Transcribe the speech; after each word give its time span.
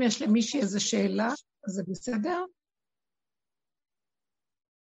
אם 0.00 0.06
יש 0.06 0.22
למישהי 0.22 0.60
איזו 0.60 0.84
שאלה, 0.84 1.28
זה 1.66 1.82
בסדר? 1.88 2.44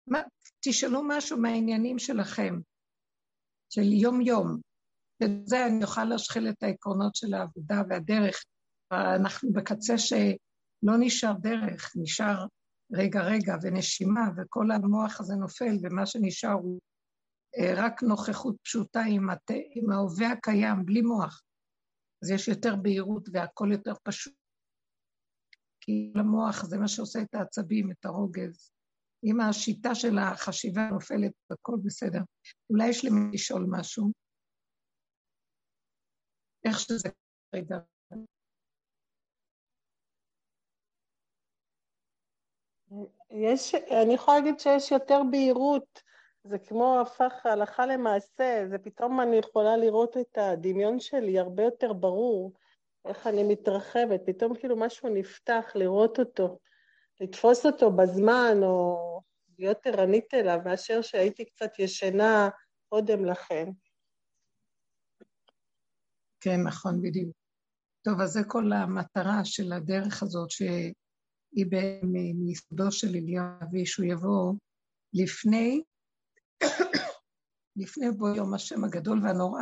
מה, 0.07 0.19
תשאלו 0.59 1.01
משהו 1.07 1.37
מהעניינים 1.37 1.99
שלכם, 1.99 2.59
של 3.69 3.93
יום-יום. 3.93 4.61
בזה 5.21 5.65
אני 5.65 5.83
אוכל 5.83 6.03
להשחיל 6.03 6.49
את 6.49 6.63
העקרונות 6.63 7.15
של 7.15 7.33
העבודה 7.33 7.81
והדרך. 7.89 8.43
אנחנו 8.91 9.53
בקצה 9.53 9.97
שלא 9.97 10.93
נשאר 10.99 11.33
דרך, 11.41 11.91
נשאר 11.95 12.45
רגע-רגע 12.93 13.55
ונשימה, 13.61 14.21
וכל 14.37 14.71
המוח 14.71 15.19
הזה 15.19 15.35
נופל, 15.35 15.77
ומה 15.81 16.05
שנשאר 16.05 16.51
הוא 16.51 16.79
אה, 17.57 17.73
רק 17.75 18.03
נוכחות 18.03 18.55
פשוטה 18.63 19.01
עם, 19.01 19.29
הת... 19.29 19.51
עם 19.75 19.91
ההווה 19.91 20.31
הקיים, 20.31 20.85
בלי 20.85 21.01
מוח. 21.01 21.41
אז 22.23 22.29
יש 22.31 22.47
יותר 22.47 22.75
בהירות 22.75 23.29
והכל 23.33 23.69
יותר 23.71 23.93
פשוט. 24.03 24.40
כי 25.81 26.11
למוח 26.15 26.65
זה 26.65 26.77
מה 26.77 26.87
שעושה 26.87 27.21
את 27.21 27.35
העצבים, 27.35 27.91
את 27.91 28.05
הרוגז. 28.05 28.71
אם 29.23 29.41
השיטה 29.41 29.95
של 29.95 30.17
החשיבה 30.17 30.89
נופלת, 30.89 31.31
הכל 31.49 31.75
בסדר. 31.83 32.19
אולי 32.69 32.89
יש 32.89 33.05
למי 33.05 33.31
לשאול 33.33 33.65
משהו? 33.69 34.11
איך 36.65 36.79
שזה 36.79 37.09
רגע. 37.55 37.77
יש, 43.29 43.75
אני 43.75 44.13
יכולה 44.13 44.37
להגיד 44.37 44.59
שיש 44.59 44.91
יותר 44.91 45.21
בהירות, 45.31 46.01
זה 46.43 46.59
כמו 46.59 46.99
הפך 47.01 47.45
הלכה 47.45 47.85
למעשה, 47.85 48.63
זה 48.69 48.77
פתאום 48.77 49.21
אני 49.21 49.35
יכולה 49.35 49.77
לראות 49.77 50.17
את 50.17 50.37
הדמיון 50.37 50.99
שלי 50.99 51.39
הרבה 51.39 51.63
יותר 51.63 51.93
ברור, 51.93 52.53
איך 53.05 53.27
אני 53.27 53.43
מתרחבת, 53.43 54.21
פתאום 54.25 54.55
כאילו 54.59 54.77
משהו 54.77 55.09
נפתח, 55.09 55.71
לראות 55.75 56.19
אותו, 56.19 56.59
לתפוס 57.21 57.65
אותו 57.65 57.91
בזמן, 57.91 58.57
או 58.63 59.21
להיות 59.59 59.85
ערנית 59.85 60.33
אליו, 60.33 60.59
מאשר 60.65 61.01
שהייתי 61.01 61.45
קצת 61.45 61.79
ישנה 61.79 62.49
קודם 62.89 63.25
לכן. 63.25 63.65
כן, 66.39 66.57
נכון, 66.67 67.01
בדיוק. 67.01 67.35
טוב, 68.01 68.21
אז 68.21 68.29
זה 68.29 68.39
כל 68.47 68.73
המטרה 68.73 69.45
של 69.45 69.73
הדרך 69.73 70.23
הזאת, 70.23 70.51
שהיא 70.51 71.65
מיסודו 72.35 72.91
של 72.91 73.07
אליהו 73.07 73.45
אבי, 73.63 73.85
שהוא 73.85 74.05
יבוא 74.05 74.53
לפני, 75.13 75.81
לפני 77.75 78.11
בו 78.17 78.27
יום 78.27 78.53
השם 78.53 78.83
הגדול 78.83 79.19
והנורא, 79.23 79.61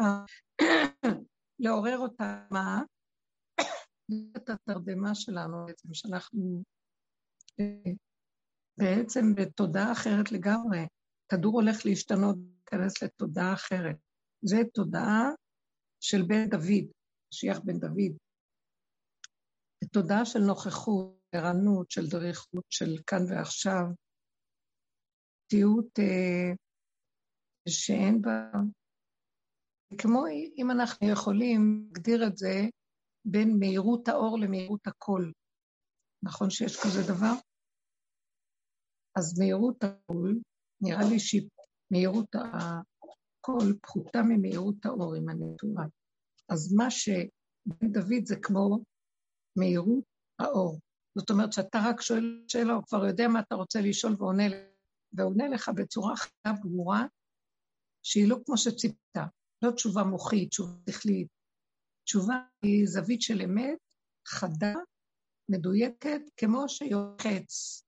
לעורר 1.60 1.98
אותה, 1.98 2.46
מה? 2.52 2.82
את 4.38 4.50
התרדמה 4.50 5.16
שלנו 5.16 5.66
בעצם, 5.66 5.94
שאנחנו 5.94 6.64
אה, 7.60 7.92
בעצם 8.78 9.36
בתודעה 9.36 9.92
אחרת 9.92 10.32
לגמרי. 10.32 10.80
כדור 11.32 11.62
הולך 11.62 11.86
להשתנות, 11.86 12.36
להיכנס 12.38 13.04
לתודעה 13.04 13.54
אחרת. 13.54 13.96
זו 14.42 14.58
תודעה 14.74 15.30
של 16.00 16.22
בן 16.28 16.50
דוד, 16.50 16.92
שיח 17.34 17.60
בן 17.60 17.80
דוד. 17.80 18.18
תודעה 19.94 20.26
של 20.26 20.40
נוכחות, 20.40 21.20
ערנות, 21.32 21.92
של 21.92 22.08
דריכות, 22.08 22.66
של 22.70 22.98
כאן 23.08 23.22
ועכשיו, 23.30 23.86
תיעוד 25.50 25.86
אה, 26.00 26.54
שאין 27.70 28.22
בה... 28.22 28.52
כמו 29.98 30.24
אם 30.58 30.72
אנחנו 30.72 31.10
יכולים 31.10 31.90
להגדיר 31.94 32.28
את 32.28 32.38
זה 32.38 32.70
בין 33.26 33.60
מהירות 33.60 34.08
האור 34.08 34.40
למהירות 34.40 34.88
הקול. 34.88 35.34
נכון 36.24 36.50
שיש 36.50 36.78
כזה 36.84 37.14
דבר? 37.14 37.34
אז 39.16 39.40
מהירות 39.40 39.84
הקול, 39.84 40.40
נראה 40.82 41.04
לי 41.10 41.20
שמהירות 41.20 42.36
הקול 42.36 43.78
פחותה 43.82 44.22
ממהירות 44.22 44.86
האור, 44.86 45.18
אם 45.18 45.30
אני 45.30 45.58
טועה. 45.58 45.86
אז 46.50 46.74
מה 46.74 46.92
שבן 46.92 47.92
דוד 47.92 48.26
זה 48.26 48.36
כמו 48.42 48.84
מהירות 49.56 50.04
האור. 50.40 50.80
זאת 51.18 51.30
אומרת 51.30 51.54
שאתה 51.54 51.78
רק 51.86 52.02
שואל 52.02 52.46
שאלה, 52.48 52.74
הוא 52.74 52.84
כבר 52.84 53.06
יודע 53.06 53.28
מה 53.28 53.40
אתה 53.40 53.56
רוצה 53.56 53.82
לשאול 53.82 54.16
ועונה, 54.20 54.44
ועונה 55.14 55.48
לך 55.48 55.72
בצורה 55.76 56.16
חדה 56.18 56.54
ברורה, 56.62 57.06
שהיא 58.04 58.30
לא 58.30 58.38
כמו 58.46 58.58
שציפת, 58.58 59.18
לא 59.62 59.72
תשובה 59.72 60.04
מוחית, 60.04 60.50
תשובה 60.50 60.74
שכלית. 60.90 61.28
תשובה 62.10 62.36
היא 62.62 62.86
זווית 62.88 63.22
של 63.22 63.42
אמת, 63.42 63.78
חדה, 64.28 64.74
מדויקת, 65.50 66.22
כמו 66.38 66.70
שיוחץ. 66.70 67.84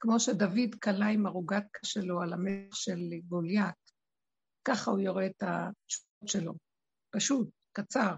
כמו 0.00 0.20
שדוד 0.20 0.74
כלה 0.82 1.06
עם 1.06 1.26
ערוגת 1.26 1.66
שלו 1.84 2.22
על 2.22 2.32
המלך 2.32 2.76
של 2.76 3.00
גוליית, 3.28 3.92
ככה 4.68 4.90
הוא 4.90 5.00
יורה 5.00 5.26
את 5.26 5.42
התשובות 5.42 6.28
שלו. 6.28 6.54
פשוט, 7.10 7.48
קצר. 7.72 8.14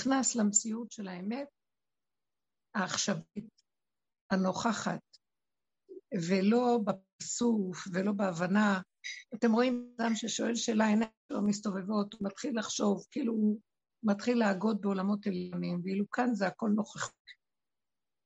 נכנס 0.00 0.36
למציאות 0.36 0.92
של 0.92 1.08
האמת 1.08 1.48
העכשווית, 2.74 3.62
הנוכחת, 4.30 5.18
ולא 6.28 6.78
בפסוף 6.84 7.84
ולא 7.92 8.12
בהבנה. 8.12 8.80
אתם 9.34 9.52
רואים 9.52 9.94
אדם 10.00 10.14
ששואל 10.14 10.54
שאלה, 10.54 10.86
עיניים 10.86 11.10
שלו 11.28 11.42
מסתובבות, 11.42 12.14
הוא 12.14 12.28
מתחיל 12.28 12.58
לחשוב, 12.58 13.06
כאילו 13.10 13.32
הוא 13.32 13.60
מתחיל 14.02 14.38
להגות 14.38 14.80
בעולמות 14.80 15.26
עליונים, 15.26 15.80
ואילו 15.84 16.10
כאן 16.10 16.34
זה 16.34 16.46
הכל 16.46 16.68
נוכחות. 16.68 17.24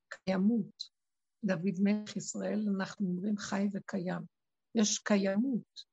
קיימות. 0.09 0.99
דוד 1.45 1.75
מלך 1.83 2.17
ישראל, 2.17 2.65
אנחנו 2.75 3.07
אומרים 3.07 3.37
חי 3.37 3.67
וקיים. 3.73 4.21
יש 4.75 4.99
קיימות. 4.99 5.89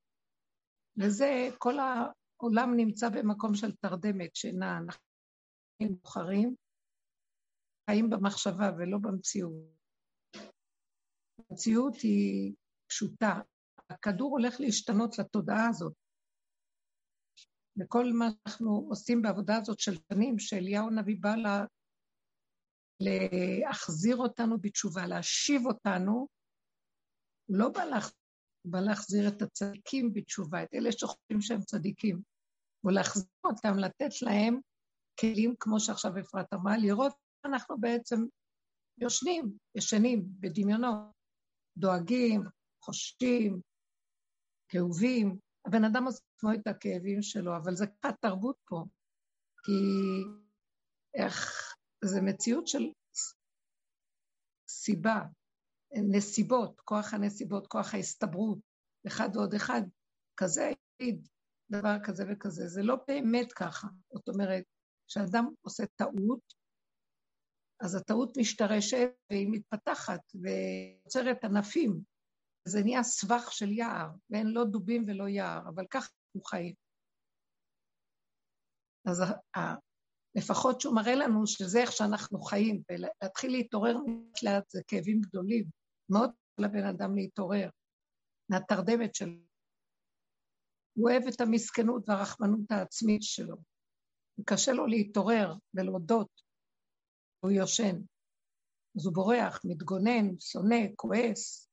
וזה, 0.97 1.49
כל 1.59 1.75
העולם 1.79 2.77
נמצא 2.77 3.09
במקום 3.09 3.55
של 3.55 3.73
תרדמת, 3.77 4.37
שינה, 4.37 4.79
אנחנו 4.79 5.01
בוחרים, 6.03 6.55
חיים 7.91 8.11
במחשבה 8.11 8.71
ולא 8.79 8.99
במציאות. 8.99 9.53
המציאות 11.51 11.95
היא 11.95 12.55
פשוטה. 12.87 13.41
הכדור 13.91 14.31
הולך 14.31 14.61
להשתנות 14.61 15.19
לתודעה 15.19 15.69
הזאת. 15.69 15.93
וכל 17.79 18.13
מה 18.13 18.27
שאנחנו 18.31 18.87
עושים 18.89 19.23
בעבודה 19.23 19.57
הזאת 19.57 19.81
של 19.81 19.93
שנים, 20.13 20.39
שאליהו 20.39 20.89
הנביא 20.89 21.17
בא 21.21 21.35
לה, 21.35 21.65
להחזיר 23.01 24.17
אותנו 24.17 24.59
בתשובה, 24.61 25.07
להשיב 25.07 25.67
אותנו, 25.67 26.29
הוא 27.47 27.57
לא 27.57 27.69
בא, 27.69 27.85
לה, 27.85 27.99
בא 28.65 28.81
להחזיר 28.81 29.29
את 29.29 29.43
הצדיקים 29.43 30.13
בתשובה, 30.13 30.63
את 30.63 30.69
אלה 30.75 30.93
שחושבים 30.93 31.41
שהם 31.41 31.61
צדיקים, 31.61 32.23
הוא 32.81 32.93
להחזיר 32.93 33.27
אותם, 33.45 33.79
לתת 33.79 34.23
להם 34.23 34.61
כלים, 35.21 35.55
כמו 35.61 35.81
שעכשיו 35.81 36.19
אפרת 36.21 36.53
אמרה, 36.55 36.79
לראות 36.79 37.13
אנחנו 37.45 37.81
בעצם 37.81 38.17
יושנים, 38.99 39.59
ישנים 39.75 40.25
בדמיונות, 40.41 40.99
דואגים, 41.77 42.43
חושבים, 42.85 43.61
כאובים. 44.69 45.39
הבן 45.67 45.85
אדם 45.85 46.07
כמו 46.39 46.53
את 46.53 46.67
הכאבים 46.67 47.23
שלו, 47.23 47.57
אבל 47.57 47.75
זה 47.75 47.87
ככה 47.87 48.13
תרבות 48.13 48.57
פה. 48.65 48.85
כי 49.65 49.73
איך, 51.15 51.75
זה 52.05 52.21
מציאות 52.21 52.67
של 52.67 52.83
סיבה, 54.69 55.21
נסיבות, 55.93 56.81
כוח 56.81 57.15
הנסיבות, 57.15 57.67
כוח 57.67 57.95
ההסתברות, 57.95 58.59
אחד 59.07 59.29
ועוד 59.35 59.55
אחד, 59.55 59.83
כזה 60.37 60.71
העיד 61.01 61.29
דבר 61.71 61.97
כזה 62.05 62.25
וכזה. 62.31 62.69
זה 62.69 62.83
לא 62.83 62.97
באמת 63.09 63.53
ככה. 63.53 63.89
זאת 64.13 64.29
אומרת, 64.29 64.65
כשאדם 65.09 65.47
עושה 65.61 65.85
טעות, 65.97 66.55
אז 67.81 67.95
הטעות 67.95 68.37
משתרשת 68.37 69.11
והיא 69.31 69.49
מתפתחת 69.51 70.21
ויוצרת 70.35 71.45
ענפים. 71.45 72.01
זה 72.69 72.83
נהיה 72.83 73.03
סבך 73.03 73.53
של 73.53 73.73
יער, 73.73 74.09
ואין 74.31 74.47
לא 74.47 74.65
דובים 74.65 75.03
ולא 75.07 75.29
יער, 75.29 75.69
אבל 75.69 75.85
ככה 75.91 76.09
אנחנו 76.09 76.45
חיים. 76.45 76.75
אז 79.07 79.23
לפחות 80.35 80.81
שהוא 80.81 80.95
מראה 80.95 81.15
לנו 81.15 81.47
שזה 81.47 81.81
איך 81.81 81.93
שאנחנו 81.93 82.41
חיים, 82.41 82.83
ולהתחיל 82.91 83.53
להתעורר 83.53 83.93
לאט 83.93 84.43
לאט 84.43 84.71
זה 84.71 84.81
כאבים 84.87 85.21
גדולים. 85.21 85.65
מאוד 86.11 86.31
לבן 86.61 86.85
אדם 86.85 87.17
להתעורר 87.17 87.71
מהתרדמת 88.51 89.15
שלו. 89.15 89.39
הוא 90.97 91.11
אוהב 91.11 91.23
את 91.35 91.41
המסכנות 91.41 92.09
והרחמנות 92.09 92.71
העצמית 92.71 93.23
שלו. 93.23 93.57
וקשה 94.41 94.73
לו 94.73 94.87
להתעורר 94.87 95.55
ולהודות 95.75 96.43
הוא 97.41 97.51
יושן. 97.51 97.97
אז 98.97 99.07
הוא 99.07 99.15
בורח, 99.15 99.61
מתגונן, 99.65 100.41
שונא, 100.41 100.87
כועס. 100.97 101.69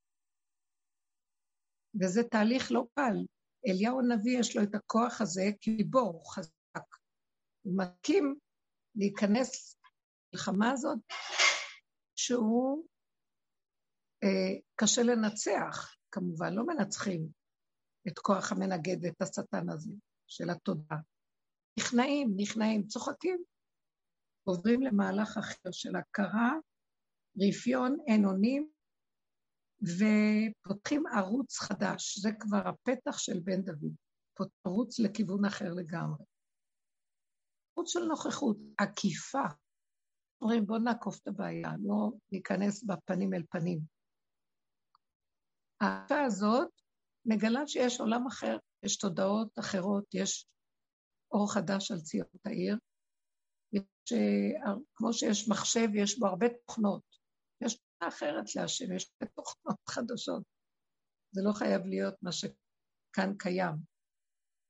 וזה 2.01 2.23
תהליך 2.23 2.71
לא 2.71 2.85
קל. 2.95 3.15
אליהו 3.67 3.99
הנביא 3.99 4.39
יש 4.39 4.57
לו 4.57 4.63
את 4.63 4.75
הכוח 4.75 5.21
הזה 5.21 5.43
כגיבור, 5.61 6.13
הוא 6.13 6.25
חזק. 6.25 6.87
הוא 7.61 7.77
מקים 7.77 8.35
להיכנס 8.95 9.77
המלחמה 10.33 10.71
הזאת, 10.71 10.99
שהוא 12.15 12.87
אה, 14.23 14.59
קשה 14.75 15.03
לנצח, 15.03 15.95
כמובן, 16.11 16.53
לא 16.53 16.65
מנצחים 16.65 17.27
את 18.07 18.19
כוח 18.19 18.51
המנגד 18.51 18.97
ואת 19.01 19.21
השטן 19.21 19.69
הזה 19.69 19.91
של 20.27 20.49
התודעה. 20.49 20.97
נכנעים, 21.79 22.33
נכנעים, 22.37 22.87
צוחקים, 22.87 23.43
עוברים 24.43 24.81
למהלך 24.81 25.37
אחר 25.37 25.71
של 25.71 25.95
הכרה, 25.95 26.53
רפיון, 27.37 27.97
אין 28.07 28.25
אונים, 28.25 28.69
ופותחים 29.83 31.03
ערוץ 31.07 31.57
חדש, 31.57 32.17
זה 32.17 32.29
כבר 32.39 32.67
הפתח 32.67 33.17
של 33.17 33.39
בן 33.43 33.61
דוד, 33.61 33.95
ערוץ 34.67 34.99
לכיוון 34.99 35.45
אחר 35.45 35.73
לגמרי. 35.73 36.25
ערוץ 37.77 37.93
של 37.93 37.99
נוכחות, 37.99 38.57
עקיפה. 38.77 39.43
אומרים, 40.41 40.65
בואו 40.65 40.79
נעקוף 40.79 41.19
את 41.21 41.27
הבעיה, 41.27 41.69
לא 41.83 42.11
ניכנס 42.31 42.83
בפנים 42.83 43.33
אל 43.33 43.43
פנים. 43.49 43.79
העקיפה 45.81 46.21
הזאת 46.21 46.69
מגלה 47.25 47.67
שיש 47.67 47.99
עולם 47.99 48.27
אחר, 48.27 48.57
יש 48.83 48.97
תודעות 48.97 49.59
אחרות, 49.59 50.05
יש 50.13 50.47
אור 51.31 51.53
חדש 51.53 51.91
על 51.91 51.99
ציונות 51.99 52.45
העיר. 52.45 52.77
יש, 53.73 54.13
כמו 54.95 55.13
שיש 55.13 55.49
מחשב, 55.49 55.87
יש 55.95 56.19
בו 56.19 56.27
הרבה 56.27 56.47
תוכנות. 56.65 57.12
אחרת 58.07 58.55
להשם, 58.55 58.93
יש 58.95 59.11
תוכנות 59.35 59.79
חדשות. 59.89 60.43
זה 61.31 61.41
לא 61.45 61.51
חייב 61.53 61.85
להיות 61.85 62.15
מה 62.21 62.31
שכאן 62.31 63.37
קיים. 63.37 63.75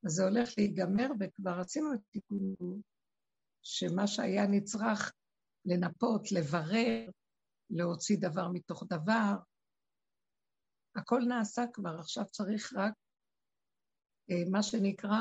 אז 0.06 0.12
זה 0.12 0.24
הולך 0.24 0.50
להיגמר, 0.58 1.08
וכבר 1.20 1.60
עשינו 1.60 1.94
את 1.94 2.00
תיקון 2.12 2.56
שמה 3.64 4.08
שהיה 4.08 4.48
נצרך 4.48 5.14
לנפות, 5.66 6.32
לברר, 6.32 7.12
להוציא 7.70 8.18
דבר 8.22 8.48
מתוך 8.54 8.84
דבר, 8.90 9.34
הכל 10.96 11.20
נעשה 11.28 11.62
כבר, 11.74 12.00
עכשיו 12.00 12.26
צריך 12.26 12.74
רק 12.78 12.94
אה, 14.32 14.50
מה 14.52 14.64
שנקרא 14.64 15.20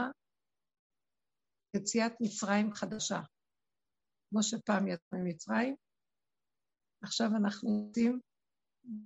יציאת 1.77 2.13
מצרים 2.21 2.75
חדשה. 2.75 3.21
כמו 4.31 4.43
שפעם 4.43 4.89
יצאנו 4.89 5.25
ממצרים, 5.25 5.77
עכשיו 7.03 7.29
אנחנו 7.37 7.87
יוצאים, 7.87 8.21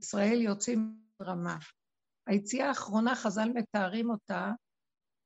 ישראל 0.02 0.40
יוצאים 0.40 1.02
רמה. 1.22 1.56
היציאה 2.26 2.69
האחרונה, 2.69 3.14
חז"ל 3.14 3.48
מתארים 3.54 4.10
אותה, 4.10 4.52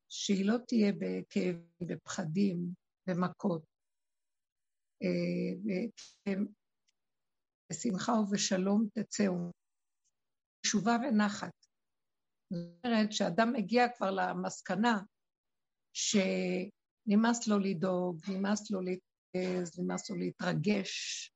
שהיא 0.08 0.46
לא 0.46 0.56
תהיה 0.67 0.93
בכאבים, 0.93 1.67
בפחדים, 1.81 2.75
במכות. 3.06 3.62
אה, 5.02 6.34
בשמחה 7.72 8.12
ובשלום 8.12 8.88
תצאו, 8.94 9.50
תשובה 10.62 10.96
ונחת. 11.02 11.67
זאת 12.52 12.84
אומרת 12.84 13.12
שאדם 13.12 13.52
מגיע 13.52 13.88
כבר 13.96 14.11
למסקנה 14.11 15.02
שנמאס 15.93 17.49
לו 17.49 17.58
לדאוג, 17.58 18.20
נמאס 18.28 18.70
לו 18.70 18.81
להתרגז, 18.81 19.78
נמאס 19.78 20.11
לו 20.11 20.17
להתרגש. 20.17 21.31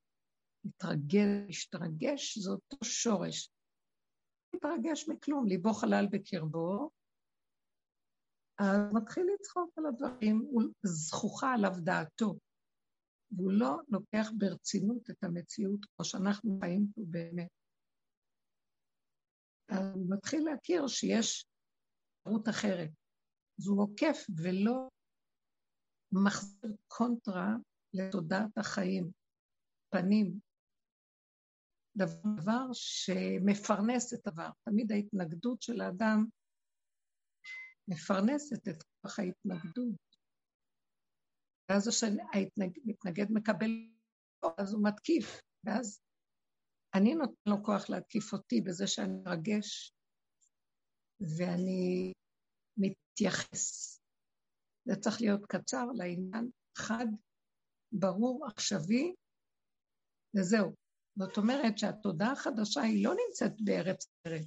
להתרגש, 0.65 1.45
להשתרגש 1.47 2.37
זה 2.37 2.51
אותו 2.51 2.85
שורש. 2.85 3.49
להתרגש 4.53 5.09
מכלום, 5.09 5.47
ליבו 5.47 5.73
חלל 5.73 6.05
בקרבו, 6.11 6.89
אז 8.59 8.93
מתחיל 8.93 9.23
לצחוק 9.33 9.69
על 9.77 9.85
הדברים, 9.85 10.51
זכוכה 10.83 11.53
עליו 11.53 11.71
דעתו. 11.83 12.35
והוא 13.31 13.51
לא 13.51 13.77
לוקח 13.89 14.31
ברצינות 14.37 15.09
את 15.09 15.23
המציאות 15.23 15.79
כמו 15.85 16.05
שאנחנו 16.05 16.59
חיים 16.61 16.87
פה 16.95 17.01
באמת. 17.09 17.49
אז 19.69 19.95
הוא 19.95 20.05
מתחיל 20.09 20.45
להכיר 20.45 20.87
שיש 20.87 21.45
אפשרות 22.19 22.49
אחרת. 22.49 22.89
אז 23.59 23.67
הוא 23.67 23.83
עוקף 23.83 24.17
ולא 24.43 24.89
מחזיר 26.11 26.75
קונטרה 26.87 27.55
לתודעת 27.93 28.57
החיים, 28.57 29.11
פנים, 29.89 30.39
דבר 31.97 32.73
שמפרנס 32.73 34.13
את 34.13 34.27
הדבר. 34.27 34.49
תמיד 34.63 34.91
ההתנגדות 34.91 35.61
של 35.61 35.81
האדם 35.81 36.25
מפרנסת 37.87 38.67
את 38.67 38.83
כוח 38.83 39.19
ההתנגדות. 39.19 39.95
ואז 41.69 42.03
המתנגד 42.85 43.31
מקבל, 43.31 43.71
אז 44.57 44.73
הוא 44.73 44.83
מתקיף, 44.83 45.41
ואז 45.63 46.01
אני 46.95 47.15
נותן 47.15 47.49
לו 47.49 47.63
כוח 47.63 47.89
להתקיף 47.89 48.33
אותי 48.33 48.61
בזה 48.61 48.87
שאני 48.87 49.13
מרגש 49.25 49.93
ואני 51.37 52.13
מתייחס. 52.77 53.99
זה 54.85 54.95
צריך 54.99 55.21
להיות 55.21 55.45
קצר 55.45 55.85
לעניין, 55.85 56.49
חד, 56.77 57.05
ברור, 57.91 58.45
עכשווי, 58.47 59.15
וזהו. 60.37 60.84
זאת 61.15 61.37
אומרת 61.37 61.77
שהתודעה 61.77 62.31
החדשה 62.31 62.81
היא 62.81 63.05
לא 63.05 63.15
נמצאת 63.27 63.61
בארץ 63.61 64.07
אחרת, 64.07 64.45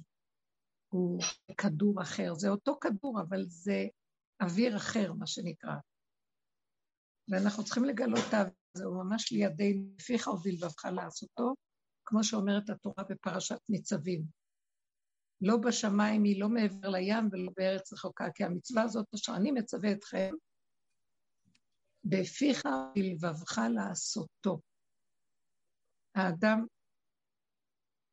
הוא 0.89 1.21
כדור 1.57 2.01
אחר, 2.01 2.33
זה 2.33 2.49
אותו 2.49 2.77
כדור, 2.81 3.21
אבל 3.21 3.45
זה 3.47 3.87
אוויר 4.41 4.77
אחר, 4.77 5.13
מה 5.13 5.27
שנקרא. 5.27 5.75
ואנחנו 7.27 7.63
צריכים 7.63 7.85
לגלות 7.85 8.19
את 8.29 8.33
האוויר 8.33 8.53
הזה, 8.75 8.85
הוא 8.85 9.03
ממש 9.03 9.31
לידינו, 9.31 9.93
לפיך 9.97 10.27
ובלבבך 10.27 10.85
לעשותו, 10.85 11.55
כמו 12.05 12.23
שאומרת 12.23 12.69
התורה 12.69 13.03
בפרשת 13.09 13.59
ניצבים. 13.69 14.23
לא 15.41 15.57
בשמיים 15.57 16.23
היא 16.23 16.39
לא 16.39 16.49
מעבר 16.49 16.89
לים 16.89 17.29
ולא 17.31 17.51
בארץ 17.57 17.93
רחוקה, 17.93 18.31
כי 18.35 18.43
המצווה 18.43 18.83
הזאת 18.83 19.05
אשר 19.15 19.35
אני 19.35 19.51
מצווה 19.51 19.91
אתכם, 19.91 20.33
בפיך 22.03 22.65
ובלבבך 22.65 23.61
לעשותו. 23.75 24.59
האדם, 26.19 26.65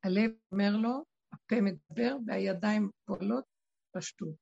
הלב 0.03 0.31
אומר 0.51 0.71
לו, 0.81 1.03
הפה 1.33 1.55
מדבר 1.61 2.15
והידיים 2.27 2.89
פועלות 3.05 3.45
פשטות. 3.97 4.35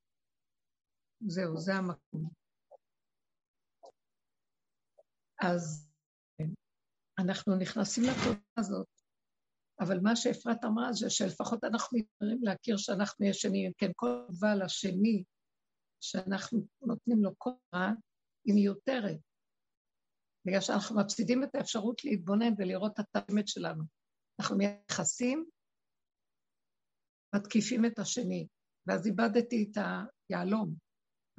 זהו, 1.27 1.57
זה 1.57 1.73
המקום. 1.73 2.29
אז 5.41 5.89
אנחנו 7.19 7.55
נכנסים 7.55 8.03
לתודעה 8.03 8.41
הזאת, 8.57 8.87
אבל 9.79 9.99
מה 10.03 10.15
שאפרת 10.15 10.63
אמרה 10.65 10.93
זה 10.93 11.09
שלפחות 11.09 11.63
אנחנו 11.63 11.97
מתארים 11.97 12.43
להכיר 12.43 12.77
שאנחנו 12.77 13.25
ישנים, 13.25 13.71
כן, 13.77 13.91
כל 13.95 14.07
טובה 14.27 14.55
לשני, 14.55 15.23
שאנחנו 16.01 16.67
נותנים 16.81 17.23
לו 17.23 17.31
כוח, 17.37 17.55
היא 18.45 18.55
מיותרת. 18.55 19.19
בגלל 20.45 20.61
שאנחנו 20.61 20.99
מפסידים 20.99 21.43
את 21.43 21.55
האפשרות 21.55 22.03
להתבונן 22.03 22.53
ולראות 22.57 22.99
את 22.99 23.15
האמת 23.15 23.47
שלנו. 23.47 23.83
אנחנו 24.39 24.57
מייחסים, 24.57 25.45
מתקיפים 27.35 27.85
את 27.85 27.99
השני, 27.99 28.47
ואז 28.87 29.07
איבדתי 29.07 29.67
את 29.71 29.77
היהלום, 30.29 30.75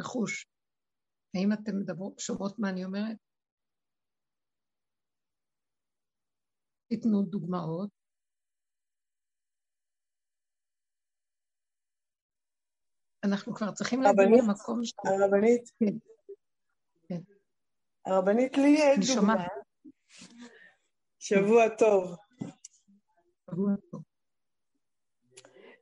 נחוש. 0.00 0.46
האם 1.36 1.52
אתם 1.52 1.78
מדברות, 1.80 2.18
שומעות 2.18 2.58
מה 2.58 2.70
אני 2.70 2.84
אומרת? 2.84 3.16
תיתנו 6.88 7.22
דוגמאות. 7.22 7.90
אנחנו 13.24 13.54
כבר 13.54 13.72
צריכים 13.72 14.02
להגיע 14.02 14.24
למקום 14.24 14.84
ש... 14.84 14.92
הרבנית. 15.04 15.70
כן. 15.78 16.15
הרבנית, 18.06 18.56
לי 18.56 18.82
אין 18.82 19.00
דוגמה. 19.14 19.46
שבוע 21.18 21.68
טוב. 21.68 22.16
שבוע 23.50 23.74
טוב. 23.90 24.02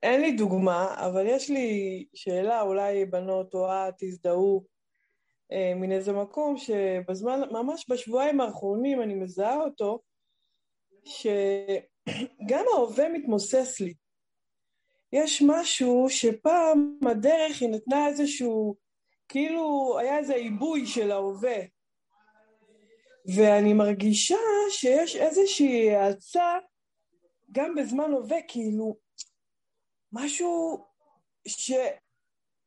אין 0.02 0.20
לי 0.20 0.32
דוגמה, 0.32 0.94
אבל 1.06 1.26
יש 1.26 1.50
לי 1.50 2.04
שאלה, 2.14 2.60
אולי 2.60 3.04
בנות 3.04 3.54
או 3.54 3.66
את 3.66 3.94
תזדהו 3.98 4.64
אה, 5.52 5.72
מן 5.76 5.92
איזה 5.92 6.12
מקום 6.12 6.56
שבזמן, 6.56 7.40
ממש 7.50 7.86
בשבועיים 7.88 8.40
האחרונים 8.40 9.02
אני 9.02 9.14
מזהה 9.14 9.56
אותו, 9.56 10.00
שגם 11.04 12.64
ההווה 12.74 13.08
מתמוסס 13.08 13.80
לי. 13.80 13.94
יש 15.12 15.42
משהו 15.46 16.06
שפעם 16.08 16.98
הדרך 17.10 17.60
היא 17.60 17.68
נתנה 17.68 18.08
איזשהו, 18.08 18.76
כאילו 19.28 19.96
היה 19.98 20.18
איזה 20.18 20.34
עיבוי 20.34 20.86
של 20.86 21.10
ההווה. 21.10 21.73
ואני 23.24 23.72
מרגישה 23.72 24.38
שיש 24.70 25.16
איזושהי 25.16 25.94
האצה 25.94 26.58
גם 27.52 27.74
בזמן 27.74 28.12
הווה, 28.12 28.38
כאילו, 28.48 28.96
משהו 30.12 30.84
שאין 31.48 31.96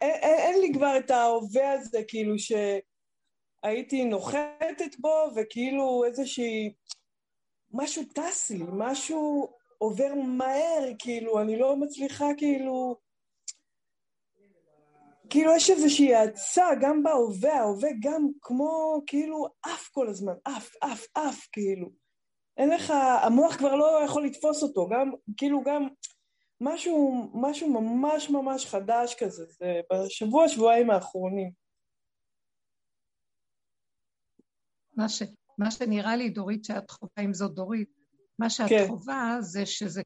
אין 0.01 0.61
לי 0.61 0.73
כבר 0.73 0.97
את 0.97 1.11
ההווה 1.11 1.71
הזה, 1.71 2.01
כאילו 2.07 2.33
שהייתי 2.39 4.05
נוחתת 4.05 4.99
בו, 4.99 5.29
וכאילו 5.35 6.03
איזושהי 6.05 6.73
משהו 7.71 8.03
טס 8.15 8.51
לי, 8.51 8.63
משהו 8.73 9.53
עובר 9.77 10.13
מהר, 10.13 10.91
כאילו, 10.99 11.41
אני 11.41 11.59
לא 11.59 11.75
מצליחה 11.75 12.25
כאילו... 12.37 13.06
כאילו 15.29 15.55
יש 15.55 15.69
איזושהי 15.69 16.15
האצה 16.15 16.67
גם 16.81 17.03
בהווה, 17.03 17.53
ההווה 17.53 17.89
גם 17.99 18.27
כמו 18.41 19.01
כאילו 19.07 19.47
עף 19.63 19.89
כל 19.91 20.09
הזמן, 20.09 20.33
עף, 20.45 20.75
עף, 20.81 21.05
עף, 21.15 21.47
כאילו. 21.51 21.89
אין 22.57 22.69
לך, 22.69 22.93
המוח 23.23 23.55
כבר 23.55 23.75
לא 23.75 24.01
יכול 24.05 24.25
לתפוס 24.25 24.63
אותו, 24.63 24.89
גם, 24.89 25.11
כאילו 25.37 25.63
גם 25.63 25.87
משהו, 26.61 27.29
משהו 27.33 27.69
ממש 27.69 28.29
ממש 28.29 28.65
חדש 28.65 29.15
כזה, 29.19 29.45
זה 29.45 29.81
בשבוע, 29.93 30.49
שבועיים 30.49 30.89
האחרונים. 30.89 31.51
מה, 34.93 35.09
ש, 35.09 35.23
מה 35.57 35.71
שנראה 35.71 36.15
לי, 36.15 36.29
דורית, 36.29 36.65
שאת 36.65 36.91
חווה, 36.91 37.25
אם 37.25 37.33
זאת 37.33 37.53
דורית, 37.53 37.89
מה 38.39 38.49
שאת 38.49 38.69
כן. 38.69 38.85
חווה 38.87 39.37
זה 39.39 39.65
שזה, 39.65 40.01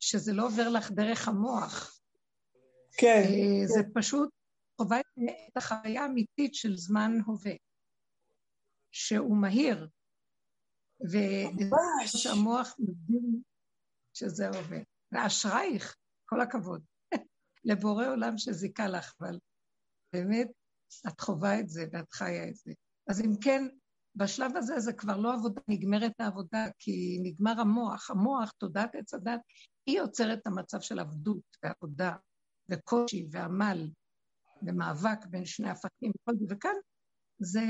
שזה 0.00 0.32
לא 0.32 0.46
עובר 0.46 0.68
לך 0.68 0.90
דרך 0.90 1.28
המוח. 1.28 2.00
כן. 2.98 3.22
אה, 3.24 3.66
זה 3.66 3.82
כן. 3.82 4.00
פשוט 4.00 4.30
חווה 4.80 5.00
את 5.00 5.56
החוויה 5.56 6.02
האמיתית 6.02 6.54
של 6.54 6.76
זמן 6.76 7.12
הווה, 7.26 7.54
שהוא 8.92 9.36
מהיר, 9.36 9.88
ושהמוח 11.00 12.76
מבין 12.78 13.42
שזה 14.16 14.48
הווה. 14.48 14.78
ואשרייך, 15.12 15.96
כל 16.28 16.40
הכבוד, 16.40 16.84
לבורא 17.64 18.06
עולם 18.06 18.38
שזיכה 18.38 18.88
לך, 18.88 19.14
אבל 19.20 19.38
באמת, 20.12 20.48
את 21.08 21.20
חווה 21.20 21.60
את 21.60 21.68
זה 21.68 21.84
ואת 21.92 22.12
חיה 22.12 22.48
את 22.48 22.54
זה. 22.54 22.72
אז 23.10 23.20
אם 23.20 23.30
כן, 23.44 23.62
בשלב 24.16 24.56
הזה 24.56 24.80
זה 24.80 24.92
כבר 24.92 25.16
לא 25.16 25.34
עבודה, 25.34 25.60
נגמרת 25.68 26.12
העבודה, 26.20 26.66
כי 26.78 27.18
נגמר 27.22 27.60
המוח. 27.60 28.10
המוח, 28.10 28.50
תודעת 28.50 28.94
עץ 28.94 29.14
הדת, 29.14 29.40
היא 29.86 29.98
יוצרת 29.98 30.38
את 30.38 30.46
המצב 30.46 30.80
של 30.80 30.98
עבדות 30.98 31.56
ועבודה 31.62 32.16
וקושי 32.70 33.26
ועמל 33.30 33.90
ומאבק 34.62 35.26
בין 35.30 35.44
שני 35.44 35.70
הפכים 35.70 36.12
וכאן 36.50 36.74
זה, 37.38 37.60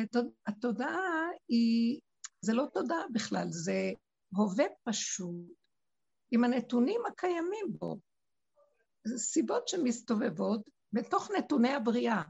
התודעה 0.46 1.28
היא, 1.48 2.00
זה 2.40 2.52
לא 2.52 2.66
תודעה 2.74 3.04
בכלל, 3.12 3.46
זה 3.50 3.90
הווה 4.36 4.64
פשוט 4.84 5.34
עם 6.30 6.44
הנתונים 6.44 7.00
הקיימים 7.06 7.66
בו. 7.78 7.98
זה 9.04 9.18
סיבות 9.18 9.68
שמסתובבות 9.68 10.70
בתוך 10.92 11.30
נתוני 11.38 11.72
הבריאה, 11.72 12.22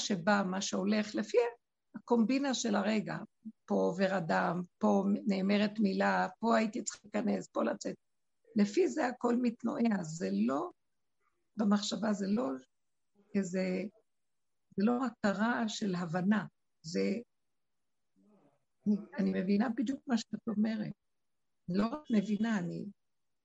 שבא, 0.00 0.42
מה 0.46 0.62
שהולך 0.62 1.14
לפי 1.14 1.38
הקומבינה 1.96 2.54
של 2.54 2.74
הרגע. 2.74 3.16
פה 3.64 3.74
עובר 3.74 4.18
אדם, 4.18 4.62
פה 4.78 5.04
נאמרת 5.26 5.78
מילה, 5.78 6.28
פה 6.40 6.56
הייתי 6.56 6.84
צריכה 6.84 6.98
להיכנס, 7.14 7.48
פה 7.48 7.64
לצאת. 7.64 7.96
לפי 8.56 8.88
זה 8.88 9.06
הכל 9.06 9.36
מתנועע, 9.42 10.02
זה 10.02 10.28
לא, 10.32 10.70
במחשבה 11.60 12.12
זה 12.12 12.26
לא 12.28 12.50
איזה, 13.34 13.82
זה 14.76 14.84
לא 14.84 14.98
הכרה 15.06 15.68
של 15.68 15.94
הבנה, 15.94 16.46
זה, 16.82 17.00
אני, 18.86 18.96
אני 19.18 19.42
מבינה 19.42 19.68
בדיוק 19.76 20.00
מה 20.06 20.18
שאת 20.18 20.48
אומרת. 20.48 20.92
לא 21.68 21.86
רק 21.86 22.02
מבינה, 22.10 22.58
אני, 22.58 22.84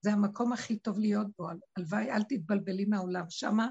זה 0.01 0.11
המקום 0.11 0.53
הכי 0.53 0.79
טוב 0.79 0.99
להיות 0.99 1.27
בו, 1.37 1.47
הלוואי, 1.77 2.11
אל 2.11 2.23
תתבלבלי 2.23 2.85
מהעולם. 2.85 3.25
שמה, 3.29 3.67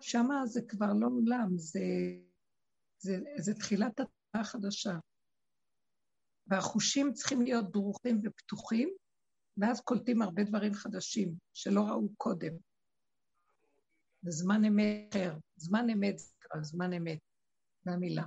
שמה 0.00 0.46
זה 0.46 0.60
כבר 0.68 0.92
לא 1.00 1.06
עולם, 1.06 1.58
זה, 1.58 1.80
זה, 2.98 3.18
זה 3.38 3.54
תחילת 3.54 4.00
התורה 4.00 4.40
החדשה. 4.40 4.98
והחושים 6.46 7.12
צריכים 7.12 7.42
להיות 7.42 7.72
דרוכים 7.72 8.20
ופתוחים, 8.24 8.88
ואז 9.56 9.80
קולטים 9.80 10.22
הרבה 10.22 10.44
דברים 10.44 10.74
חדשים 10.74 11.34
שלא 11.54 11.80
ראו 11.80 12.08
קודם. 12.16 12.52
בזמן 14.26 14.64
אמת 14.64 15.16
אחר, 15.16 15.38
זמן 15.56 15.90
אמת 15.90 16.18
זה 16.18 16.32
כבר 16.40 16.62
זמן 16.62 16.92
אמת, 16.92 17.18
זה 17.84 17.90
המילה. 17.92 18.24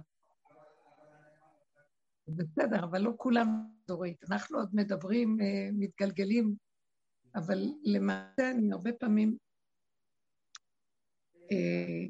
בסדר, 2.27 2.83
אבל 2.83 3.01
לא 3.01 3.11
כולם 3.17 3.47
דורית. 3.87 4.23
אנחנו 4.31 4.57
עוד 4.57 4.69
מדברים, 4.73 5.37
אה, 5.41 5.69
מתגלגלים, 5.73 6.55
אבל 7.35 7.57
למעשה 7.83 8.51
אני 8.51 8.71
הרבה 8.71 8.93
פעמים, 8.93 9.37
אה, 11.51 12.07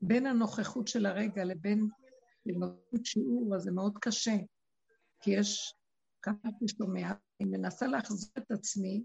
בין 0.00 0.26
הנוכחות 0.26 0.88
של 0.88 1.06
הרגע 1.06 1.44
לבין 1.44 1.88
לנותנות 2.46 3.06
שיעור, 3.06 3.56
אז 3.56 3.62
זה 3.62 3.72
מאוד 3.72 3.98
קשה, 4.00 4.36
כי 5.20 5.30
יש, 5.30 5.74
ככה 6.22 6.48
שומע, 6.78 7.12
אני 7.40 7.48
מנסה 7.50 7.86
להחזיר 7.86 8.30
את 8.38 8.50
עצמי 8.50 9.02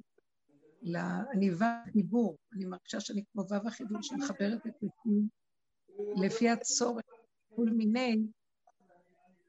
אני 1.34 1.52
ו' 1.52 1.92
חיבור, 1.92 2.38
אני 2.54 2.66
מרגישה 2.66 3.00
שאני 3.00 3.24
כמו 3.32 3.42
ו' 3.42 3.68
החיבור 3.68 4.02
שמחברת 4.02 4.68
את 4.68 4.76
עצמי 4.76 5.22
לפי 6.26 6.50
הצורך, 6.50 7.06
כל 7.56 7.66
מיני 7.66 8.18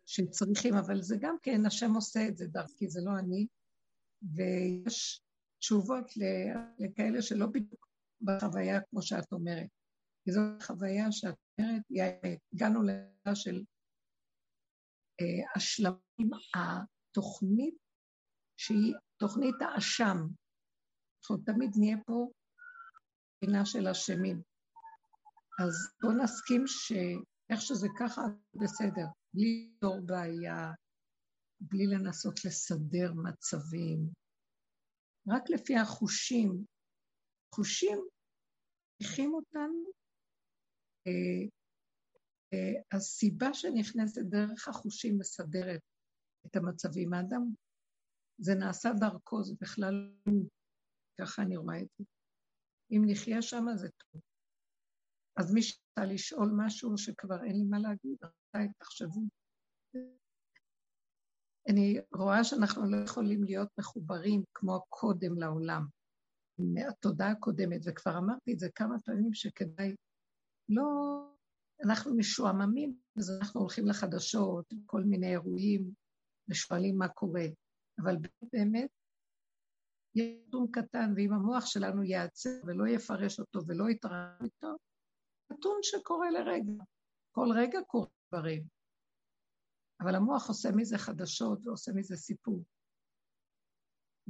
שצריכים, 0.06 0.74
אבל 0.74 1.02
זה 1.02 1.16
גם 1.20 1.36
כן, 1.42 1.66
השם 1.66 1.94
עושה 1.94 2.28
את 2.28 2.36
זה 2.36 2.46
דרכי, 2.46 2.88
זה 2.88 3.00
לא 3.04 3.18
אני, 3.18 3.46
ויש 4.22 5.22
תשובות 5.58 6.12
לכאלה 6.78 7.22
שלא 7.22 7.46
בדיוק 7.46 7.88
בחוויה 8.20 8.80
כמו 8.80 9.02
שאת 9.02 9.32
אומרת. 9.32 9.68
כי 10.24 10.32
זו 10.32 10.40
חוויה 10.62 11.12
שאת 11.12 11.34
אומרת. 11.58 11.82
הגענו 12.52 12.82
לזה 12.82 13.34
של 13.34 13.62
אה, 15.20 15.56
השלמים, 15.56 16.30
התוכנית 16.54 17.74
שהיא 18.56 18.94
תוכנית 19.16 19.54
האשם, 19.60 20.16
אנחנו 21.22 21.36
תמיד 21.36 21.70
נהיה 21.78 21.96
פה 22.06 22.30
מבחינה 23.42 23.66
של 23.66 23.88
אשמים. 23.88 24.42
אז 25.62 25.74
בואו 26.00 26.12
נסכים 26.12 26.64
שאיך 26.66 27.60
שזה 27.60 27.88
ככה, 28.00 28.22
בסדר. 28.54 29.06
בלי 29.34 29.70
לפתור 29.74 30.00
בעיה, 30.06 30.72
בלי 31.60 31.86
לנסות 31.86 32.44
לסדר 32.44 33.12
מצבים. 33.24 34.08
רק 35.28 35.42
לפי 35.50 35.76
החושים. 35.76 36.64
חושים 37.54 37.98
צריכים 39.02 39.34
אותנו. 39.34 39.92
אה, 41.06 41.48
אה, 42.52 42.96
הסיבה 42.96 43.54
שנכנסת 43.54 44.22
דרך 44.22 44.68
החושים 44.68 45.18
מסדרת 45.18 45.80
את 46.46 46.56
המצבים. 46.56 47.14
האדם, 47.14 47.54
זה 48.38 48.54
נעשה 48.54 48.90
דרכו, 49.00 49.42
זה 49.42 49.54
בכלל 49.60 50.12
ככה 51.20 51.42
אני 51.42 51.56
רואה 51.56 51.80
את 51.80 51.88
זה. 51.98 52.04
אם 52.90 53.02
נחיה 53.06 53.42
שם 53.42 53.64
זה 53.74 53.88
טוב. 53.88 54.22
אז 55.36 55.54
מי 55.54 55.62
שרצה 55.62 56.04
לשאול 56.04 56.52
משהו 56.56 56.98
שכבר 56.98 57.44
אין 57.44 57.56
לי 57.56 57.64
מה 57.64 57.78
להגיד, 57.78 58.16
רבותיי, 58.22 58.72
תחשבו. 58.78 59.20
אני 61.68 62.00
רואה 62.14 62.44
שאנחנו 62.44 62.90
לא 62.90 62.96
יכולים 62.96 63.44
להיות 63.44 63.68
מחוברים 63.78 64.42
כמו 64.54 64.80
קודם 64.88 65.38
לעולם, 65.38 65.86
מהתודעה 66.58 67.30
הקודמת, 67.30 67.80
וכבר 67.86 68.18
אמרתי 68.18 68.52
את 68.52 68.58
זה 68.58 68.68
כמה 68.74 68.96
פעמים 69.04 69.34
שכדאי, 69.34 69.96
לא, 70.68 70.82
אנחנו 71.84 72.16
משועממים, 72.16 72.96
אז 73.18 73.30
אנחנו 73.40 73.60
הולכים 73.60 73.86
לחדשות, 73.86 74.72
כל 74.86 75.02
מיני 75.02 75.30
אירועים, 75.30 75.90
ושואלים 76.48 76.98
מה 76.98 77.08
קורה, 77.08 77.44
אבל 78.02 78.16
באמת 78.52 78.90
יש 80.14 80.26
נתון 80.48 80.66
קטן, 80.72 81.12
ואם 81.16 81.32
המוח 81.32 81.66
שלנו 81.66 82.02
ייעצר 82.02 82.50
ולא 82.66 82.88
יפרש 82.88 83.40
אותו 83.40 83.60
ולא 83.66 83.90
יתראה 83.90 84.36
איתו, 84.44 84.76
נתון 85.52 85.78
שקורה 85.82 86.30
לרגע. 86.30 86.84
כל 87.32 87.46
רגע 87.56 87.78
קורה 87.86 88.06
דברים. 88.28 88.64
אבל 90.00 90.14
המוח 90.14 90.48
עושה 90.48 90.68
מזה 90.76 90.98
חדשות 90.98 91.66
ועושה 91.66 91.92
מזה 91.94 92.16
סיפור. 92.16 92.64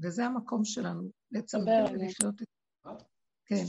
וזה 0.02 0.24
המקום 0.24 0.64
שלנו, 0.64 1.10
לצלם 1.30 1.62
ולחיות 1.92 2.42
את 2.42 2.46
זה. 2.46 3.04
כן. 3.46 3.64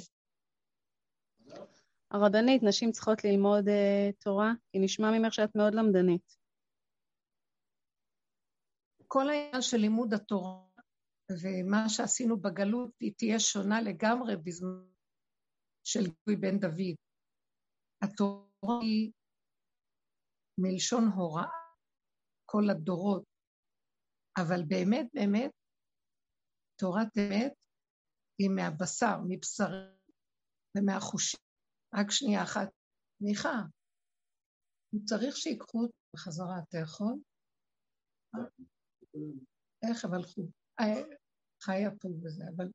הרבנית, 2.12 2.64
נשים 2.64 2.92
צריכות 2.92 3.24
ללמוד 3.24 3.68
uh, 3.68 4.14
תורה? 4.20 4.52
כי 4.72 4.80
נשמע 4.80 5.12
ממך 5.12 5.34
שאת 5.34 5.56
מאוד 5.56 5.74
למדנית. 5.76 6.36
כל 9.08 9.30
העניין 9.30 9.62
של 9.62 9.78
לימוד 9.78 10.14
התורה 10.14 10.73
ומה 11.32 11.90
שעשינו 11.90 12.42
בגלות, 12.42 12.92
היא 13.00 13.14
תהיה 13.18 13.40
שונה 13.40 13.82
לגמרי 13.82 14.38
בזמן 14.38 14.90
של 15.84 16.00
גוי 16.00 16.36
בן 16.36 16.60
דוד. 16.60 16.96
התורה 18.04 18.80
היא 18.82 19.12
מלשון 20.58 21.04
הוראה, 21.16 21.50
כל 22.46 22.64
הדורות, 22.72 23.24
אבל 24.38 24.62
באמת, 24.68 25.08
באמת, 25.14 25.52
תורת 26.80 27.08
אמת 27.18 27.54
היא 28.40 28.50
מהבשר, 28.56 29.18
מבשר 29.28 29.72
ומהחושים. 30.78 31.40
רק 31.96 32.12
שנייה 32.12 32.44
אחת. 32.44 32.70
מיכה, 33.22 33.56
הוא 34.94 35.02
צריך 35.06 35.38
שיקחו 35.38 35.82
אותו 35.82 35.94
בחזרה, 36.14 36.56
אתה 36.70 36.78
יכול? 36.78 37.14
איך 39.90 40.06
אבל 40.06 40.24
חו? 40.24 40.63
אה, 40.84 41.04
חיה 41.62 41.90
פה 42.02 42.10
וזה, 42.24 42.44
אבל... 42.56 42.72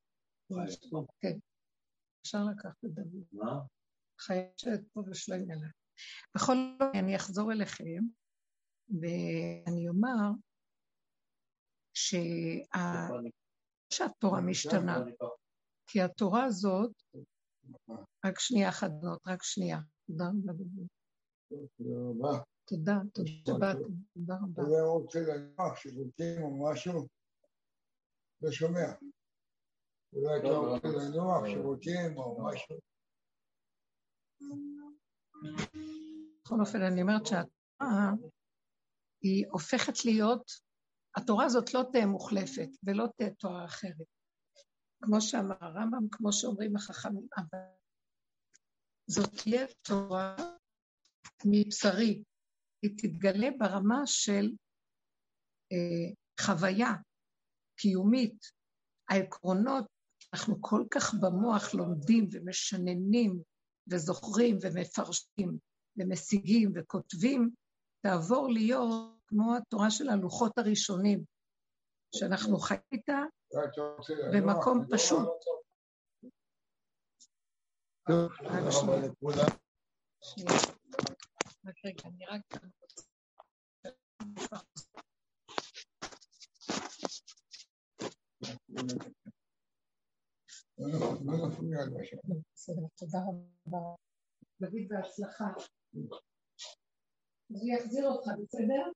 כן. 1.21 1.39
אפשר 2.23 2.39
לקחת 2.45 2.85
את 2.85 2.91
דוד. 2.91 3.25
מה? 3.33 3.61
חיה 4.21 4.49
יושבת 4.53 4.81
פה 4.93 5.03
ושלא 5.11 5.35
ימנה. 5.35 5.69
בכל 6.35 6.55
זאת, 6.55 6.95
אני 6.95 7.17
אחזור 7.17 7.53
אליכם, 7.53 8.03
ואני 8.89 9.89
אומר 9.89 10.31
שה... 11.95 12.19
שהתורה 13.93 14.41
משתנה, 14.41 14.99
כי 15.87 16.01
התורה 16.01 16.45
הזאת, 16.45 16.93
רק 18.27 18.39
שנייה 18.39 18.69
אחת, 18.69 18.91
רק 19.27 19.43
שנייה. 19.43 19.79
תודה 20.07 20.25
רבה. 22.11 22.43
תודה, 22.65 22.99
תודה 23.15 23.33
רבה, 23.73 23.73
תודה 24.15 24.35
רבה. 24.35 24.63
אני 24.63 24.81
רוצה 24.81 25.21
לנוח 25.21 25.77
שירותים 25.77 26.43
או 26.43 26.71
משהו? 26.71 27.18
לא 28.43 28.51
שומע. 28.53 28.93
אולי 30.13 30.39
אתה 30.39 30.49
רוצה 30.49 30.89
לנוח 30.89 31.47
שירותים 31.47 32.17
או 32.17 32.47
משהו? 32.47 32.77
בכל 36.43 36.61
אופן, 36.61 36.83
אני 36.83 37.03
אומרת 37.03 37.27
שהתורה 37.27 38.13
היא 39.23 39.47
הופכת 39.51 40.05
להיות, 40.05 40.51
התורה 41.17 41.45
הזאת 41.45 41.75
לא 41.75 41.83
תהיה 41.93 42.07
מוחלפת 42.07 42.69
ולא 42.83 43.05
תהיה 43.17 43.31
תורה 43.35 43.65
אחרת. 43.65 44.07
כמו 45.05 45.21
שאמר 45.21 45.57
הרמב"ם, 45.61 46.09
כמו 46.13 46.33
שאומרים 46.33 46.77
החכמים, 46.77 47.27
אבל 47.37 47.59
זאת 49.07 49.31
תהיה 49.43 49.67
תורה 49.83 50.37
מבשרי, 51.45 52.23
היא 52.83 52.91
תתגלה 52.99 53.49
ברמה 53.59 54.03
של 54.07 54.51
אה, 55.73 56.15
חוויה 56.41 56.93
קיומית. 57.79 58.59
העקרונות, 59.09 59.85
אנחנו 60.35 60.57
כל 60.61 60.85
כך 60.91 61.15
במוח 61.15 61.75
לומדים 61.75 62.29
ומשננים 62.33 63.43
וזוכרים 63.91 64.59
ומפרשים 64.63 65.59
ומשיגים 65.97 66.73
וכותבים, 66.75 67.51
תעבור 68.01 68.49
להיות 68.49 69.19
כמו 69.27 69.57
התורה 69.57 69.91
של 69.91 70.09
הלוחות 70.09 70.59
הראשונים, 70.59 71.25
שאנחנו 72.15 72.59
חיים 72.59 72.81
איתה 72.93 73.23
במקום 74.33 74.85
פשוט. 74.93 75.29
רק 81.65 81.75
רגע, 81.85 82.09
אני 82.09 82.27
רק 82.27 82.41
תודה 92.97 93.19
רבה. 93.19 93.79
דוד, 94.61 94.89
בהצלחה. 94.89 95.45
אז 97.51 97.63
הוא 97.63 97.69
יחזיר 97.75 98.07
אותך, 98.07 98.29
בסדר? 98.43 98.91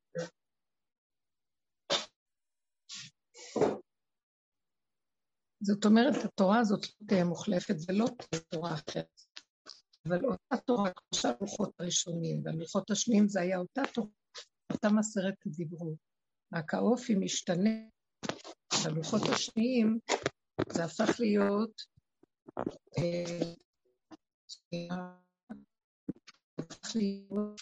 זאת 5.61 5.85
אומרת, 5.85 6.25
התורה 6.25 6.59
הזאת 6.59 6.81
לא 6.85 7.07
תהיה 7.09 7.25
מוחלפת 7.25 7.75
ולא 7.89 8.07
תהיה 8.07 8.43
תורה 8.43 8.75
אחרת. 8.75 9.21
אבל 10.09 10.25
אותה 10.25 10.57
תורה, 10.67 10.91
כמו 10.93 11.19
שהלוחות 11.21 11.81
הראשונים, 11.81 12.43
והלוחות 12.45 12.91
השניים 12.91 13.29
זה 13.29 13.41
היה 13.41 13.59
אותה 13.59 13.83
תורה, 13.95 14.09
אותם 14.73 14.99
עשרת 14.99 15.35
דיברו. 15.47 15.97
רק 16.55 16.75
האופי 16.75 17.15
משתנה. 17.15 17.71
בלוחות 18.85 19.23
השניים 19.33 19.99
זה 20.73 20.83
אה, 20.83 20.87
הפך 20.87 21.19
להיות 26.95 27.61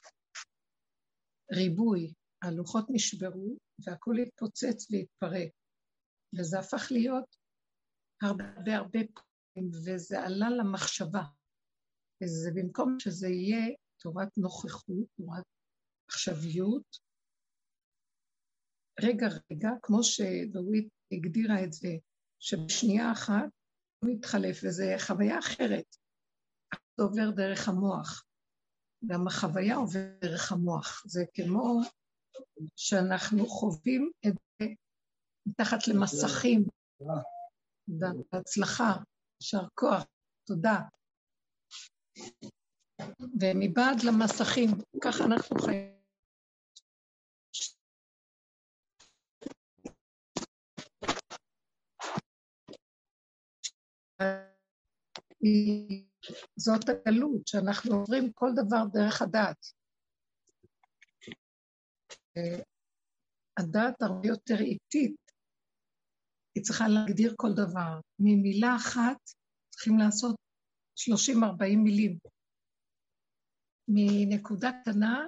ריבוי. 1.52 2.12
הלוחות 2.42 2.84
נשברו 2.90 3.56
והכול 3.86 4.18
התפוצץ 4.18 4.90
והתפרק. 4.90 5.50
וזה 6.38 6.58
הפך 6.58 6.88
להיות 6.90 7.36
הרבה 8.22 8.76
הרבה 8.76 8.98
פעמים, 9.14 9.70
וזה 9.70 10.20
עלה 10.20 10.50
למחשבה. 10.50 11.22
וזה 12.22 12.50
במקום 12.54 12.96
שזה 12.98 13.28
יהיה 13.28 13.74
תורת 14.02 14.38
נוכחות, 14.38 15.06
תורת 15.16 15.44
עכשוויות, 16.08 16.98
רגע 19.02 19.26
רגע, 19.50 19.68
כמו 19.82 20.02
שדורית 20.02 20.88
הגדירה 21.12 21.64
את 21.64 21.72
זה, 21.72 21.88
שבשנייה 22.40 23.12
אחת 23.12 23.48
הוא 23.98 24.10
מתחלף, 24.10 24.60
וזו 24.64 24.84
חוויה 24.98 25.38
אחרת. 25.38 25.96
זה 26.96 27.04
עובר 27.04 27.30
דרך 27.30 27.68
המוח. 27.68 28.24
גם 29.06 29.26
החוויה 29.26 29.76
עוברת 29.76 30.20
דרך 30.20 30.52
המוח. 30.52 31.02
זה 31.06 31.24
כמו 31.34 31.80
שאנחנו 32.76 33.46
חווים 33.46 34.10
את 34.26 34.34
זה 34.62 34.66
מתחת 35.46 35.88
למסכים. 35.88 36.64
בהצלחה, 37.88 38.92
יישר 39.40 39.68
כוח, 39.74 40.04
תודה. 40.46 40.80
ומבעד 43.40 44.02
למסכים, 44.04 44.68
ככה 45.02 45.24
אנחנו 45.24 45.58
חיים. 45.58 45.99
זאת 56.56 56.88
הגלות, 56.88 57.46
שאנחנו 57.46 57.94
עוברים 57.94 58.32
כל 58.32 58.50
דבר 58.56 58.84
דרך 58.92 59.22
הדת. 59.22 59.66
הדת 63.58 64.02
הרבה 64.02 64.28
יותר 64.28 64.60
איטית, 64.60 65.16
היא 66.54 66.64
צריכה 66.64 66.84
להגדיר 66.88 67.34
כל 67.36 67.52
דבר. 67.52 68.00
ממילה 68.18 68.76
אחת 68.76 69.18
צריכים 69.70 69.98
לעשות 69.98 70.36
30-40 70.96 71.76
מילים. 71.84 72.18
מנקודה 73.88 74.70
קטנה 74.82 75.26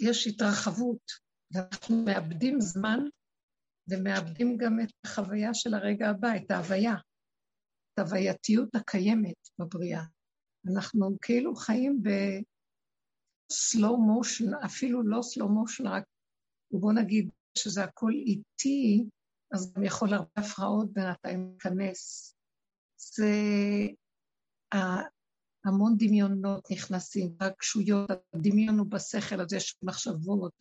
יש 0.00 0.26
התרחבות, 0.26 1.02
ואנחנו 1.50 2.04
מאבדים 2.04 2.60
זמן 2.60 2.98
ומאבדים 3.90 4.56
גם 4.56 4.80
את 4.82 4.92
החוויה 5.04 5.54
של 5.54 5.74
הרגע 5.74 6.08
הבא, 6.08 6.28
את 6.36 6.50
ההוויה, 6.50 6.94
ההווייתיות 7.98 8.74
הקיימת 8.74 9.48
בבריאה. 9.58 10.02
אנחנו 10.72 11.16
כאילו 11.22 11.56
חיים 11.56 12.02
ב-slow 12.02 13.94
motion, 13.94 14.64
אפילו 14.66 15.02
לא 15.02 15.20
slow 15.20 15.46
motion, 15.46 15.88
רק 15.88 16.04
בוא 16.70 16.92
נגיד 16.92 17.30
שזה 17.58 17.84
הכל 17.84 18.12
איטי, 18.12 19.04
אז 19.54 19.72
גם 19.72 19.84
יכול 19.84 20.14
הרבה 20.14 20.30
הפרעות 20.36 20.92
בינתיים 20.92 21.48
להיכנס. 21.50 22.34
זה 22.96 23.32
המון 25.64 25.94
דמיונות 25.98 26.70
נכנסים, 26.70 27.36
רגשויות, 27.42 28.10
הדמיון 28.32 28.78
הוא 28.78 28.86
בשכל, 28.86 29.40
אז 29.40 29.52
יש 29.52 29.78
מחשבות 29.82 30.52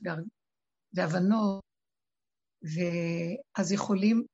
והבנות, 0.93 1.63
ואז 2.63 3.71
יכולים 3.71 4.25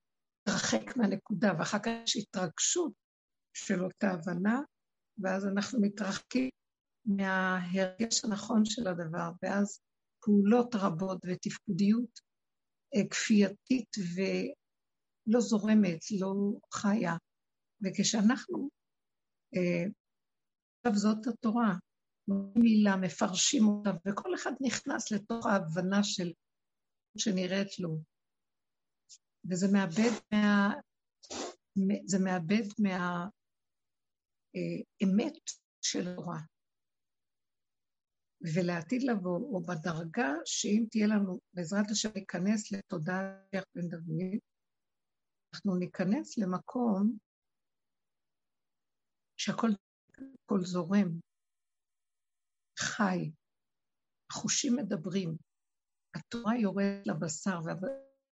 להתרחק 0.48 0.98
מהנקודה, 0.98 1.54
ואחר 1.60 1.80
כך 1.80 1.92
יש 2.04 2.18
התרגשות 2.18 2.94
של 3.54 3.84
אותה 3.84 4.12
הבנה, 4.12 4.62
ואז 5.18 5.46
אנחנו 5.46 5.82
מתרחקים 5.82 6.50
מההרגש 7.06 8.26
הנכון 8.26 8.66
של 8.66 8.88
הדבר, 8.88 9.32
ואז 9.44 9.80
פעולות 10.22 10.76
רבות 10.76 11.18
ותפקודיות 11.26 12.20
אה, 12.96 13.10
כפייתית 13.10 13.90
ולא 14.16 15.40
זורמת, 15.40 16.00
לא 16.20 16.34
חיה. 16.74 17.14
וכשאנחנו 17.84 18.70
אה, 19.56 19.86
עכשיו 20.80 21.00
זאת 21.00 21.28
התורה. 21.28 21.74
מילה, 22.56 22.96
מפרשים 22.96 23.64
אותה, 23.68 23.90
וכל 24.08 24.36
אחד 24.36 24.52
נכנס 24.62 25.12
לתוך 25.12 25.46
ההבנה 25.46 26.04
של 26.04 26.32
שנראית 27.18 27.80
לו. 27.80 28.12
וזה 29.50 29.68
מאבד 29.74 30.12
מה... 30.32 30.74
זה 32.06 32.18
מאבד 32.24 32.66
מהאמת 32.80 33.32
אה, 35.36 35.42
של 35.82 36.08
התורה. 36.08 36.40
ולעתיד 38.56 39.04
לבוא, 39.04 39.40
או 39.54 39.62
בדרגה 39.62 40.32
שאם 40.46 40.86
תהיה 40.92 41.08
לנו, 41.08 41.40
בעזרת 41.54 41.86
השם, 41.92 42.10
ניכנס 42.16 42.72
לתודעה 42.72 43.22
בן 43.76 43.88
דוד, 43.88 44.40
אנחנו 45.54 45.76
ניכנס 45.76 46.38
למקום 46.38 47.18
שהכל 49.38 49.68
הכל 50.44 50.60
זורם, 50.66 51.20
חי, 52.80 53.32
החושים 54.32 54.76
מדברים, 54.76 55.38
התורה 56.16 56.58
יורדת 56.58 57.08
לבשר, 57.08 57.60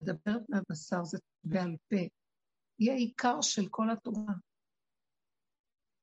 מדברת 0.03 0.43
מהבשר 0.49 1.05
זה 1.05 1.19
בעל 1.45 1.77
פה. 1.89 1.97
היא 2.79 2.91
העיקר 2.91 3.41
של 3.43 3.63
כל 3.71 3.91
התורה. 3.93 4.35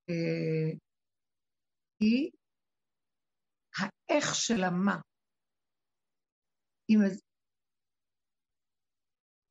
אה, 0.10 0.78
היא 2.00 2.32
האיך 3.78 4.36
של 4.36 4.64
המה. 4.64 5.02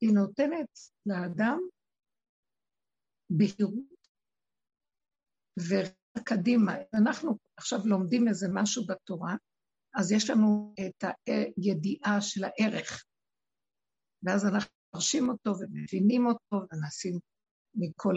היא, 0.01 0.11
נותנת 0.15 0.71
לאדם 1.07 1.59
בהירות 3.31 4.07
וקדימה. 5.59 6.73
אנחנו 6.95 7.39
עכשיו 7.57 7.79
לומדים 7.85 8.29
איזה 8.29 8.47
משהו 8.55 8.87
בתורה, 8.87 9.35
אז 9.95 10.13
יש 10.13 10.31
לנו 10.31 10.75
את 10.81 11.05
הידיעה 11.27 12.21
של 12.21 12.45
הערך, 12.45 13.05
ואז 14.27 14.47
אנחנו 14.47 14.71
מרשים 14.95 15.29
אותו 15.29 15.51
ומבינים 15.61 16.27
אותו 16.27 16.67
ומנסים 16.73 17.19
מכל 17.75 18.15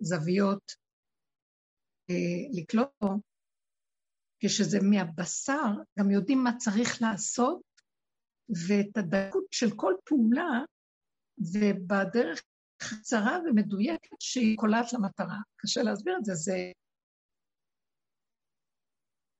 הזוויות 0.00 0.72
אה, 2.10 2.60
לקלוט 2.60 2.88
אותו. 3.02 3.14
כשזה 4.40 4.78
מהבשר, 4.82 5.82
גם 5.98 6.10
יודעים 6.10 6.44
מה 6.44 6.50
צריך 6.58 7.02
לעשות, 7.02 7.62
ואת 8.68 8.96
הדקות 8.96 9.44
של 9.50 9.66
כל 9.76 9.94
פעולה, 10.04 10.64
ובדרך 11.38 12.42
קצרה 12.76 13.38
ומדויקת 13.44 14.20
שהיא 14.20 14.56
קולעת 14.56 14.92
למטרה. 14.92 15.38
קשה 15.56 15.82
להסביר 15.82 16.16
את 16.18 16.24
זה, 16.24 16.34
זה, 16.34 16.72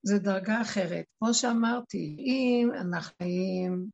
זה 0.03 0.19
דרגה 0.19 0.63
אחרת. 0.63 1.05
כמו 1.19 1.35
שאמרתי, 1.35 2.17
אם 2.19 2.69
אנחנו 2.81 3.17
חיים 3.19 3.91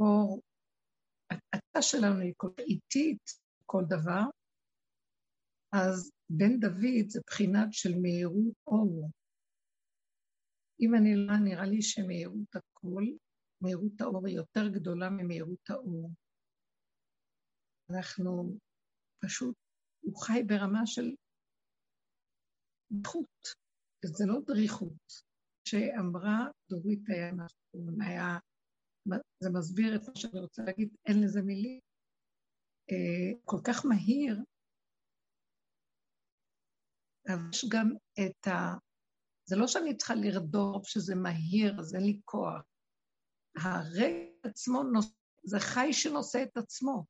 באור, 0.00 0.40
התא 1.30 1.80
שלנו 1.80 2.20
היא 2.20 2.34
כל 2.36 2.50
איטית, 2.58 3.30
כל 3.66 3.82
דבר, 3.88 4.22
אז 5.72 6.10
בן 6.30 6.60
דוד 6.60 7.08
זה 7.08 7.20
בחינת 7.26 7.68
של 7.72 7.90
מהירות 8.02 8.54
אור. 8.66 9.10
אם 10.80 10.94
אני 10.94 11.16
לא, 11.16 11.36
נראה 11.44 11.66
לי 11.66 11.82
שמהירות 11.82 12.56
הכל, 12.56 13.04
מהירות 13.60 14.00
האור 14.00 14.26
היא 14.26 14.36
יותר 14.36 14.68
גדולה 14.74 15.10
ממהירות 15.10 15.70
האור. 15.70 16.10
אנחנו 17.90 18.58
פשוט, 19.24 19.56
הוא 20.00 20.16
חי 20.16 20.42
ברמה 20.46 20.86
של 20.86 21.14
דריכות, 22.92 23.42
וזה 24.04 24.24
לא 24.26 24.40
דריכות. 24.46 25.30
שאמרה 25.64 26.38
דורית 26.70 27.08
היה 27.08 27.32
נכון, 27.32 28.02
היה, 28.02 28.38
זה 29.40 29.50
מסביר 29.58 29.96
את 29.96 30.00
מה 30.08 30.16
שאני 30.16 30.40
רוצה 30.40 30.62
להגיד, 30.62 30.96
אין 31.06 31.22
לזה 31.24 31.42
מילים. 31.42 31.80
אה, 32.90 33.40
כל 33.44 33.58
כך 33.66 33.86
מהיר, 33.86 34.36
אבל 37.28 37.50
יש 37.52 37.64
גם 37.72 37.88
את 38.20 38.46
ה... 38.46 38.50
זה 39.48 39.56
לא 39.56 39.66
שאני 39.66 39.96
צריכה 39.96 40.14
לרדוף 40.14 40.88
שזה 40.88 41.14
מהיר, 41.14 41.80
אז 41.80 41.94
אין 41.94 42.02
לי 42.04 42.20
כוח. 42.24 42.62
הרגע 43.56 44.30
עצמו, 44.42 44.82
נוס... 44.82 45.12
זה 45.44 45.56
חי 45.60 45.92
שנושא 45.92 46.38
את 46.42 46.56
עצמו. 46.56 47.04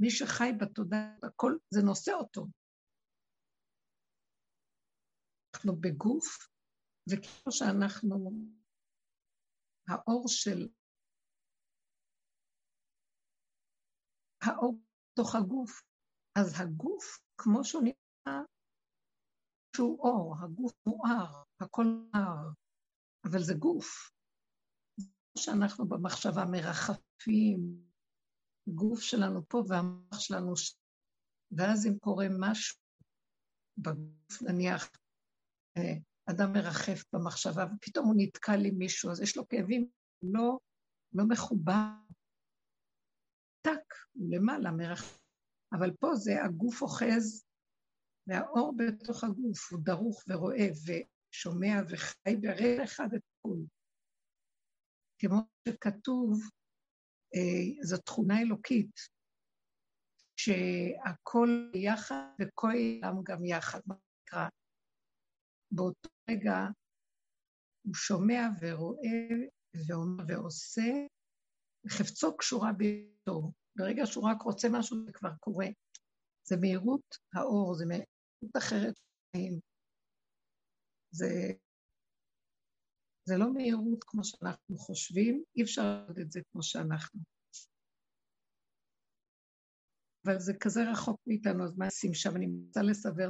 מי 0.00 0.10
שחי 0.10 0.50
בתודעה, 0.60 1.16
הכל, 1.22 1.52
זה 1.74 1.80
נושא 1.82 2.12
אותו. 2.12 2.46
אנחנו 5.54 5.76
בגוף, 5.80 6.48
וכאילו 7.10 7.52
שאנחנו, 7.52 8.30
האור 9.88 10.24
של, 10.28 10.68
האור 14.42 14.78
בתוך 15.12 15.34
הגוף, 15.34 15.82
אז 16.38 16.60
הגוף, 16.60 17.18
כמו 17.38 17.64
שהוא 17.64 17.82
נראה, 17.82 18.40
שהוא 19.76 19.98
אור, 19.98 20.34
הגוף 20.40 20.72
מואר, 20.86 21.42
הכל 21.60 21.84
מואר, 21.84 22.48
אבל 23.24 23.42
זה 23.42 23.54
גוף. 23.54 24.10
זה 24.98 25.42
שאנחנו 25.42 25.88
במחשבה 25.88 26.44
מרחפים, 26.44 27.88
הגוף 28.68 29.00
שלנו 29.00 29.48
פה 29.48 29.62
והמוח 29.68 30.20
שלנו 30.20 30.56
שם. 30.56 30.78
ואז 31.56 31.86
אם 31.86 31.98
קורה 31.98 32.26
משהו 32.40 32.78
בגוף, 33.78 34.42
נניח, 34.42 34.90
אה, 35.76 35.94
אדם 36.30 36.52
מרחף 36.52 37.04
במחשבה, 37.12 37.64
ופתאום 37.76 38.06
הוא 38.06 38.14
נתקל 38.16 38.64
עם 38.64 38.78
מישהו, 38.78 39.10
אז 39.10 39.20
יש 39.20 39.36
לו 39.36 39.48
כאבים 39.48 39.88
לא, 40.22 40.58
לא 41.12 41.24
מחובר. 41.28 42.07
למעלה 44.30 44.70
מרחף. 44.70 45.18
אבל 45.72 45.90
פה 46.00 46.14
זה 46.14 46.44
הגוף 46.44 46.82
אוחז, 46.82 47.44
והאור 48.26 48.74
בתוך 48.76 49.24
הגוף 49.24 49.72
הוא 49.72 49.80
דרוך 49.82 50.24
ורואה 50.28 50.68
ושומע 50.84 51.74
וחי 51.88 52.36
ברגע 52.36 52.84
אחד 52.84 53.08
את 53.14 53.22
הכול. 53.38 53.58
כמו 55.18 55.36
שכתוב, 55.68 56.40
אה, 57.34 57.84
זו 57.84 57.96
תכונה 57.96 58.40
אלוקית, 58.40 58.96
שהכל 60.36 61.70
יחד 61.74 62.24
וכל 62.40 62.72
עולם 63.02 63.22
גם 63.22 63.44
יחד, 63.44 63.80
מה 63.86 63.94
שנקרא. 63.94 64.48
באותו 65.70 66.08
רגע 66.30 66.56
הוא 67.82 67.94
שומע 67.94 68.40
ורואה 68.60 69.28
ועושה, 70.28 70.92
וחפצו 71.84 72.36
קשורה 72.36 72.72
ביתו. 72.72 73.52
ברגע 73.78 74.06
שהוא 74.06 74.30
רק 74.30 74.42
רוצה 74.42 74.68
משהו 74.72 75.04
זה 75.06 75.12
כבר 75.12 75.30
קורה. 75.40 75.66
זה 76.44 76.56
מהירות 76.60 77.16
האור, 77.34 77.74
זה 77.74 77.84
מהירות 77.86 78.56
אחרת. 78.56 78.94
זה 81.10 81.26
זה 83.28 83.34
לא 83.38 83.52
מהירות 83.52 84.04
כמו 84.06 84.24
שאנחנו 84.24 84.76
חושבים, 84.76 85.44
אי 85.56 85.62
אפשר 85.62 85.82
לעשות 85.82 86.18
את 86.18 86.32
זה 86.32 86.40
כמו 86.52 86.62
שאנחנו. 86.62 87.20
אבל 90.24 90.38
זה 90.38 90.52
כזה 90.60 90.80
רחוק 90.92 91.20
מאיתנו, 91.26 91.64
אז 91.64 91.78
מה 91.78 91.84
עושים 91.84 92.14
שם? 92.14 92.36
אני 92.36 92.46
רוצה 92.66 92.82
לסבר 92.82 93.28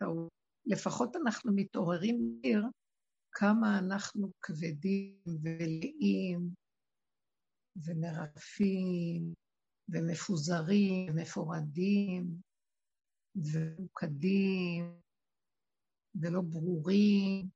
האור. 0.00 0.28
לפחות 0.66 1.16
אנחנו 1.16 1.52
מתעוררים 1.54 2.40
עיר 2.42 2.62
כמה 3.32 3.78
אנחנו 3.78 4.30
כבדים 4.42 5.18
ולאים 5.42 6.50
ומרפים 7.86 9.34
ומפוזרים 9.88 11.10
ומפורדים 11.10 12.40
ומוקדים 13.36 15.00
ולא 16.14 16.40
ברורים 16.40 17.48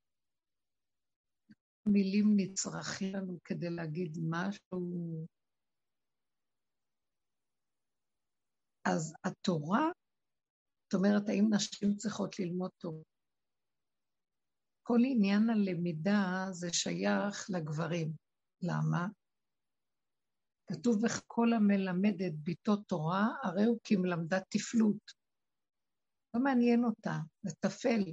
מילים 1.86 2.26
נצרכים 2.36 3.14
לנו 3.14 3.38
כדי 3.44 3.70
להגיד 3.70 4.18
משהו. 4.30 5.26
אז 8.84 9.14
התורה, 9.24 9.90
זאת 10.84 10.94
אומרת, 10.94 11.28
האם 11.28 11.44
נשים 11.54 11.96
צריכות 11.96 12.38
ללמוד 12.38 12.70
תורה? 12.78 13.02
כל 14.82 14.98
עניין 15.04 15.50
הלמידה 15.50 16.46
זה 16.50 16.72
שייך 16.72 17.46
לגברים. 17.50 18.12
למה? 18.62 19.06
כתוב 20.72 20.96
בכל 21.04 21.52
המלמד 21.52 22.22
את 22.26 22.34
ביתו 22.34 22.76
תורה, 22.76 23.28
הרי 23.42 23.64
הוא 23.64 23.78
כי 23.84 23.96
מלמדה 23.96 24.40
תפלות. 24.40 25.12
לא 26.34 26.42
מעניין 26.42 26.84
אותה, 26.84 27.14
זה 27.42 27.54
טפל. 27.60 28.12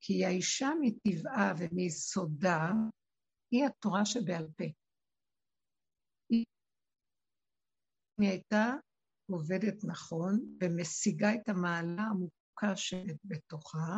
כי 0.00 0.24
האישה 0.24 0.70
מטבעה 0.80 1.52
ומיסודה 1.58 2.70
היא 3.50 3.66
התורה 3.66 4.04
שבעל 4.04 4.48
פה. 4.56 4.64
היא 6.30 8.30
הייתה 8.30 8.66
עובדת 9.30 9.84
נכון 9.84 10.56
ומשיגה 10.60 11.34
את 11.34 11.48
המעלה 11.48 12.02
העמוקה 12.02 12.76
שבתוכה, 12.76 13.96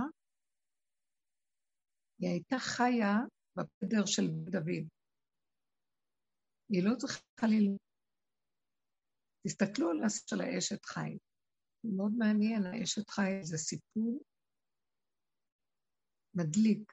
היא 2.19 2.31
הייתה 2.31 2.59
חיה 2.59 3.17
בפדר 3.57 4.07
של 4.07 4.23
דוד. 4.51 5.02
היא 6.73 6.83
לא 6.85 6.97
צריכה 6.97 7.47
ללמוד. 7.47 7.79
תסתכלו 9.47 9.91
על 9.91 10.05
הספר 10.05 10.27
של 10.27 10.41
האשת 10.41 10.85
חי. 10.85 11.19
מאוד 11.85 12.13
מעניין, 12.19 12.67
האשת 12.67 13.11
חי 13.11 13.31
זה 13.43 13.57
סיפור 13.59 14.23
מדליק. 16.35 16.93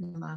למה? 0.00 0.34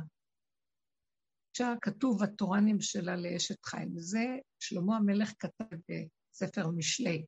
עכשיו 1.50 1.76
כתוב, 1.82 2.24
התורה 2.24 2.60
נמשלה 2.60 3.16
לאשת 3.16 3.66
חיל. 3.66 3.90
זה 3.96 4.26
שלמה 4.60 4.98
המלך 4.98 5.34
כתב 5.40 5.66
בספר 5.76 6.68
משלי, 6.78 7.26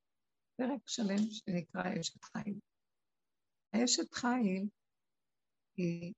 פרק 0.58 0.82
שלם 0.88 1.30
שנקרא 1.30 1.84
אשת 2.00 2.24
חיל. 2.24 2.60
האשת 3.74 4.14
חיל 4.14 4.68
היא 5.78 6.14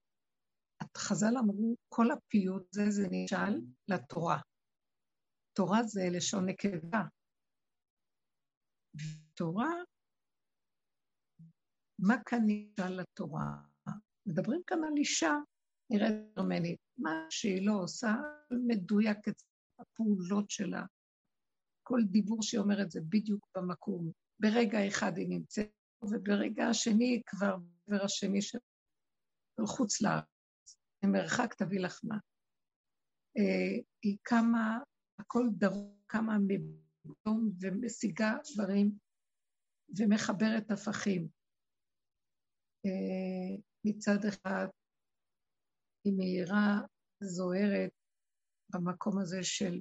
חז"ל 0.97 1.37
אמרו, 1.39 1.75
כל 1.89 2.11
הפיוט 2.11 2.63
זה, 2.71 2.83
זה 2.89 3.07
נשאל 3.11 3.61
לתורה. 3.87 4.41
תורה 5.57 5.83
זה 5.83 6.01
לשון 6.11 6.49
נקבה. 6.49 7.01
תורה, 9.33 9.73
מה 11.99 12.15
כאן 12.25 12.39
נשאל 12.45 13.01
לתורה? 13.01 13.61
מדברים 14.25 14.61
כאן 14.67 14.83
על 14.83 14.97
אישה 14.97 15.33
נראית 15.89 16.37
ארמנית. 16.37 16.79
מה 16.97 17.27
שהיא 17.29 17.67
לא 17.67 17.73
עושה, 17.83 18.15
מדויק 18.67 19.27
את 19.27 19.41
הפעולות 19.79 20.49
שלה. 20.49 20.85
כל 21.83 21.99
דיבור 22.11 22.41
שהיא 22.41 22.59
אומרת 22.59 22.91
זה 22.91 22.99
בדיוק 23.09 23.47
במקום. 23.57 24.11
ברגע 24.39 24.87
אחד 24.87 25.17
היא 25.17 25.29
נמצאת, 25.29 25.71
וברגע 26.01 26.67
השני 26.67 27.21
כבר 27.25 27.57
בעבר 27.57 28.05
השני 28.05 28.41
של 28.41 28.59
חוץ 29.65 30.01
לארץ. 30.01 30.77
ממרחק 31.05 31.53
תביא 31.53 31.79
לחמה. 31.79 32.17
אה, 33.37 33.81
היא 34.03 34.17
קמה, 34.21 34.79
הכל 35.19 35.43
דבר, 35.57 35.89
קמה 36.07 36.37
מבום 36.39 37.51
ומשיגה 37.61 38.33
דברים 38.53 38.91
ומחברת 39.97 40.71
הפכים. 40.71 41.27
אה, 42.85 43.61
מצד 43.85 44.25
אחד 44.29 44.67
היא 46.03 46.13
מאירה, 46.17 46.81
זוהרת 47.23 47.91
במקום 48.69 49.19
הזה 49.21 49.43
של 49.43 49.79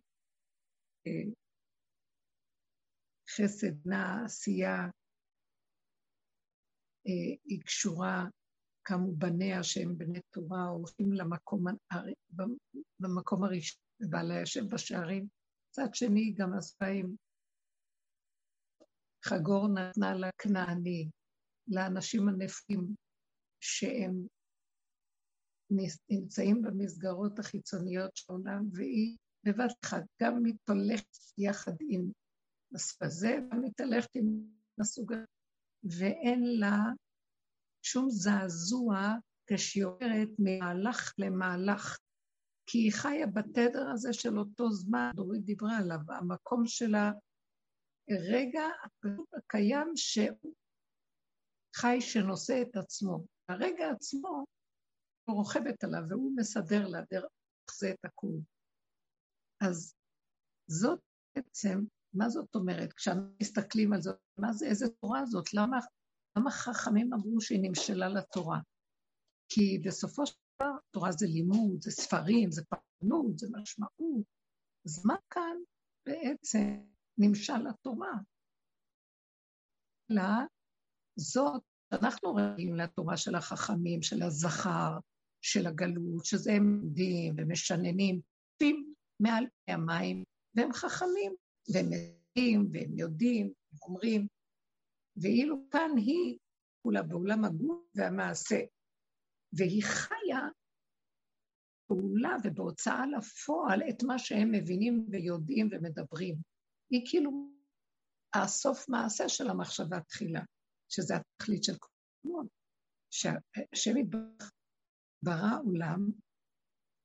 אה, 1.07 1.33
חסד, 3.31 3.87
נע, 3.89 4.25
עשייה, 4.25 4.77
היא 7.45 7.61
קשורה 7.65 8.25
קמו 8.83 9.13
בניה 9.17 9.63
שהם 9.63 9.99
בני 9.99 10.21
תורה, 10.31 10.65
הולכים 10.65 11.13
למקום, 11.13 11.65
במקום 13.01 13.45
הראשון, 13.45 13.86
ובעלה 14.01 14.41
יושב 14.41 14.65
בשערים. 14.75 15.29
מצד 15.69 15.95
שני, 15.95 16.35
גם 16.37 16.55
עשיים. 16.59 17.17
חגור 19.25 19.69
נתנה 19.69 20.15
לה 20.15 20.31
כנעני, 20.39 21.11
לאנשים 21.69 22.29
הנפים 22.29 22.95
שהם 23.61 24.27
נמצאים 26.11 26.63
במסגרות 26.63 27.39
החיצוניות 27.39 28.17
של 28.17 28.33
העולם, 28.33 28.65
והיא 28.73 29.17
בבת 29.45 29.75
אחת 29.85 30.03
גם 30.23 30.43
מתהלכת 30.43 31.17
יחד 31.39 31.73
עם 31.89 32.11
הסוג 32.75 33.05
הזה, 33.05 33.39
גם 33.53 33.63
מתהלכת 33.63 34.11
עם 34.15 34.27
הסוג 34.81 35.13
הזה, 35.13 35.25
ואין 35.99 36.43
לה 36.61 36.79
שום 37.83 38.11
זעזוע 38.11 38.97
כשהיא 39.47 39.85
עוברת 39.85 40.29
ממהלך 40.39 41.13
למהלך, 41.19 41.99
כי 42.67 42.79
היא 42.79 42.93
חיה 42.93 43.27
בתדר 43.27 43.91
הזה 43.91 44.13
של 44.13 44.39
אותו 44.39 44.71
זמן, 44.71 45.11
דורית 45.15 45.45
דיברה 45.45 45.79
עליו, 45.79 45.99
המקום 46.09 46.67
שלה, 46.67 47.13
רגע 48.31 48.65
הקיים 49.37 49.93
שהוא 49.97 50.55
חי 51.77 52.01
שנושא 52.01 52.63
את 52.63 52.77
עצמו. 52.77 53.27
הרגע 53.49 53.91
עצמו, 53.91 54.45
הוא 55.25 55.37
רוכבת 55.37 55.85
עליו 55.85 56.03
והוא 56.09 56.33
מסדר 56.37 56.89
לה 56.89 56.99
דרך 57.11 57.31
זה 57.79 57.91
את 57.91 58.05
הכול. 58.05 58.41
אז 59.61 59.95
זאת 60.71 61.01
בעצם, 61.37 61.85
מה 62.15 62.29
זאת 62.29 62.55
אומרת? 62.55 62.93
כשאנחנו 62.93 63.37
מסתכלים 63.43 63.93
על 63.93 64.01
זה, 64.01 64.11
מה 64.39 64.53
זה, 64.53 64.67
איזה 64.67 64.87
תורה 64.89 65.27
זאת? 65.27 65.55
למה 65.55 65.79
גם 66.39 66.47
החכמים 66.47 67.13
אמרו 67.13 67.41
שהיא 67.41 67.61
נמשלה 67.63 68.09
לתורה. 68.09 68.59
כי 69.49 69.79
בסופו 69.85 70.27
של 70.27 70.35
תורה 70.91 71.13
זה 71.13 71.27
לימוד, 71.27 71.83
זה 71.83 71.91
ספרים, 71.91 72.51
זה 72.51 72.63
פרנות, 72.65 73.39
זה 73.39 73.47
משמעות. 73.53 74.25
אז 74.87 75.07
מה 75.07 75.15
כאן 75.31 75.57
בעצם 76.07 76.81
נמשל 77.19 77.57
לתורה? 77.57 78.13
אלא 80.11 80.23
זאת, 81.17 81.63
אנחנו 81.93 82.33
רואים 82.33 82.75
לתורה 82.75 83.17
של 83.17 83.35
החכמים, 83.35 84.03
של 84.03 84.23
הזכר, 84.23 84.99
של 85.43 85.67
הגלות, 85.67 86.25
שזה 86.25 86.53
הם 86.53 86.81
עומדים 86.83 87.35
ומשננים, 87.39 88.21
עפים 88.55 88.95
מעל 89.21 89.45
פני 89.65 89.75
המים, 89.75 90.25
והם 90.55 90.73
חכמים, 90.73 91.35
והם 91.75 91.91
יודעים, 91.93 92.69
והם 92.73 92.99
יודעים, 92.99 93.53
אומרים, 93.83 94.27
ואילו 95.17 95.57
כאן 95.71 95.91
היא 95.97 96.39
כולה 96.83 97.03
בעולם 97.03 97.45
הגוף 97.45 97.85
והמעשה, 97.95 98.57
והיא 99.53 99.83
חיה 99.83 100.49
פעולה 101.89 102.37
ובהוצאה 102.45 103.07
לפועל 103.07 103.83
את 103.91 104.03
מה 104.03 104.19
שהם 104.19 104.53
מבינים 104.53 105.07
ויודעים 105.11 105.69
ומדברים. 105.73 106.37
היא 106.91 107.03
כאילו 107.11 107.31
הסוף 108.35 108.89
מעשה 108.89 109.29
של 109.29 109.51
המחשבה 109.51 110.01
תחילה, 110.01 110.43
שזה 110.89 111.15
התכלית 111.17 111.65
של 111.65 111.79
כל 111.79 111.89
הזמן. 112.25 112.47
שהשם 113.11 113.97
יתברך 113.97 114.53
ברא 115.23 115.61
עולם 115.65 116.11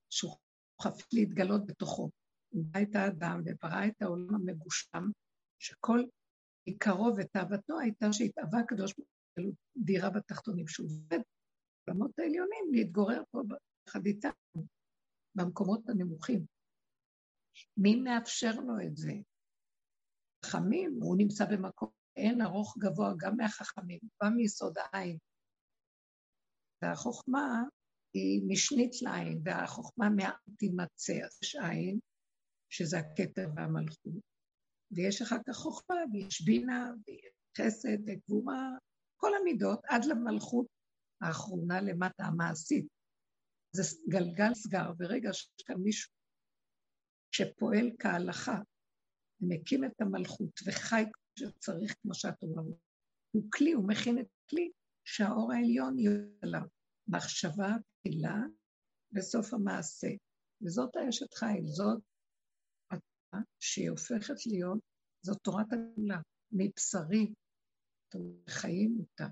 שהוא 0.10 0.36
חפץ 0.82 1.13
להתגלות 1.13 1.65
בתוכו. 1.65 2.10
הוא 2.49 2.65
ברא 2.65 2.82
את 2.82 2.95
האדם 2.95 3.41
וברא 3.45 3.88
את 3.88 4.01
העולם 4.01 4.36
המגושם, 4.36 5.04
שכל 5.60 5.99
עיקרו 6.65 7.13
ותאוותו 7.17 7.80
הייתה 7.80 8.13
שהתאווה 8.13 8.60
הקדוש 8.60 8.93
ברוך 8.97 9.10
הוא 9.38 9.56
דירה 9.77 10.10
בתחתונים, 10.10 10.67
שהוא 10.67 10.88
עובד 10.88 11.19
בעולמות 11.91 12.19
העליונים 12.19 12.73
להתגורר 12.73 13.23
פה 13.32 13.41
ביחד 13.47 14.06
איתנו, 14.06 14.65
במקומות 15.36 15.89
הנמוכים. 15.89 16.45
מי 17.77 17.95
מאפשר 17.95 18.51
לו 18.51 18.73
את 18.88 18.97
זה? 18.97 19.13
חכמים, 20.45 20.99
הוא 21.01 21.17
נמצא 21.17 21.45
במקום 21.45 21.89
אין 22.17 22.41
ארוך 22.41 22.77
גבוה 22.80 23.13
גם 23.17 23.38
מהחכמים, 23.38 23.99
בא 24.21 24.30
מיסוד 24.30 24.77
העין. 24.77 25.17
והחוכמה 26.82 27.63
היא 28.13 28.41
משנית 28.47 29.01
לעין, 29.01 29.41
והחוכמה 29.45 30.06
תימצא, 30.58 31.13
אז 31.25 31.39
יש 31.43 31.56
עין, 31.56 31.99
שזה 32.69 32.97
הכתר 32.99 33.47
והמלכות, 33.56 34.23
ויש 34.91 35.21
אחר 35.21 35.38
כך 35.47 35.56
חוכמה, 35.56 35.95
ויש 36.13 36.41
בינה, 36.41 36.91
ויש 37.08 37.34
חסד 37.58 37.97
וגבורה, 38.08 38.69
כל 39.17 39.32
המידות, 39.41 39.80
עד 39.88 40.06
למלכות 40.06 40.67
האחרונה 41.21 41.81
למטה, 41.81 42.23
המעשית. 42.23 42.88
זה 43.75 43.84
גלגל 44.10 44.53
סגר, 44.53 44.93
ברגע 44.97 45.34
שיש 45.34 45.63
כאן 45.65 45.75
מישהו 45.75 46.12
שפועל 47.31 47.91
כהלכה, 47.99 48.57
מקים 49.41 49.86
את 49.86 50.01
המלכות 50.01 50.60
וחי 50.67 51.03
כמו 51.12 51.47
שצריך, 51.47 51.95
כמו 52.01 52.13
שאת 52.13 52.43
אומרת, 52.43 52.75
הוא 53.31 53.43
כלי, 53.53 53.71
הוא 53.71 53.88
מכין 53.88 54.19
את 54.19 54.27
הכלי 54.45 54.71
שהאור 55.05 55.53
העליון 55.53 55.99
יהיה 55.99 56.17
עליו. 56.41 56.67
מחשבה, 57.07 57.69
תפילה, 57.99 58.36
בסוף 59.12 59.53
המעשה. 59.53 60.07
וזאת 60.62 60.95
האשת 60.95 61.34
חיל, 61.34 61.65
זאת 61.65 62.01
שהיא 63.60 63.89
הופכת 63.89 64.45
להיות, 64.45 64.79
זאת 65.25 65.38
תורת 65.43 65.65
הגאולה, 65.73 66.21
מבשרי, 66.51 67.34
חיים 68.49 68.97
אותה. 68.99 69.27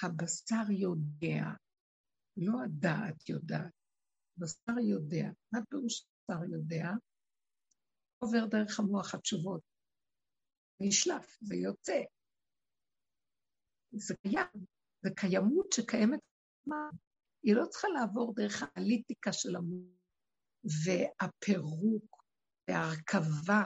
שהבשר 0.00 0.66
יודע, 0.70 1.42
לא 2.36 2.52
הדעת 2.64 3.28
יודעת, 3.28 3.72
בשר 4.36 4.78
יודע. 4.90 5.26
מה 5.52 5.58
פירוש 5.70 6.04
בשר 6.04 6.44
יודע? 6.44 6.88
עובר 8.18 8.46
דרך 8.46 8.80
המוח 8.80 9.14
התשובות. 9.14 9.62
נשלף, 10.80 11.38
זה 11.40 11.54
יוצא. 11.54 12.02
זה 13.92 14.14
קיים, 14.22 14.66
זה 15.02 15.10
קיימות 15.16 15.72
שקיימת. 15.72 16.20
היא 17.42 17.54
לא 17.54 17.66
צריכה 17.66 17.88
לעבור 17.88 18.34
דרך 18.36 18.62
האליטיקה 18.62 19.32
של 19.32 19.56
המוח. 19.56 20.02
והפירוק 20.64 22.24
וההרכבה 22.68 23.62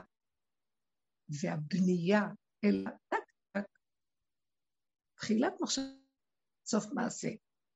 והבנייה, 1.29 2.23
אלא 2.65 2.91
תחילת 5.27 5.53
מחשב, 5.61 5.83
סוף 6.67 6.85
מעשה. 6.95 7.29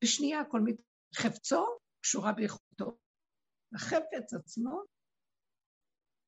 בשנייה 0.04 0.40
הכל 0.40 0.60
מת... 0.64 0.76
חפצו 1.14 1.64
קשורה 2.02 2.32
באיכותו. 2.36 2.98
החפץ 3.74 4.34
עצמו, 4.38 4.82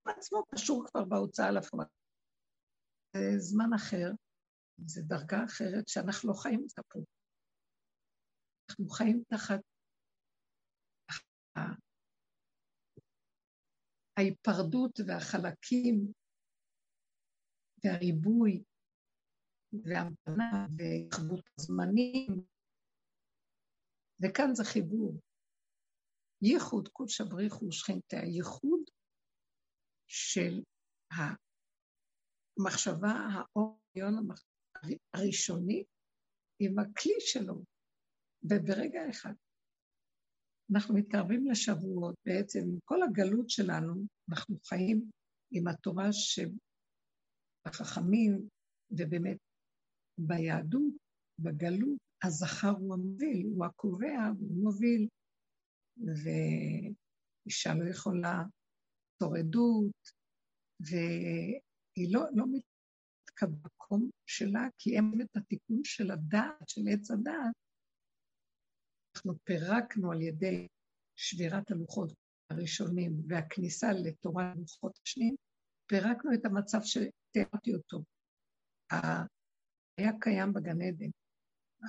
עצמו 0.07 0.45
קשור 0.55 0.85
כבר 0.89 1.05
בהוצאה 1.05 1.51
לפועל. 1.51 1.87
זה 3.17 3.39
זמן 3.39 3.71
אחר, 3.77 4.09
זו 4.87 5.01
דרגה 5.09 5.45
אחרת 5.45 5.89
שאנחנו 5.89 6.29
לא 6.29 6.35
חיים 6.43 6.61
אותה 6.63 6.83
פה. 6.89 6.99
אנחנו 8.71 8.89
חיים 8.89 9.23
תחת 9.29 9.61
ההיפרדות 14.17 15.01
והחלקים 15.07 16.13
והריבוי 17.85 18.65
והמתנה 19.73 20.67
והתחבות 20.77 21.45
הזמנים 21.59 22.45
וכאן 24.23 24.55
זה 24.55 24.65
חיבור. 24.65 25.21
ייחוד 26.43 26.89
קודשא 26.89 27.25
בריחו 27.25 27.73
שכינתה, 27.73 28.17
ייחוד 28.17 28.81
של 30.07 30.63
המחשבה, 32.59 33.13
האוריון 33.33 34.29
הראשוני, 35.15 35.85
עם 36.59 36.79
הכלי 36.79 37.21
שלו, 37.21 37.63
וברגע 38.43 39.11
אחד. 39.11 39.33
אנחנו 40.73 40.95
מתקרבים 40.95 41.51
לשבועות, 41.51 42.15
בעצם 42.27 42.59
עם 42.59 42.79
כל 42.85 43.03
הגלות 43.03 43.51
שלנו, 43.51 43.95
אנחנו 44.31 44.57
חיים 44.69 45.11
עם 45.51 45.69
התורה 45.69 46.09
שבחכמים, 47.63 48.49
ובאמת 48.91 49.39
ביהדות, 50.18 50.94
בגלות, 51.38 51.98
הזכר 52.25 52.70
הוא 52.70 52.94
המוביל, 52.94 53.46
הוא 53.55 53.66
הקובע, 53.66 54.29
הוא 54.38 54.62
מוביל, 54.62 55.09
ואישה 55.96 57.75
לא 57.75 57.90
יכולה 57.90 58.42
תורדות, 59.18 60.11
והיא 60.81 62.14
לא, 62.14 62.25
לא 62.35 62.44
מתקבלה 62.46 62.62
במקום 63.62 64.11
שלה, 64.27 64.68
כי 64.79 64.96
אין 64.96 65.12
את 65.22 65.37
התיקון 65.37 65.81
של 65.85 66.11
הדעת, 66.11 66.68
של 66.68 66.81
עץ 66.92 67.11
הדעת. 67.11 67.55
אנחנו 69.16 69.35
פירקנו 69.44 70.12
על 70.12 70.22
ידי 70.22 70.68
שבירת 71.16 71.70
הלוחות 71.70 72.12
הראשונים 72.51 73.12
והכניסה 73.29 73.92
לתורה 73.92 74.53
הלוחות 74.53 74.98
השניים, 75.07 75.35
פירקנו 75.87 76.35
את 76.35 76.44
המצב 76.44 76.79
שתיארתי 76.83 77.75
אותו. 77.75 78.03
היה 79.99 80.13
קיים 80.21 80.53
בגן 80.53 80.83
עדן. 80.83 81.11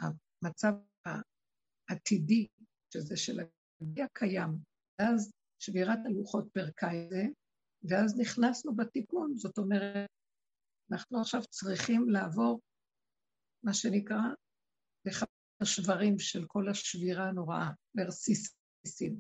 המצב 0.01 0.73
העתידי, 1.89 2.47
שזה 2.93 3.17
של 3.17 3.39
הגביע 3.81 4.05
קיים, 4.13 4.49
ואז 4.99 5.31
שבירת 5.59 5.99
הלוחות 6.05 6.45
פרקה 6.53 6.87
את 6.87 7.09
זה, 7.09 7.23
ואז 7.89 8.19
נכנסנו 8.19 8.75
בתיקון, 8.75 9.37
זאת 9.37 9.57
אומרת, 9.57 10.09
אנחנו 10.91 11.21
עכשיו 11.21 11.41
צריכים 11.41 12.09
לעבור, 12.09 12.61
מה 13.63 13.73
שנקרא, 13.73 14.21
לחפש 15.05 15.29
השברים 15.61 16.19
של 16.19 16.45
כל 16.47 16.69
השבירה 16.69 17.29
הנוראה, 17.29 17.69
לרסיסים. 17.95 19.19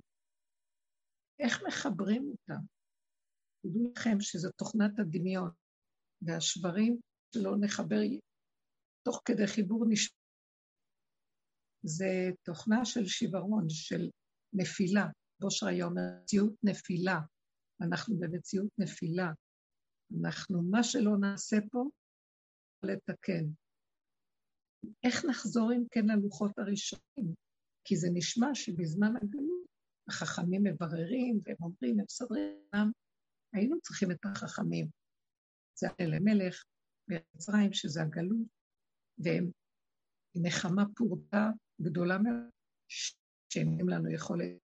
איך 1.39 1.63
מחברים 1.67 2.31
אותם? 2.31 2.61
תדעו 3.61 3.91
לכם 3.91 4.19
שזו 4.19 4.49
תוכנת 4.51 4.99
הדמיון, 4.99 5.49
והשברים 6.21 6.99
שלא 7.35 7.55
נחבר 7.59 7.99
תוך 9.03 9.21
כדי 9.25 9.47
חיבור 9.47 9.85
נשמע. 9.89 10.17
זה 11.85 12.29
תוכנה 12.43 12.85
של 12.85 13.05
שיוורון, 13.05 13.65
של 13.69 14.09
נפילה. 14.53 15.05
בושר 15.39 15.67
היה 15.67 15.85
אומר, 15.85 16.01
מציאות 16.23 16.53
נפילה. 16.63 17.19
אנחנו 17.81 18.19
במציאות 18.19 18.69
נפילה. 18.77 19.31
אנחנו, 20.21 20.61
מה 20.61 20.83
שלא 20.83 21.17
נעשה 21.21 21.57
פה, 21.71 21.89
לתקן. 22.83 23.45
איך 25.03 25.25
נחזור 25.25 25.71
אם 25.73 25.83
כן 25.91 26.05
ללוחות 26.05 26.51
הראשונים? 26.57 27.33
כי 27.85 27.95
זה 27.97 28.07
נשמע 28.13 28.47
שבזמן 28.53 29.15
הגלות 29.15 29.65
החכמים 30.09 30.63
מבררים 30.63 31.39
והם 31.43 31.57
אומרים, 31.61 31.99
הם 31.99 32.05
מסדרים, 32.05 32.91
היינו 33.53 33.81
צריכים 33.81 34.11
את 34.11 34.25
החכמים. 34.25 34.87
זה 35.77 35.87
אלימלך 35.99 36.63
במצרים, 37.07 37.73
שזה 37.73 38.01
הגלות, 38.01 38.47
והם 39.17 39.51
נחמה 40.35 40.83
פורטה 40.95 41.49
גדולה 41.81 42.17
מאוד, 42.17 42.49
שהם 43.49 43.89
לנו 43.89 44.11
יכולת 44.11 44.57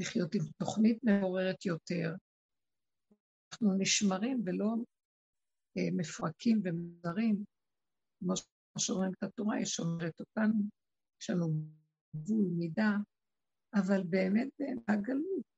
לחיות 0.00 0.34
עם 0.34 0.42
תוכנית 0.58 1.04
מעוררת 1.04 1.66
יותר. 1.66 2.14
אנחנו 3.52 3.74
נשמרים 3.78 4.42
ולא 4.46 4.74
אה, 5.78 5.88
מפרקים 5.92 6.60
ומזרים, 6.64 7.44
כמו 8.20 8.34
שאומרים 8.78 9.12
את 9.18 9.22
התורה, 9.22 9.56
היא 9.56 9.64
שומרת 9.64 10.20
אותנו, 10.20 10.54
יש 11.20 11.30
לנו 11.30 11.46
גבול, 12.16 12.46
מידה, 12.58 12.96
אבל 13.74 14.02
באמת 14.10 14.48
הגלות, 14.88 15.48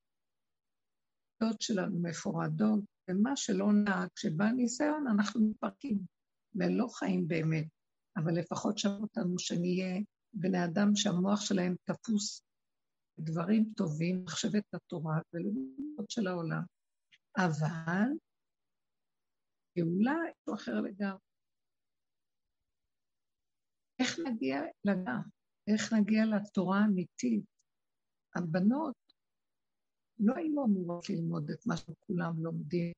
שלנו 1.61 2.03
מפורדות, 2.03 2.85
ומה 3.11 3.37
שלא 3.37 3.66
נהג, 3.85 4.09
כשבא 4.16 4.44
ניסיון, 4.44 5.05
אנחנו 5.09 5.40
מתפרקים. 5.40 5.98
ולא 6.54 6.86
חיים 6.88 7.28
באמת, 7.28 7.68
אבל 8.16 8.32
לפחות 8.38 8.78
שם 8.78 8.90
אותנו 9.00 9.38
שנהיה 9.38 10.00
בני 10.32 10.64
אדם 10.64 10.88
שהמוח 10.94 11.40
שלהם 11.40 11.74
תפוס 11.84 12.42
דברים 13.18 13.72
טובים, 13.76 14.22
מחשבת 14.24 14.74
התורה 14.74 15.18
ולמוד 15.32 16.10
של 16.10 16.26
העולם. 16.26 16.62
אבל 17.36 18.08
גאולה 19.78 20.12
היא 20.46 20.54
אחר 20.54 20.80
לגמרי. 20.80 21.20
איך 24.00 24.18
נגיע 24.18 24.60
לגע? 24.84 25.18
איך 25.68 25.92
נגיע 25.92 26.22
לתורה 26.26 26.78
האמיתית? 26.78 27.44
הבנות 28.36 28.96
לא 30.18 30.34
היו 30.36 30.64
אמורות 30.64 31.10
ללמוד 31.10 31.50
את 31.50 31.66
מה 31.66 31.76
שכולם 31.76 32.32
לומדים. 32.38 32.92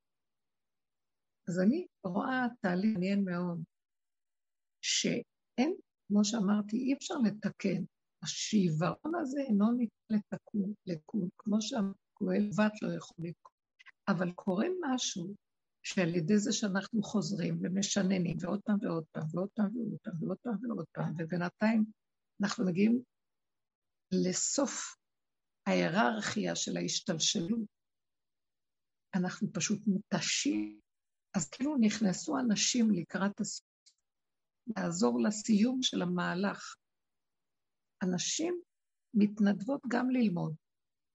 אז 1.48 1.60
אני 1.60 1.86
רואה 2.04 2.46
תהליך 2.60 2.92
מעניין 2.92 3.24
מאוד, 3.24 3.62
שאין, 4.84 5.76
כמו 6.08 6.24
שאמרתי, 6.24 6.76
אי 6.76 6.94
אפשר 6.94 7.14
לתקן. 7.14 7.84
השיוורון 8.22 9.14
הזה 9.20 9.40
אינו 9.40 9.72
ניתן 9.72 9.92
לתקון, 10.10 10.72
לקון, 10.86 11.28
כמו 11.38 11.62
שהכהל 11.62 12.50
בת 12.58 12.82
לא 12.82 12.92
יכול 12.96 13.16
לקון. 13.18 13.52
אבל 14.08 14.32
קורה 14.32 14.66
משהו 14.80 15.34
שעל 15.82 16.14
ידי 16.14 16.38
זה 16.38 16.52
שאנחנו 16.52 17.02
חוזרים 17.02 17.58
ומשננים, 17.62 18.36
ועוד 18.40 18.60
פעם 18.64 18.76
ועוד 18.82 19.04
פעם, 19.12 19.26
ועוד 19.32 19.48
פעם 19.54 19.68
ועוד 19.76 19.98
פעם, 20.02 20.14
ועוד 20.20 20.38
פעם 20.42 20.70
ועוד 20.70 20.86
פעם, 20.92 21.14
ובינתיים 21.18 21.84
אנחנו 22.42 22.66
מגיעים 22.66 23.02
לסוף 24.12 24.96
ההיררכיה 25.66 26.56
של 26.56 26.76
ההשתלשלות. 26.76 27.66
אנחנו 29.14 29.52
פשוט 29.52 29.80
מותשים 29.86 30.81
אז 31.36 31.48
כאילו 31.50 31.76
נכנסו 31.80 32.38
אנשים 32.38 32.90
לקראת 32.90 33.40
הסוף, 33.40 33.66
לעזור 34.66 35.20
לסיום 35.20 35.82
של 35.82 36.02
המהלך. 36.02 36.76
אנשים 38.02 38.60
מתנדבות 39.14 39.80
גם 39.88 40.10
ללמוד, 40.10 40.54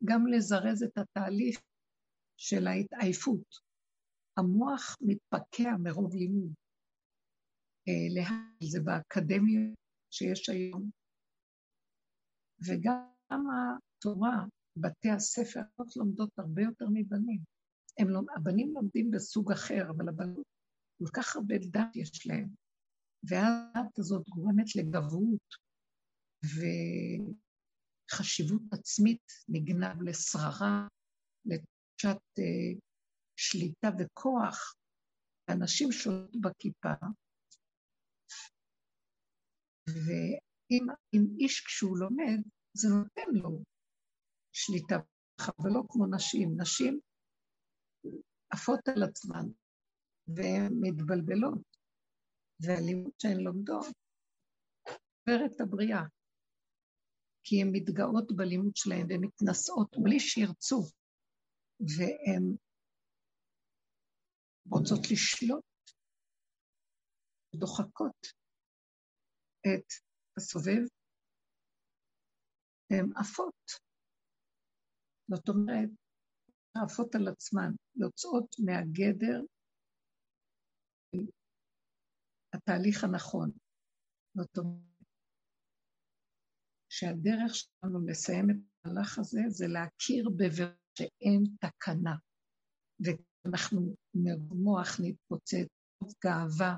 גם 0.05 0.27
לזרז 0.27 0.83
את 0.83 0.97
התהליך 0.97 1.61
של 2.37 2.67
ההתעייפות. 2.67 3.67
המוח 4.37 4.97
מתפקע 5.01 5.69
מרוב 5.83 6.15
לימוד. 6.15 6.53
אה, 7.87 8.07
להל 8.15 8.69
זה 8.71 8.79
באקדמיה 8.83 9.61
שיש 10.11 10.49
היום. 10.49 10.89
וגם 12.67 13.43
התורה, 13.47 14.45
בתי 14.75 15.09
הספר, 15.09 15.59
לומדות 15.95 16.29
הרבה 16.39 16.61
יותר 16.61 16.85
מבנים. 16.93 17.56
הם 17.99 18.09
לא, 18.09 18.21
הבנים 18.35 18.73
לומדים 18.73 19.11
בסוג 19.11 19.51
אחר, 19.51 19.89
אבל 19.97 20.09
הבנות, 20.09 20.45
כל 20.99 21.09
כך 21.13 21.35
הרבה 21.35 21.55
דת 21.57 21.95
יש 21.95 22.27
להם. 22.27 22.49
והדת 23.23 23.99
הזאת 23.99 24.29
גורמת 24.29 24.75
לגברות 24.75 25.55
וחשיבות 28.09 28.61
עצמית 28.71 29.23
נגנב 29.49 30.01
לשררה, 30.01 30.87
לתחושת 31.45 32.21
uh, 32.39 32.79
שליטה 33.35 33.89
וכוח. 33.99 34.73
אנשים 35.49 35.89
בכיפה, 36.41 36.93
ואם 39.87 41.25
איש 41.39 41.65
כשהוא 41.65 41.97
לומד, 41.97 42.39
זה 42.73 42.87
נותן 42.89 43.31
לו 43.33 43.63
שליטה, 44.53 44.95
אבל 45.59 45.69
לא 45.69 45.83
כמו 45.89 46.05
נשים. 46.15 46.61
נשים 46.61 46.99
עפות 48.49 48.87
על 48.87 49.03
עצמן, 49.03 49.47
והן 50.27 50.73
מתבלבלות, 50.81 51.77
והלימוד 52.59 53.11
שהן 53.21 53.37
לומדות 53.37 53.85
עובר 55.27 55.45
את 55.45 55.61
הבריאה, 55.61 56.03
כי 57.43 57.61
הן 57.61 57.69
מתגאות 57.71 58.27
בלימוד 58.35 58.75
שלהן 58.75 59.05
והן 59.09 59.21
מתנשאות 59.21 59.95
בלי 60.03 60.19
שירצו, 60.19 60.81
והן 61.79 62.55
רוצות 64.71 65.03
לשלוט, 65.11 65.65
דוחקות 67.55 68.27
את 69.67 69.87
הסובב, 70.37 70.83
והן 72.91 73.09
עפות. 73.15 73.87
זאת 75.29 75.49
אומרת, 75.49 75.89
עפות 76.83 77.15
על 77.15 77.27
עצמן, 77.27 77.71
יוצאות 77.95 78.55
מהגדר 78.65 79.41
התהליך 82.53 83.03
הנכון. 83.03 83.51
זאת 84.37 84.57
אומרת, 84.57 84.87
שהדרך 86.89 87.55
שלנו 87.55 88.07
לסיים 88.07 88.49
את 88.49 88.55
המהלך 88.85 89.19
הזה 89.19 89.39
זה 89.47 89.65
להכיר 89.67 90.29
בבר 90.29 90.73
שאין 90.97 91.43
תקנה. 91.59 92.15
ואנחנו 92.99 93.95
מוח 94.49 94.87
נתפוצץ, 95.03 95.67
גאווה. 96.23 96.77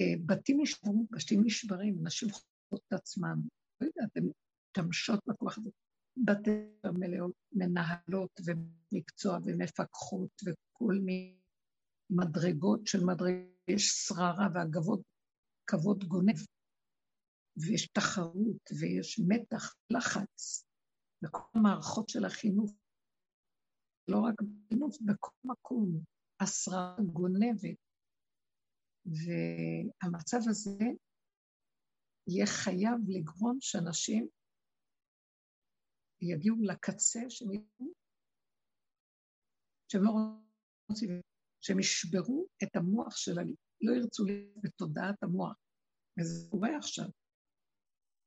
אה, 0.00 0.14
בתים 0.26 0.58
נשברו, 0.62 1.06
בתים 1.10 1.40
נשברים, 1.44 2.06
נשים 2.06 2.28
חושבות 2.30 2.80
את 2.88 2.92
עצמם. 2.92 3.36
לא 3.80 3.86
יודעת, 3.86 4.16
הן 4.16 4.24
משתמשות 4.24 5.20
בכוח 5.26 5.58
הזה. 5.58 5.70
בתי 6.16 6.50
מלאות 6.94 7.34
מנהלות 7.52 8.40
ומקצוע 8.46 9.38
ומפקחות 9.44 10.30
וכל 10.46 10.94
מיני 11.04 11.38
מדרגות 12.10 12.86
של 12.86 13.04
מדרגות, 13.04 13.52
יש 13.68 13.88
שררה 13.88 14.48
והגבות, 14.54 15.00
כבוד 15.66 16.04
גונב, 16.04 16.38
ויש 17.56 17.88
תחרות 17.88 18.70
ויש 18.80 19.20
מתח, 19.28 19.74
לחץ, 19.90 20.66
בכל 21.22 21.48
המערכות 21.54 22.08
של 22.08 22.24
החינוך, 22.24 22.72
לא 24.08 24.18
רק 24.20 24.34
בחינוך, 24.40 24.96
בכל 25.06 25.36
מקום, 25.44 26.04
השררה 26.40 26.96
גונבת. 27.12 27.76
והמצב 29.06 30.38
הזה 30.50 30.84
יהיה 32.28 32.46
חייב 32.46 33.00
לגרום 33.08 33.58
שאנשים 33.60 34.28
יגיעו 36.22 36.56
לקצה 36.62 37.20
שהם 37.28 37.52
יגיעו, 37.52 37.92
שהם 39.88 40.02
לא 40.02 40.10
רוצים, 40.88 41.20
שהם 41.60 41.78
ישברו 41.78 42.46
את 42.62 42.76
המוח 42.76 43.16
של 43.16 43.38
ה... 43.38 43.42
לא 43.80 43.92
ירצו 43.92 44.24
להיות 44.24 44.56
בתודעת 44.62 45.22
המוח. 45.22 45.56
וזה 46.18 46.50
קורה 46.50 46.76
עכשיו. 46.76 47.06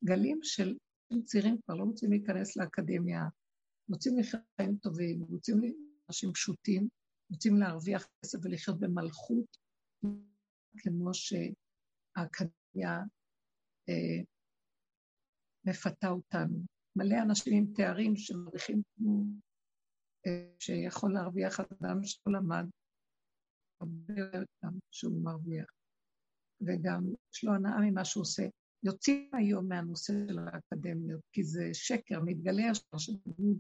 גלים 0.04 0.40
של 0.44 0.78
צעירים 1.24 1.58
כבר 1.62 1.76
לא 1.76 1.84
רוצים 1.84 2.10
להיכנס 2.12 2.58
לאקדמיה, 2.58 3.22
רוצים 3.90 4.20
לחיות 4.20 4.44
חיים 4.56 4.78
טובים, 4.78 5.22
רוצים 5.22 5.62
אנשים 6.10 6.34
פשוטים, 6.34 6.88
רוצים 7.32 7.58
להרוויח 7.60 8.08
כסף 8.22 8.38
ולחיות 8.44 8.80
במלכות, 8.80 9.58
כמו 10.78 11.14
שהאקדמיה 11.14 13.00
אה, 13.90 14.24
מפתה 15.66 16.10
אותנו. 16.10 16.75
מלא 16.96 17.16
אנשים 17.22 17.54
עם 17.54 17.74
תארים 17.74 18.16
שמרוויחים 18.16 18.82
אה, 20.28 20.50
שיכול 20.60 21.14
להרוויח 21.14 21.60
אדם 21.60 22.04
שלא 22.04 22.34
למד, 22.34 22.66
הרבה 23.82 24.14
יותר 24.34 24.78
שהוא 24.92 25.24
מרוויח, 25.24 25.70
וגם 26.62 27.04
יש 27.34 27.44
לו 27.44 27.54
הנאה 27.54 27.82
ממה 27.82 28.06
שהוא 28.06 28.22
עושה. 28.22 28.44
יוצאים 28.84 29.30
היום 29.34 29.68
מהנושא 29.68 30.14
של 30.28 30.40
האקדמיות, 30.40 31.22
כי 31.32 31.44
זה 31.44 31.70
שקר, 31.74 32.20
מתגלה 32.26 32.70
השאר 32.72 32.98
של 32.98 33.14
דמות 33.26 33.58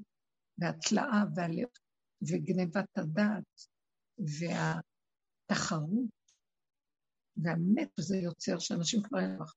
והתלאה 0.57 1.23
והלב 1.35 1.69
וגנבת 2.21 2.97
הדעת 2.97 3.61
והתחרות 5.49 6.09
והמת 7.37 7.89
שזה 7.99 8.17
יוצר, 8.17 8.59
שאנשים 8.59 9.03
כבר 9.03 9.19
אין 9.19 9.37
לך. 9.41 9.53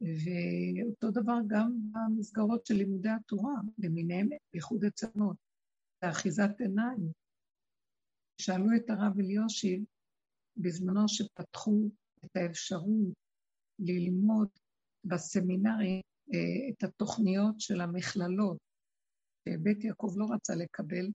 ואותו 0.00 1.10
דבר 1.10 1.38
גם 1.46 1.72
במסגרות 1.92 2.66
של 2.66 2.74
לימודי 2.74 3.08
התורה, 3.08 3.54
למיניהם, 3.78 4.28
בייחוד 4.52 4.84
אצלנו, 4.84 5.32
באחיזת 6.02 6.60
עיניים. 6.60 7.12
שאלו 8.40 8.66
את 8.76 8.90
הרב 8.90 9.18
אליושיב, 9.18 9.84
בזמנו 10.56 11.08
שפתחו 11.08 11.90
את 12.24 12.36
האפשרות 12.36 13.12
ללמוד 13.78 14.48
בסמינרי 15.04 16.02
אה, 16.34 16.68
את 16.70 16.82
התוכניות 16.82 17.60
של 17.60 17.80
המכללות. 17.80 18.58
בית 19.62 19.84
יעקב 19.84 20.14
לא 20.16 20.26
רצה 20.34 20.54
לקבל, 20.54 21.06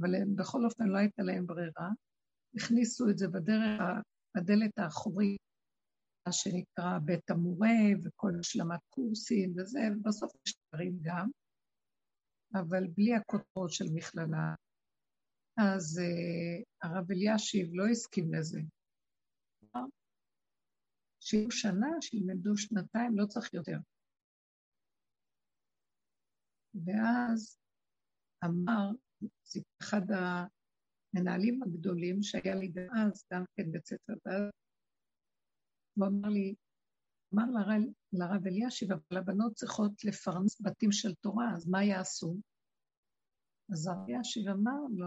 אבל 0.00 0.10
בכל 0.36 0.64
אופן 0.64 0.84
לא 0.84 0.98
הייתה 0.98 1.22
להם 1.22 1.46
ברירה. 1.46 1.88
הכניסו 2.56 3.10
את 3.10 3.18
זה 3.18 3.28
בדרך, 3.28 3.80
בדלת 4.36 4.78
האחורית 4.78 5.40
מה 6.26 6.32
שנקרא 6.32 6.98
בית 7.04 7.30
המורה 7.30 7.78
וכל 8.04 8.32
השלמת 8.40 8.80
קורסים 8.90 9.54
וזה, 9.56 9.80
ובסוף 9.96 10.32
יש 10.46 10.54
דברים 10.68 10.98
גם, 11.02 11.28
אבל 12.54 12.86
בלי 12.96 13.14
הכותרות 13.14 13.70
של 13.72 13.84
מכללה. 13.94 14.54
אז 15.56 16.00
uh, 16.00 16.64
הרב 16.82 17.10
אלישיב 17.10 17.68
לא 17.72 17.84
הסכים 17.90 18.34
לזה. 18.34 18.60
שיהיו 21.20 21.50
שנה, 21.50 21.88
שילמדו 22.00 22.56
שנתיים, 22.56 23.18
לא 23.18 23.26
צריך 23.26 23.54
יותר. 23.54 23.78
ואז 26.74 27.58
אמר, 28.44 28.90
אחד 29.82 30.00
המנהלים 30.10 31.62
הגדולים 31.62 32.22
שהיה 32.22 32.54
לי 32.54 32.72
אז, 33.02 33.24
גם 33.32 33.44
כן 33.56 33.72
בית 33.72 33.86
ספר, 33.86 34.12
ואז 34.26 34.61
הוא 35.94 36.06
אמר 36.06 36.28
לי, 36.28 36.54
אמר 37.34 37.44
לרב, 37.50 37.82
לרב 38.12 38.46
אלישיב, 38.46 38.92
אבל 38.92 39.18
הבנות 39.18 39.54
צריכות 39.54 40.04
לפרנס 40.04 40.60
בתים 40.60 40.92
של 40.92 41.14
תורה, 41.14 41.52
אז 41.54 41.68
מה 41.68 41.84
יעשו? 41.84 42.36
אז 43.72 43.86
הרב 43.86 44.08
אלישיב 44.08 44.48
אמר 44.48 44.80
לו 44.90 45.06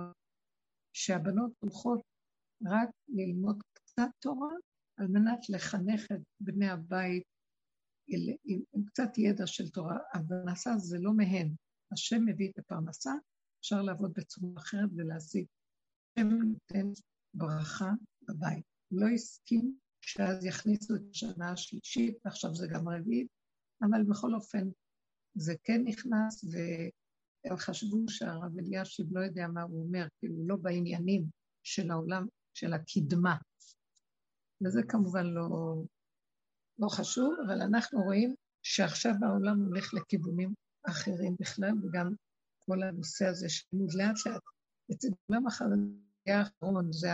שהבנות 0.94 1.52
הולכות 1.60 2.02
רק 2.66 2.90
ללמוד 3.08 3.64
קצת 3.74 4.10
תורה 4.20 4.54
על 4.98 5.08
מנת 5.08 5.50
לחנך 5.50 6.12
את 6.12 6.22
בני 6.40 6.70
הבית 6.70 7.24
עם, 8.08 8.36
עם, 8.74 8.86
קצת 8.86 9.18
ידע 9.18 9.48
של 9.48 9.70
תורה. 9.70 9.98
הפרנסה 10.14 10.78
זה 10.78 10.98
לא 11.00 11.14
מהן. 11.14 11.56
השם 11.92 12.26
מביא 12.26 12.50
את 12.50 12.60
הפרנסה, 12.60 13.12
אפשר 13.60 13.82
לעבוד 13.82 14.14
בצורה 14.14 14.52
אחרת 14.58 14.90
ולהשיג. 14.96 15.46
השם 16.18 16.30
נותן 16.30 17.02
ברכה 17.34 17.92
בבית. 18.28 18.66
לא 18.92 19.08
הסכים 19.08 19.78
שאז 20.08 20.46
יכניסו 20.46 20.96
את 20.96 21.02
השנה 21.12 21.52
השלישית, 21.52 22.18
ועכשיו 22.26 22.56
זה 22.56 22.68
גם 22.68 22.90
רביעית, 22.90 23.28
אבל 23.82 24.04
בכל 24.04 24.36
אופן 24.36 24.68
זה 25.36 25.54
כן 25.64 25.82
נכנס, 25.86 26.46
והם 26.52 27.58
חשבו 27.58 27.98
שהרב 28.10 28.60
אלישיב 28.60 29.08
לא 29.12 29.20
יודע 29.20 29.48
מה 29.48 29.62
הוא 29.62 29.86
אומר, 29.86 30.08
כאילו 30.20 30.48
לא 30.48 30.56
בעניינים 30.56 31.26
של 31.64 31.92
העולם, 31.92 32.28
של 32.54 32.74
הקדמה. 32.74 33.36
וזה 34.66 34.82
כמובן 34.88 35.26
לא, 35.26 35.48
לא 36.80 36.88
חשוב, 36.88 37.34
אבל 37.48 37.62
אנחנו 37.62 38.00
רואים 38.00 38.36
שעכשיו 38.64 39.14
העולם 39.22 39.60
הולך 39.60 39.94
לכיוונים 39.94 40.54
אחרים 40.90 41.36
בכלל, 41.40 41.72
וגם 41.84 42.14
כל 42.66 42.84
הנושא 42.84 43.26
הזה 43.26 43.50
של 43.50 43.66
לימוד 43.74 43.94
לאט 43.94 44.26
לאט. 44.26 44.42
אצל 44.92 45.08
עולם 45.30 45.48
החרדי 45.48 46.32
האחרון 46.32 46.94
זה 46.94 47.10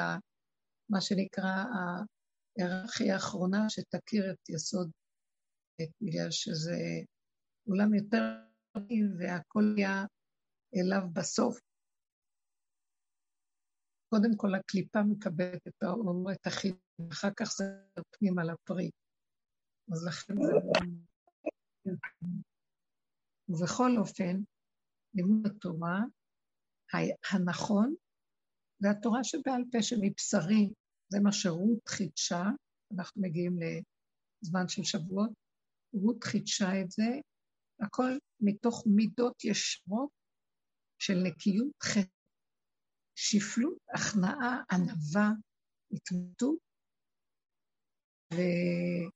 מה 0.90 1.02
שנקרא 1.02 1.64
ההיררכיה 2.60 3.14
האחרונה 3.14 3.70
שתכיר 3.70 4.32
את 4.32 4.50
יסוד, 4.50 4.92
בגלל 6.02 6.32
שזה 6.32 6.78
עולם 7.68 7.94
יותר 7.94 8.20
טוב 8.74 8.84
והכל 9.20 9.76
יהיה 9.78 10.06
אליו 10.76 11.10
בסוף. 11.14 11.60
קודם 14.10 14.38
כל 14.38 14.56
הקליפה 14.56 15.00
מקבלת 15.04 15.68
את 15.68 15.84
האור, 15.84 16.32
את 16.32 16.48
החיד, 16.48 16.76
ואחר 17.00 17.30
כך 17.38 17.46
זה 17.58 17.64
פנימה 18.12 18.44
לפרי. 18.44 18.92
אז 19.92 20.08
לכן 20.08 20.34
זה... 20.34 20.54
ובכל 23.50 23.92
אופן, 23.98 24.36
לימוד 25.14 25.46
התורה 25.46 26.00
הנכון, 27.32 27.96
והתורה 28.82 29.24
שבעל 29.24 29.64
פה 29.72 29.78
שמבשרי 29.82 30.74
זה 31.12 31.20
מה 31.20 31.32
שרות 31.32 31.88
חידשה, 31.88 32.44
אנחנו 32.96 33.22
מגיעים 33.22 33.60
לזמן 34.42 34.68
של 34.68 34.84
שבועות, 34.84 35.30
רות 35.94 36.24
חידשה 36.24 36.82
את 36.82 36.92
זה, 36.92 37.06
הכל 37.80 38.12
מתוך 38.40 38.84
מידות 38.96 39.46
ישרות 39.46 40.10
של 41.00 41.14
נקיות 41.24 41.72
שפלות, 43.16 43.78
הכנעה, 43.94 44.64
ענווה, 44.72 45.30
התמודדות, 45.92 46.60
וזה 48.34 49.12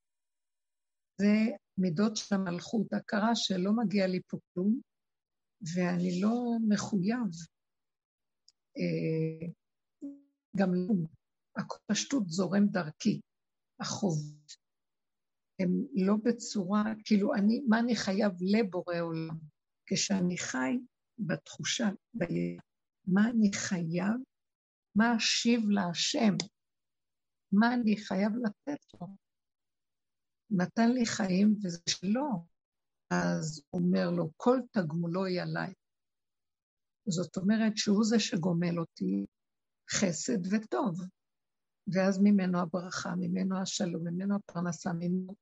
מידות 1.78 2.18
של 2.18 2.36
המלכות, 2.36 2.94
הכרה 2.94 3.36
שלא 3.36 3.72
מגיע 3.84 4.08
לי 4.08 4.20
פה 4.28 4.38
כלום, 4.54 4.82
ואני 5.76 6.22
לא 6.22 6.58
מחויב 6.70 7.32
אה, 8.78 9.48
גם 10.58 10.74
לא 10.74 10.94
הפשטות 11.58 12.24
זורם 12.30 12.68
דרכי, 12.68 13.22
החובות. 13.80 14.56
הם 15.60 15.70
לא 15.94 16.14
בצורה, 16.24 16.84
כאילו, 17.06 17.34
אני, 17.34 17.62
מה 17.68 17.80
אני 17.80 17.96
חייב 17.96 18.32
לבורא 18.42 19.00
עולם? 19.00 19.38
כשאני 19.86 20.38
חי 20.38 20.78
בתחושה, 21.20 21.90
בידע, 22.14 22.62
מה 23.08 23.30
אני 23.30 23.54
חייב, 23.54 24.16
מה 24.96 25.18
אשיב 25.18 25.70
להשם, 25.70 26.34
מה 27.52 27.74
אני 27.74 27.98
חייב 27.98 28.32
לתת 28.44 28.86
לו. 28.94 29.08
נתן 30.50 30.90
לי 30.92 31.06
חיים 31.06 31.56
וזה 31.64 31.80
שלו. 31.90 32.46
אז 33.10 33.64
הוא 33.70 33.82
אומר 33.82 34.10
לו, 34.18 34.30
כל 34.38 34.60
תגמולו 34.72 35.26
היא 35.26 35.42
עליי. 35.42 35.74
זאת 37.10 37.38
אומרת 37.38 37.78
שהוא 37.78 38.04
זה 38.04 38.20
שגומל 38.20 38.80
אותי 38.80 39.26
חסד 39.92 40.54
וטוב. 40.54 41.00
ואז 41.94 42.20
ממנו 42.24 42.60
הברכה, 42.60 43.16
ממנו 43.16 43.62
השלום, 43.62 44.08
ממנו 44.08 44.36
הפרנסה, 44.36 44.94
ממנו 44.94 45.36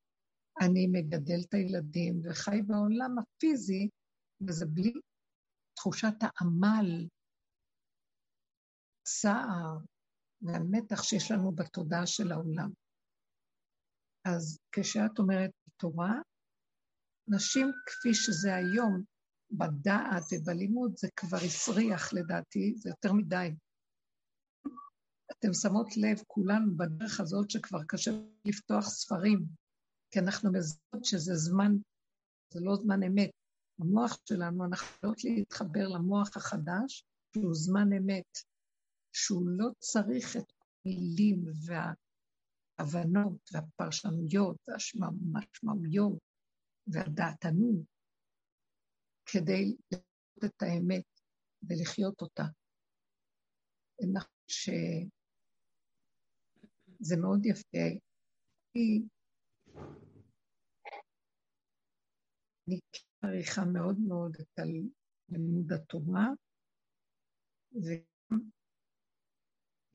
אני 0.62 0.88
מגדל 0.88 1.40
את 1.50 1.54
הילדים 1.54 2.22
וחי 2.24 2.62
בעולם 2.62 3.16
הפיזי, 3.20 3.90
וזה 4.48 4.66
בלי 4.66 4.94
תחושת 5.76 6.14
העמל, 6.22 7.08
צער 9.04 9.78
והמתח 10.42 11.04
שיש 11.04 11.32
לנו 11.32 11.52
בתודעה 11.52 12.08
של 12.08 12.32
העולם. 12.32 12.72
אז 14.26 14.60
כשאת 14.72 15.20
אומרת 15.20 15.52
תורה, 15.78 16.14
נשים 17.28 17.72
כפי 17.86 18.14
שזה 18.14 18.56
היום, 18.56 19.04
בדעת 19.52 20.24
ובלימוד, 20.32 20.94
זה 20.98 21.08
כבר 21.16 21.38
הסריח 21.38 22.14
לדעתי, 22.14 22.74
זה 22.76 22.90
יותר 22.90 23.14
מדי. 23.14 23.56
אתם 25.40 25.54
שמות 25.54 25.98
לב, 25.98 26.24
כולנו 26.28 26.78
בדרך 26.78 27.20
הזאת 27.20 27.50
שכבר 27.50 27.84
קשה 27.88 28.12
לפתוח 28.46 28.90
ספרים, 28.90 29.46
כי 30.12 30.20
אנחנו 30.20 30.52
מזהות 30.52 31.06
שזה 31.06 31.36
זמן, 31.36 31.72
זה 32.54 32.60
לא 32.60 32.76
זמן 32.76 33.04
אמת. 33.04 33.30
המוח 33.80 34.18
שלנו, 34.30 34.66
אנחנו 34.66 34.88
יכולות 34.98 35.24
להתחבר 35.24 35.88
למוח 35.88 36.38
החדש, 36.38 37.06
שהוא 37.34 37.54
זמן 37.54 37.94
אמת, 37.98 38.38
שהוא 39.14 39.50
לא 39.50 39.70
צריך 39.80 40.38
את 40.38 40.54
המילים 40.86 41.46
וההבנות 42.80 43.50
והפרשנויות 43.52 44.58
והמשמעויות 44.68 46.20
והדעתנות 46.88 47.86
כדי 49.26 49.76
לראות 49.92 50.44
את 50.46 50.62
האמת 50.62 51.06
ולחיות 51.64 52.22
אותה. 52.22 52.44
שזה 57.04 57.18
מאוד 57.18 57.46
יפה. 57.46 57.78
אני 62.68 62.80
מעריכה 63.24 63.66
מאוד 63.66 64.00
מאוד 64.00 64.38
את 64.42 64.60
לימוד 65.30 65.74
התורה, 65.74 66.28
וגם 67.74 68.40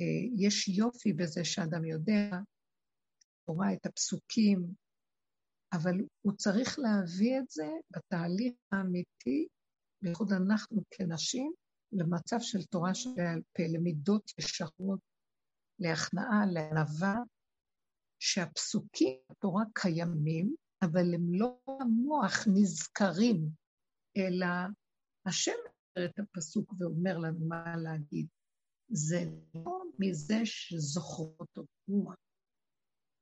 אה, 0.00 0.74
יופי 0.76 1.12
בזה 1.12 1.44
שאדם 1.44 1.84
יודע 1.84 2.30
תורה, 3.46 3.72
את 3.72 3.86
הפסוקים, 3.86 4.74
אבל 5.72 5.94
הוא 6.22 6.32
צריך 6.36 6.78
להביא 6.78 7.38
את 7.38 7.50
זה 7.50 7.68
בתהליך 7.90 8.54
האמיתי, 8.72 9.48
בייחוד 10.02 10.32
אנחנו 10.32 10.82
כנשים, 10.90 11.52
למצב 11.92 12.36
של 12.40 12.62
תורה 12.62 12.94
שבעל 12.94 13.42
פה, 13.52 13.62
למידות 13.68 14.32
ישרות, 14.38 15.00
להכנעה, 15.78 16.46
לענווה, 16.52 17.16
שהפסוקים 18.18 19.18
בתורה 19.30 19.64
קיימים, 19.74 20.54
אבל 20.82 21.14
הם 21.14 21.34
לא 21.34 21.58
המוח 21.80 22.46
נזכרים, 22.54 23.48
אלא 24.16 24.46
השם 25.26 25.52
אומר 25.96 26.06
את 26.06 26.18
הפסוק 26.18 26.72
ואומר 26.78 27.18
לנו 27.18 27.46
מה 27.48 27.76
להגיד. 27.76 28.26
זה 28.90 29.24
לא 29.54 29.82
מזה 29.98 30.40
שזוכרות 30.44 31.56
אותו, 31.56 32.12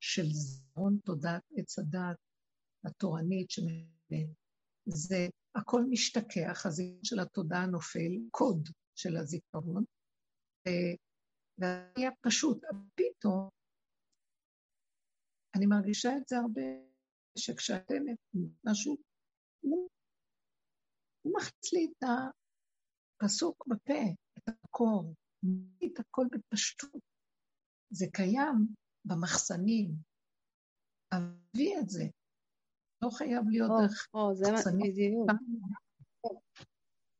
של 0.00 0.26
זרון 0.26 0.98
תודעת 1.04 1.42
עץ 1.56 1.78
הדעת 1.78 2.16
התורנית, 2.84 3.50
זה 4.86 5.28
הכל 5.54 5.82
משתכח, 5.90 6.66
הזיכרון 6.66 7.04
של 7.04 7.20
התודעה 7.20 7.66
נופל, 7.66 8.12
קוד 8.30 8.68
של 8.94 9.16
הזיכרון, 9.16 9.84
והיה 11.58 12.10
פשוט, 12.20 12.58
פתאום, 12.94 13.48
אני 15.56 15.66
מרגישה 15.66 16.16
את 16.16 16.28
זה 16.28 16.36
הרבה, 16.36 16.62
שכשאתם 17.38 18.02
משהו, 18.66 18.96
הוא, 19.60 19.88
הוא 21.22 21.32
מכניס 21.36 21.72
לי 21.72 21.92
את 21.92 22.08
הפסוק 23.22 23.66
בפה, 23.66 24.02
את 24.38 24.48
הקור, 24.48 25.14
את 25.84 25.98
הכל 25.98 26.26
בפשטות. 26.32 27.02
זה 27.90 28.06
קיים 28.12 28.74
במחסנים, 29.04 29.90
אביא 31.14 31.78
את 31.80 31.88
זה. 31.88 32.04
לא 33.02 33.10
חייב 33.10 33.42
להיות 33.48 33.70
דרך 33.80 34.08
מחסנים. 34.52 35.26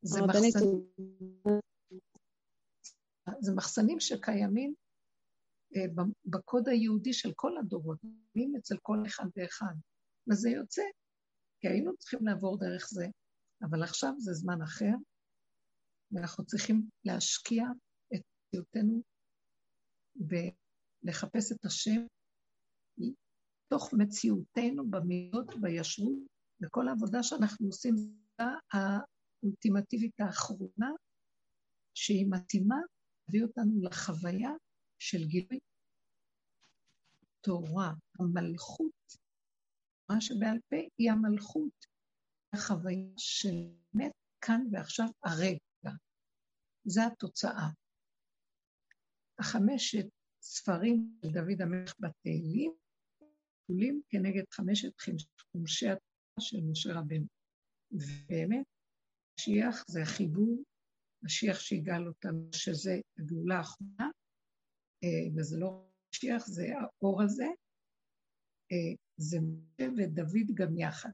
זה 0.01 0.19
מחסנים. 0.21 0.87
זה 3.39 3.51
מחסנים 3.55 3.99
שקיימים 3.99 4.73
אה, 5.75 6.03
בקוד 6.25 6.69
היהודי 6.69 7.13
של 7.13 7.29
כל 7.35 7.57
הדורות, 7.57 7.99
אצל 8.59 8.75
כל 8.81 8.97
אחד 9.07 9.25
ואחד. 9.35 9.73
וזה 10.31 10.49
יוצא, 10.49 10.81
כי 11.59 11.67
היינו 11.67 11.97
צריכים 11.97 12.27
לעבור 12.27 12.57
דרך 12.59 12.87
זה, 12.89 13.05
אבל 13.69 13.83
עכשיו 13.83 14.13
זה 14.17 14.33
זמן 14.33 14.61
אחר, 14.61 14.93
ואנחנו 16.11 16.45
צריכים 16.45 16.89
להשקיע 17.05 17.63
את 18.15 18.21
מציאותנו 18.47 19.01
ולחפש 20.15 21.51
את 21.51 21.65
השם 21.65 22.05
תוך 23.69 23.93
מציאותנו 23.93 24.89
במידות, 24.89 25.47
בישרות, 25.61 26.19
וכל 26.63 26.87
העבודה 26.87 27.23
שאנחנו 27.23 27.67
עושים, 27.67 27.95
האולטימטיבית 28.73 30.19
האחרונה, 30.19 30.91
שהיא 31.93 32.25
מתאימה, 32.29 32.75
להביא 33.27 33.43
אותנו 33.43 33.81
לחוויה 33.81 34.51
של 34.99 35.17
גילוי 35.27 35.59
תורה, 37.41 37.93
המלכות 38.19 38.91
מה 40.09 40.21
שבעל 40.21 40.59
פה 40.69 40.75
היא 40.97 41.11
המלכות, 41.11 41.85
החוויה 42.53 43.13
של 43.17 43.55
אמת 43.95 44.11
כאן 44.41 44.61
ועכשיו 44.71 45.07
הרגע. 45.23 45.97
זו 46.85 47.01
התוצאה. 47.13 47.69
החמשת 49.39 50.05
ספרים 50.41 51.19
של 51.21 51.31
דוד 51.31 51.61
המלך 51.61 51.93
בתהילים 51.99 52.73
כפולים 53.63 54.01
כנגד 54.09 54.43
חמשת 54.51 54.91
חומשי 55.51 55.85
התורה 55.85 56.39
של 56.39 56.57
משה 56.71 56.89
רבנו. 56.93 57.27
ובאמת, 57.91 58.65
משיח 59.39 59.83
זה 59.87 60.01
החיבור, 60.01 60.63
משיח 61.23 61.59
שיגאל 61.59 62.07
אותנו, 62.07 62.49
שזה 62.53 62.99
הגאולה 63.19 63.57
האחרונה, 63.57 64.09
אה, 65.03 65.37
וזה 65.37 65.57
לא 65.57 65.87
משיח, 66.09 66.47
זה 66.47 66.65
האור 66.79 67.23
הזה, 67.23 67.45
אה, 68.71 68.95
זה 69.17 69.37
משה 69.41 69.91
ודוד 69.97 70.55
גם 70.55 70.77
יחד. 70.77 71.09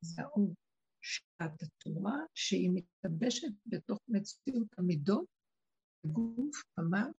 זה 0.00 0.22
האור 0.22 0.54
שעת 1.00 1.62
התורה, 1.62 2.16
שהיא 2.34 2.70
מתלבשת 2.74 3.52
בתוך 3.66 3.98
מציאות 4.08 4.68
המידות, 4.78 5.26
גוף, 6.06 6.62
ממש, 6.78 7.14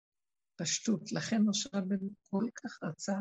פשטות. 0.56 1.12
לכן 1.12 1.42
משה 1.46 1.70
רבנו 1.74 2.10
כל 2.30 2.46
כך 2.56 2.84
רצה 2.84 3.14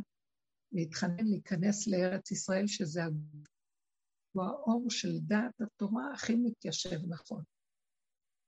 להתחנן 0.72 1.24
להיכנס 1.24 1.86
לארץ 1.86 2.30
ישראל, 2.30 2.66
שזה 2.66 3.04
הגוף. 3.04 3.48
הוא 4.32 4.44
האור 4.44 4.90
של 4.90 5.18
דעת 5.20 5.60
התורה 5.60 6.12
הכי 6.14 6.34
מתיישב 6.36 6.98
נכון. 7.08 7.42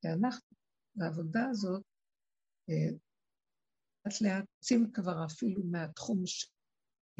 ואנחנו, 0.09 0.56
בעבודה 0.94 1.48
הזאת, 1.50 1.82
אה, 2.70 2.96
לאט 4.06 4.20
לאט 4.20 4.44
יוצאים 4.56 4.92
כבר 4.92 5.24
אפילו 5.26 5.62
מהתחום 5.64 6.26
של 6.26 6.48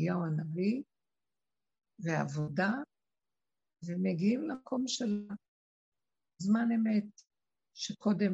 אליהו 0.01 0.24
הנביא, 0.24 0.82
ועבודה, 1.99 2.72
ומגיעים 3.86 4.43
למקום 4.49 4.84
של 4.86 5.28
זמן 6.39 6.68
אמת, 6.74 7.22
שקודם 7.74 8.32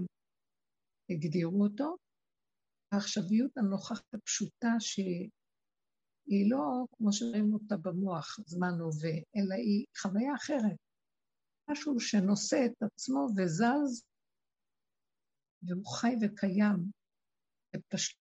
הגדירו 1.10 1.62
אותו, 1.62 1.96
העכשוויות 2.92 3.56
הנוכחת 3.56 4.14
הפשוטה 4.14 4.72
שהיא 4.78 5.30
לא 6.50 6.86
כמו 6.96 7.12
שראינו 7.12 7.58
אותה 7.62 7.76
במוח, 7.76 8.36
זמן 8.46 8.80
הווה, 8.80 9.16
אלא 9.36 9.54
היא 9.54 9.86
חוויה 9.98 10.34
אחרת. 10.34 10.76
משהו 11.70 12.00
שנושא 12.00 12.56
את 12.66 12.82
עצמו 12.82 13.26
וזז, 13.36 14.04
והוא 15.66 15.86
חי 15.86 16.14
וקיים 16.22 16.90
ופשוט. 17.76 18.18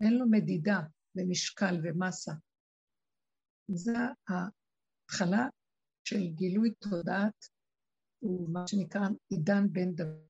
אין 0.00 0.14
לו 0.18 0.26
מדידה 0.30 0.80
ומשקל 1.14 1.74
ומסה. 1.82 2.32
זה 3.68 3.92
ההתחלה 4.28 5.48
של 6.04 6.20
גילוי 6.34 6.74
תודעת, 6.74 7.44
הוא 8.18 8.50
מה 8.52 8.60
שנקרא 8.66 9.00
עידן 9.28 9.72
בן 9.72 9.94
דוד. 9.94 10.26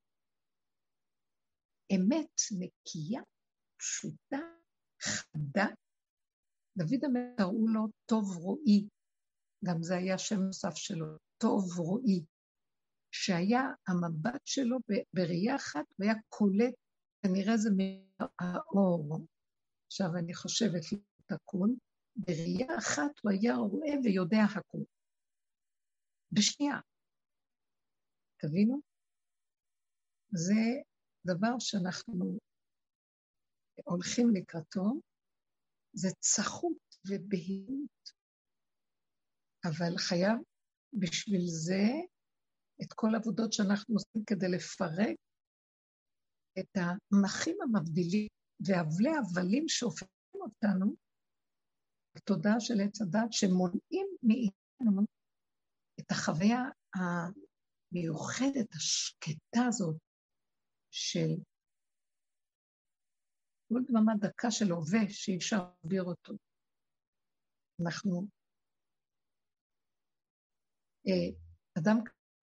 אמת 1.96 2.36
נקייה, 2.58 3.22
פשוטה, 3.76 4.38
חדה, 5.02 5.66
דוד 6.78 7.04
המלך 7.04 7.36
קראו 7.36 7.68
לו 7.68 7.88
טוב 8.06 8.36
רועי, 8.36 8.88
גם 9.64 9.82
זה 9.82 9.96
היה 9.96 10.18
שם 10.18 10.40
נוסף 10.46 10.74
שלו, 10.74 11.06
טוב 11.38 11.78
רועי, 11.78 12.24
שהיה 13.12 13.62
המבט 13.88 14.46
שלו 14.46 14.78
בראייה 15.14 15.56
אחת, 15.56 15.84
והיה 15.98 16.14
קולט, 16.28 16.74
כנראה 17.22 17.56
זה 17.56 17.70
מהאור. 17.70 19.26
עכשיו 19.86 20.08
אני 20.18 20.34
חושבת 20.34 20.82
את 20.92 21.32
הכול, 21.32 21.70
בראייה 22.16 22.78
אחת 22.78 23.18
הוא 23.22 23.32
היה 23.32 23.54
רואה 23.56 23.92
ויודע 24.04 24.44
הכול. 24.56 24.84
בשנייה. 26.32 26.80
תבינו? 28.36 28.80
זה 30.32 30.62
דבר 31.26 31.58
שאנחנו 31.58 32.38
הולכים 33.84 34.30
לקראתו, 34.34 35.00
זה 35.92 36.08
צחות 36.18 36.96
ובהירות, 37.08 38.10
אבל 39.64 39.98
חייב 39.98 40.38
בשביל 40.92 41.42
זה 41.46 41.82
את 42.82 42.92
כל 42.92 43.08
העבודות 43.14 43.52
שאנחנו 43.52 43.94
עושים 43.94 44.24
כדי 44.26 44.48
לפרק 44.48 45.16
את 46.58 46.76
המחים 46.76 47.56
המבדילים 47.62 48.28
ואבלי 48.66 49.10
הבלים 49.18 49.68
שהופכים 49.68 50.08
אותנו 50.34 50.94
לתודעה 52.16 52.60
של 52.60 52.74
עץ 52.84 53.02
הדת, 53.02 53.32
שמונעים 53.32 54.06
מאיתנו 54.22 55.02
את 56.00 56.10
החוויה 56.10 56.62
המיוחדת, 56.94 58.74
השקטה 58.74 59.60
הזאת, 59.68 59.96
של 60.90 61.30
כל 63.68 63.80
דממה 63.88 64.12
דקה 64.20 64.50
של 64.50 64.70
הווה 64.70 65.00
שאי 65.08 65.36
אפשר 65.36 65.56
להעביר 65.56 66.02
אותו. 66.02 66.32
אנחנו, 67.82 68.26
אה, 71.06 71.38
אדם 71.78 71.96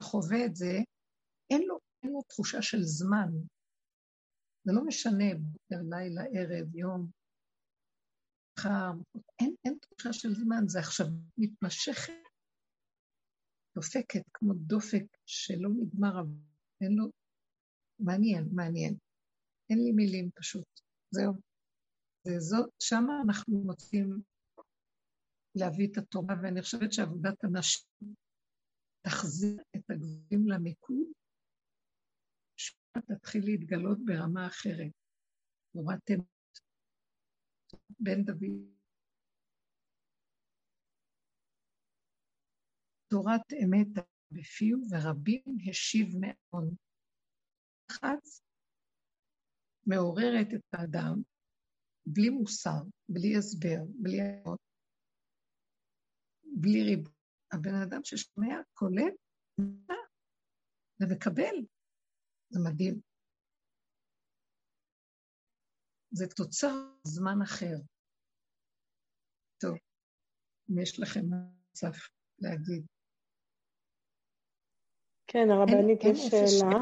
חווה 0.03 0.45
את 0.45 0.55
זה, 0.55 0.77
אין 1.49 1.61
לו, 1.67 1.79
אין 2.03 2.11
לו 2.11 2.21
תחושה 2.21 2.61
של 2.61 2.81
זמן. 2.81 3.29
זה 4.63 4.73
לא 4.73 4.85
משנה, 4.85 5.25
בוקר, 5.35 5.83
לילה, 5.89 6.21
ערב, 6.33 6.75
יום, 6.75 7.11
מחר, 8.59 8.91
אין, 9.39 9.55
אין 9.65 9.77
תחושה 9.81 10.13
של 10.13 10.33
זמן, 10.33 10.67
זה 10.67 10.79
עכשיו 10.79 11.05
מתמשכת, 11.37 12.13
דופקת 13.75 14.23
כמו 14.33 14.53
דופק 14.53 15.05
שלא 15.25 15.69
נגמר, 15.69 16.23
אין 16.81 16.91
לו, 16.91 17.05
מעניין, 17.99 18.49
מעניין. 18.51 18.97
אין 19.69 19.77
לי 19.83 19.91
מילים 19.91 20.29
פשוט, 20.35 20.67
זהו. 21.11 21.33
וזאת, 22.27 22.69
שמה 22.79 23.21
אנחנו 23.25 23.63
מוצאים 23.65 24.21
להביא 25.55 25.87
את 25.91 25.97
התורה, 25.97 26.35
ואני 26.43 26.61
חושבת 26.61 26.93
שעבודת 26.93 27.43
הנשים 27.43 27.87
תחזיר 29.07 29.63
את 29.75 29.89
הגבולים 29.89 30.49
למיקוד, 30.49 31.07
שמה 32.55 33.01
תתחיל 33.01 33.41
להתגלות 33.45 33.97
ברמה 34.05 34.47
אחרת. 34.47 34.91
תורת 35.73 36.11
אמת. 36.11 36.59
בן 37.99 38.23
דוד. 38.25 38.77
תורת 43.07 43.47
אמת 43.63 43.87
בפיו 44.31 44.77
ורבים 44.91 45.43
השיב 45.69 46.07
מעון. 46.21 46.75
אחת 47.91 48.23
מעוררת 49.85 50.47
את 50.55 50.65
האדם 50.73 51.21
בלי 52.05 52.29
מוסר, 52.29 52.81
בלי 53.09 53.37
הסבר, 53.37 53.79
בלי 54.01 54.17
אבות, 54.21 54.59
בלי 56.61 56.83
ריבוי. 56.83 57.16
הבן 57.51 57.75
אדם 57.83 57.99
ששומע, 58.03 58.55
קולט, 58.73 59.13
ומקבל. 61.01 61.55
זה 62.49 62.59
מדהים. 62.69 63.01
זה 66.11 66.25
תוצר 66.35 66.73
זמן 67.03 67.41
אחר. 67.43 67.75
טוב, 69.57 69.77
אם 70.69 70.81
יש 70.81 70.99
לכם 70.99 71.21
מצב 71.71 71.91
להגיד. 72.39 72.85
כן, 75.27 75.47
הרבנית, 75.49 75.99
יש 76.03 76.19
שאלה. 76.19 76.77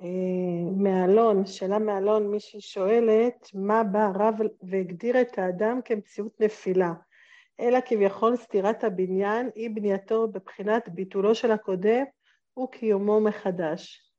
אה, 0.00 0.82
מאלון, 0.82 1.46
שאלה 1.46 1.78
מאלון, 1.78 2.30
מישהי 2.30 2.60
שואלת, 2.60 3.48
מה 3.54 3.84
בא 3.92 3.98
הרב 3.98 4.34
והגדיר 4.70 5.20
את 5.20 5.38
האדם 5.38 5.80
כמציאות 5.84 6.40
נפילה? 6.40 6.92
אלא 7.60 7.78
כביכול 7.88 8.36
סתירת 8.36 8.84
הבניין 8.84 9.50
היא 9.54 9.70
בנייתו 9.74 10.28
בבחינת 10.28 10.88
ביטולו 10.94 11.34
של 11.34 11.50
הקודם 11.50 12.04
וקיומו 12.58 13.20
מחדש. 13.28 14.12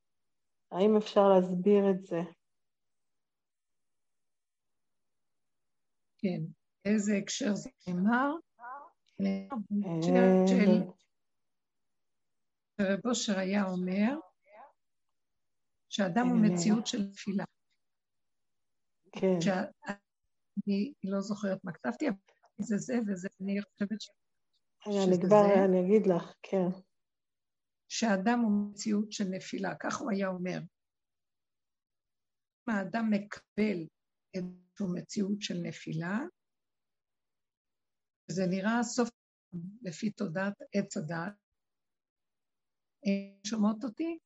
האם 0.71 0.97
אפשר 0.97 1.21
להסביר 1.29 1.83
את 1.91 2.05
זה? 2.05 2.21
כן. 6.17 6.41
איזה 6.85 7.13
הקשר 7.17 7.55
זה 7.55 7.69
נאמר? 7.87 8.31
אה, 9.21 9.47
של 10.47 10.71
רב 12.81 12.99
אושר 13.05 13.39
היה 13.39 13.63
אומר 13.63 14.19
שאדם 15.89 16.27
הוא 16.27 16.37
אה, 16.37 16.53
מציאות 16.53 16.87
של 16.87 17.11
תפילה. 17.11 17.43
כן. 19.11 19.37
אני 20.67 20.93
לא 21.03 21.19
זוכרת 21.19 21.63
מה 21.63 21.71
כתבתי, 21.71 22.09
אבל 22.09 22.17
זה 22.62 22.78
זה 22.78 22.93
וזה, 23.07 23.28
אני 23.41 23.62
חושבת 23.62 24.01
ש... 24.01 24.09
אני 24.88 25.18
כבר, 25.28 25.66
אני 25.66 25.80
אגיד 25.86 26.07
לך, 26.07 26.34
כן. 26.43 26.82
שאדם 27.89 28.39
הוא 28.39 28.72
מציאות 28.72 29.12
של 29.12 29.24
נפילה, 29.24 29.76
כך 29.80 29.97
הוא 29.99 30.12
היה 30.12 30.28
אומר. 30.28 30.57
אם 32.59 32.74
האדם 32.74 33.05
מקבל 33.12 33.88
איזושהי 34.34 35.01
מציאות 35.01 35.41
של 35.41 35.53
נפילה, 35.64 36.20
זה 38.32 38.43
נראה 38.49 38.84
סוף 38.84 39.09
לפי 39.82 40.12
תודעת 40.12 40.53
עץ 40.76 40.97
הדת. 40.97 41.34
שומעות 43.47 43.84
אותי? 43.84 44.20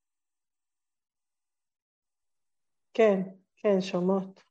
כן, 2.93 3.19
כן, 3.55 3.81
שומעות. 3.81 4.43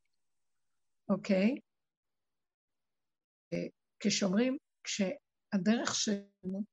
אוקיי. 1.08 1.63
כשאומרים, 4.00 4.56
כשהדרך 4.84 5.94
שלנו, 5.94 6.64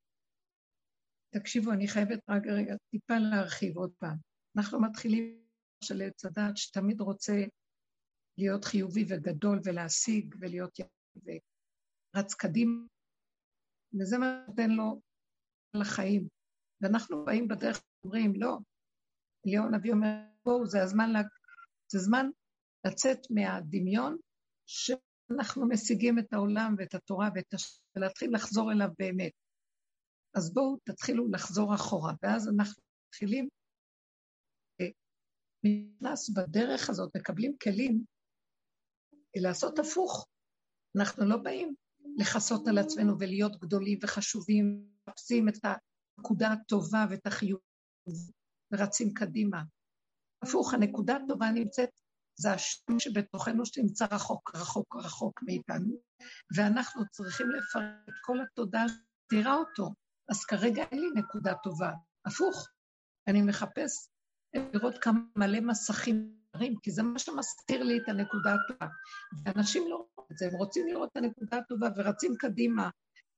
תקשיבו, 1.34 1.72
אני 1.72 1.88
חייבת 1.88 2.18
רק 2.28 2.42
רגע 2.46 2.74
טיפה 2.90 3.14
להרחיב 3.18 3.76
עוד 3.76 3.92
פעם. 3.98 4.16
אנחנו 4.56 4.80
מתחילים 4.82 5.42
של 5.84 6.02
עץ 6.02 6.24
הדת 6.24 6.56
שתמיד 6.56 7.00
רוצה 7.00 7.32
להיות 8.38 8.64
חיובי 8.64 9.04
וגדול 9.08 9.60
ולהשיג 9.64 10.34
ולהיות 10.40 10.78
יפה 10.78 10.90
ורץ 12.16 12.34
קדימה, 12.34 12.84
וזה 14.00 14.18
מה 14.18 14.44
שנותן 14.46 14.70
לו 14.70 15.00
לחיים. 15.74 16.28
ואנחנו 16.80 17.24
באים 17.24 17.48
בדרך 17.48 17.82
ואומרים, 18.02 18.32
לא, 18.36 18.58
אליהו 19.46 19.64
הנביא 19.64 19.92
אומר, 19.92 20.08
בואו, 20.44 20.66
זה 20.66 20.82
הזמן, 20.82 21.10
לה... 21.10 21.20
זה 21.92 21.98
זמן 21.98 22.26
לצאת 22.86 23.18
מהדמיון 23.30 24.16
שאנחנו 25.32 25.68
משיגים 25.68 26.18
את 26.18 26.32
העולם 26.32 26.74
ואת 26.78 26.94
התורה 26.94 27.28
ואת 27.34 27.54
הש... 27.54 27.80
ולהתחיל 27.96 28.34
לחזור 28.34 28.72
אליו 28.72 28.88
באמת. 28.98 29.32
אז 30.34 30.54
בואו 30.54 30.76
תתחילו 30.84 31.28
לחזור 31.28 31.74
אחורה, 31.74 32.12
ואז 32.22 32.48
אנחנו 32.48 32.82
מתחילים, 33.08 33.48
אה, 34.80 34.86
נכנס 35.64 36.30
בדרך 36.30 36.90
הזאת, 36.90 37.16
מקבלים 37.16 37.56
כלים 37.62 38.04
לעשות 39.36 39.78
הפוך. 39.78 40.26
אנחנו 40.96 41.24
לא 41.24 41.36
באים 41.36 41.74
לכסות 42.16 42.68
על 42.68 42.78
עצמנו 42.78 43.18
ולהיות 43.18 43.60
גדולים 43.60 43.98
וחשובים, 44.02 44.86
מחפשים 45.08 45.48
את 45.48 45.54
הנקודה 45.64 46.52
הטובה 46.52 47.06
ואת 47.10 47.26
החיוב 47.26 47.60
ורצים 48.72 49.14
קדימה. 49.14 49.62
הפוך, 50.42 50.74
הנקודה 50.74 51.16
הטובה 51.16 51.50
נמצאת, 51.50 52.01
זה 52.36 52.52
השם 52.52 52.98
שבתוכנו 52.98 53.66
שנמצא 53.66 54.06
רחוק, 54.10 54.54
רחוק, 54.54 54.96
רחוק 54.96 55.42
מאיתנו, 55.42 55.96
ואנחנו 56.56 57.02
צריכים 57.10 57.46
לפרק 57.50 57.94
את 58.08 58.14
כל 58.24 58.38
התודעה 58.40 58.84
שתראה 58.88 59.54
אותו. 59.54 59.90
אז 60.30 60.44
כרגע 60.44 60.82
אין 60.82 61.00
לי 61.00 61.08
נקודה 61.14 61.54
טובה. 61.62 61.92
הפוך, 62.26 62.68
אני 63.28 63.42
מחפש 63.42 64.08
לראות 64.54 64.98
כמה 64.98 65.20
מלא 65.36 65.60
מסכים 65.60 66.42
כי 66.82 66.90
זה 66.90 67.02
מה 67.02 67.18
שמסתיר 67.18 67.82
לי 67.82 67.98
את 67.98 68.08
הנקודה 68.08 68.54
הטובה. 68.54 68.86
ואנשים 69.44 69.82
לא 69.90 69.96
רואים 69.96 70.28
את 70.32 70.38
זה, 70.38 70.46
הם 70.46 70.54
רוצים 70.54 70.86
לראות 70.86 71.08
את 71.12 71.16
הנקודה 71.16 71.56
הטובה 71.58 71.88
ורצים 71.96 72.34
קדימה, 72.38 72.90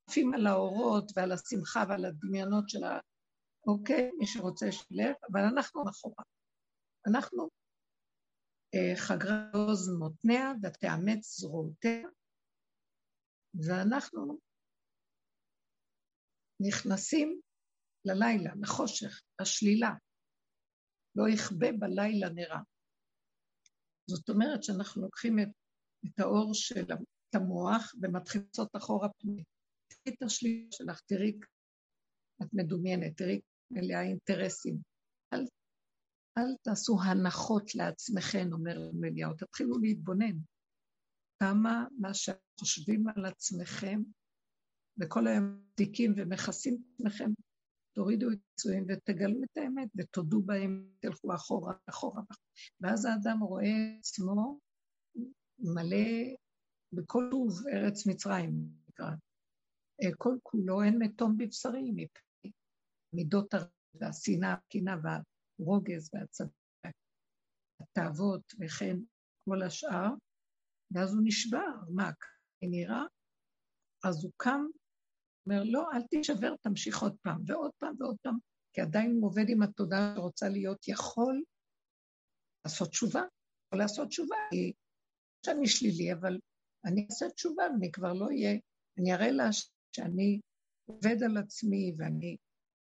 עפים 0.09 0.35
על 0.35 0.47
האורות 0.47 1.13
ועל 1.17 1.33
השמחה 1.33 1.85
ועל 1.89 2.05
הדמיונות 2.05 2.69
של 2.69 2.85
ה... 2.85 2.99
אוקיי, 3.67 4.11
מי 4.19 4.27
שרוצה 4.27 4.73
שילך, 4.73 5.17
אבל 5.33 5.41
אנחנו 5.41 5.85
מאחורה. 5.85 6.25
אנחנו 7.07 7.49
חגרה 8.97 9.51
עוז 9.53 9.89
מותניה 9.99 10.53
ותאמץ 10.63 11.41
זרועותיה, 11.41 12.09
ואנחנו 13.67 14.39
נכנסים 16.61 17.41
ללילה, 18.05 18.51
לחושך, 18.63 19.23
לשלילה. 19.41 19.91
לא 21.17 21.25
יכבה 21.35 21.67
בלילה 21.79 22.29
נרה. 22.35 22.61
זאת 24.11 24.29
אומרת 24.29 24.63
שאנחנו 24.63 25.03
לוקחים 25.03 25.39
את, 25.39 25.49
את 26.07 26.21
האור 26.21 26.55
של 26.55 26.85
המוח 27.35 27.95
ומתחילים 28.03 28.47
לעשות 28.49 28.77
אחורה 28.77 29.09
פנימית. 29.19 29.47
תראי 29.89 30.17
את 30.17 30.23
השלילה 30.23 30.67
שלך, 30.71 31.01
תראי, 31.01 31.39
את 32.43 32.49
מדומיינת, 32.53 33.17
תראי 33.17 33.41
מלאה 33.71 34.03
אינטרסים. 34.03 34.79
אל, 35.33 35.45
אל 36.39 36.57
תעשו 36.63 36.99
הנחות 37.03 37.75
לעצמכם, 37.75 38.49
אומר 38.53 38.91
אליהו, 39.05 39.35
תתחילו 39.35 39.79
להתבונן. 39.79 40.37
כמה 41.43 41.85
מה 41.99 42.15
שאתם 42.15 42.39
חושבים 42.61 43.09
על 43.09 43.25
עצמכם, 43.25 44.03
וכל 45.01 45.27
היום 45.27 45.61
תיקים 45.75 46.15
ומכסים 46.17 46.75
את 46.75 46.81
עצמכם, 46.95 47.31
תורידו 47.95 48.31
את 48.33 48.39
הציונים 48.53 48.85
ותגלו 48.89 49.43
את 49.45 49.57
האמת 49.57 49.89
ותודו 49.97 50.43
בהם, 50.43 50.89
תלכו 51.01 51.35
אחורה, 51.35 51.75
אחורה. 51.87 52.23
ואז 52.81 53.05
האדם 53.05 53.41
רואה 53.41 53.97
עצמו 53.99 54.59
מלא 55.59 56.35
בכל 56.93 57.29
טוב 57.31 57.67
ארץ 57.69 58.07
מצרים, 58.07 58.69
נקרא. 58.89 59.11
אה, 60.03 60.15
כל 60.19 60.37
כולו 60.43 60.83
אין 60.83 60.99
מתום 60.99 61.37
בבשרי 61.39 61.91
מפני 61.91 62.53
מידות 63.13 63.55
והשנאה, 63.95 64.53
הקנאה 64.53 64.97
והרוגז 65.59 66.11
והתאוות 67.81 68.53
וכן 68.61 68.97
כל 69.45 69.63
השאר, 69.63 70.11
ואז 70.91 71.15
הוא 71.15 71.23
נשבר, 71.25 71.73
מה, 71.95 72.11
נראה? 72.63 73.03
אז 74.05 74.25
הוא 74.25 74.33
קם 74.37 74.61
אומר, 75.47 75.63
לא, 75.65 75.93
אל 75.93 76.03
תישבר, 76.03 76.57
תמשיך 76.63 77.03
עוד 77.03 77.17
פעם, 77.23 77.43
ועוד 77.47 77.71
פעם 77.79 77.95
ועוד 77.99 78.17
פעם, 78.23 78.39
כי 78.73 78.81
עדיין 78.81 79.11
הוא 79.11 79.27
עובד 79.27 79.45
עם 79.49 79.63
התודעה 79.63 80.15
שרוצה 80.17 80.49
להיות 80.49 80.89
יכול 80.89 81.43
לעשות 82.65 82.89
תשובה, 82.89 83.23
או 83.73 83.79
לעשות 83.79 84.09
תשובה, 84.09 84.37
כי 84.51 84.73
שאני 85.47 85.67
שלילי, 85.67 86.13
אבל 86.13 86.39
אני 86.85 87.07
אעשה 87.11 87.31
תשובה 87.31 87.63
ואני 87.73 87.93
כבר 87.93 88.13
לא 88.13 88.27
אהיה, 88.27 88.59
אני 88.99 89.15
אראה 89.15 89.31
לה 89.31 89.49
שאני 89.97 90.41
עובד 90.89 91.23
על 91.25 91.37
עצמי 91.37 91.95
ואני... 91.99 92.37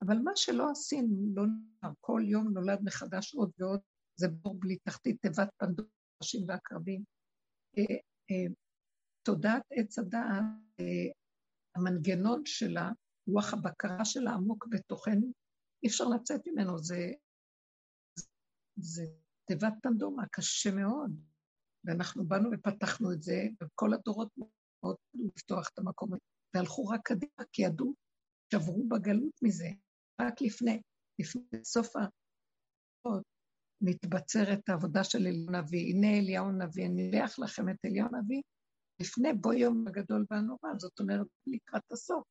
אבל 0.02 0.18
מה 0.24 0.32
שלא 0.36 0.72
עשינו, 0.72 1.34
לא 1.36 1.44
נאמר, 1.46 1.96
כל 2.00 2.22
יום 2.26 2.54
נולד 2.54 2.80
מחדש 2.84 3.36
עוד 3.36 3.52
ועוד, 3.58 3.80
זה 4.20 4.28
בור 4.28 4.60
בלי 4.60 4.78
תחתית, 4.78 5.22
תיבת 5.22 5.50
פנדור, 5.58 5.86
נשים 6.24 6.46
ועקרבים. 6.48 7.04
אה, 7.78 7.96
אה, 8.32 8.54
תודעת 9.26 9.64
עץ 9.72 10.00
הדעת 10.00 10.44
אה, 10.80 11.12
המנגנון 11.76 12.42
שלה, 12.46 12.92
רוח 13.28 13.54
הבקרה 13.54 14.06
שלה 14.06 14.32
עמוק 14.32 14.68
בתוכנו, 14.70 15.32
אי 15.84 15.88
אפשר 15.88 16.06
לצאת 16.06 16.42
ממנו, 16.48 16.80
זה, 16.80 17.12
זה, 18.20 18.26
זה 18.78 19.04
תיבת 19.46 19.74
פנדומה, 19.82 20.24
קשה 20.32 20.72
מאוד. 20.72 21.12
ואנחנו 21.84 22.26
באנו 22.26 22.50
ופתחנו 22.54 23.14
את 23.14 23.22
זה, 23.22 23.48
וכל 23.64 23.94
הדורות 23.94 24.30
מאוד 24.38 24.96
לפתוח 25.14 25.70
את 25.74 25.80
המקום 25.80 26.14
הזה, 26.14 26.22
והלכו 26.56 26.86
רק 26.88 27.02
קדימה, 27.04 27.44
כי 27.52 27.62
ידעו, 27.62 27.94
שברו 28.54 28.88
בגלות 28.88 29.34
מזה. 29.42 29.70
רק 30.22 30.42
לפני, 30.42 30.82
לפני 31.20 31.64
סוף 31.64 31.96
ה... 31.96 32.00
מתבצרת 33.82 34.70
העבודה 34.70 35.04
של 35.04 35.18
אליהו 35.28 35.52
נביא. 35.52 35.94
הנה 35.94 36.08
אליהו 36.20 36.52
נביא, 36.52 36.86
אני 36.86 37.10
אניח 37.10 37.40
לכם 37.40 37.70
את 37.70 37.76
אליהו 37.86 38.08
נביא, 38.08 38.42
לפני 39.02 39.34
בוא 39.34 39.54
יום 39.54 39.88
הגדול 39.88 40.26
והנורא, 40.32 40.78
זאת 40.78 41.00
אומרת, 41.00 41.28
לקראת 41.48 41.92
הסוף, 41.92 42.24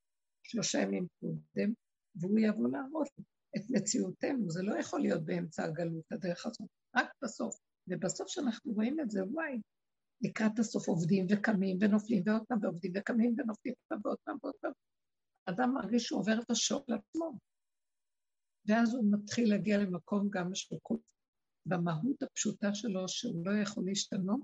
שלושה 0.47 0.78
ימים 0.78 1.07
קודם, 1.20 1.72
והוא 2.14 2.39
יבוא 2.39 2.68
להראות 2.68 3.09
את 3.57 3.62
מציאותנו. 3.70 4.51
זה 4.51 4.62
לא 4.62 4.78
יכול 4.78 5.01
להיות 5.01 5.24
באמצע 5.24 5.64
הגלות, 5.64 6.05
הדרך 6.12 6.47
הזאת, 6.47 6.68
רק 6.97 7.09
בסוף. 7.22 7.59
ובסוף 7.89 8.28
שאנחנו 8.28 8.72
רואים 8.72 9.01
את 9.01 9.11
זה, 9.11 9.24
וואי, 9.24 9.61
לקראת 10.20 10.59
הסוף 10.59 10.89
עובדים 10.89 11.26
וקמים 11.30 11.78
ונופלים 11.80 12.22
ועוד 12.26 12.43
פעם 12.49 12.59
ועובדים 12.62 12.93
וקמים 12.97 13.34
ונופלים 13.39 13.74
ועוד 14.05 14.18
פעם 14.24 14.36
ועוד 14.43 14.55
פעם. 14.61 14.72
אדם 15.45 15.74
מרגיש 15.74 16.05
שהוא 16.05 16.20
עובר 16.20 16.41
את 16.41 16.51
השוק 16.51 16.89
לעצמו. 16.89 17.39
ואז 18.69 18.95
הוא 18.95 19.12
מתחיל 19.12 19.51
להגיע 19.51 19.79
למקום 19.79 20.29
גם 20.31 20.55
שהוא 20.55 20.81
במהות 21.66 22.23
הפשוטה 22.23 22.75
שלו, 22.75 23.09
שהוא 23.09 23.47
לא 23.47 23.53
יכול 23.62 23.85
להשתנות, 23.87 24.41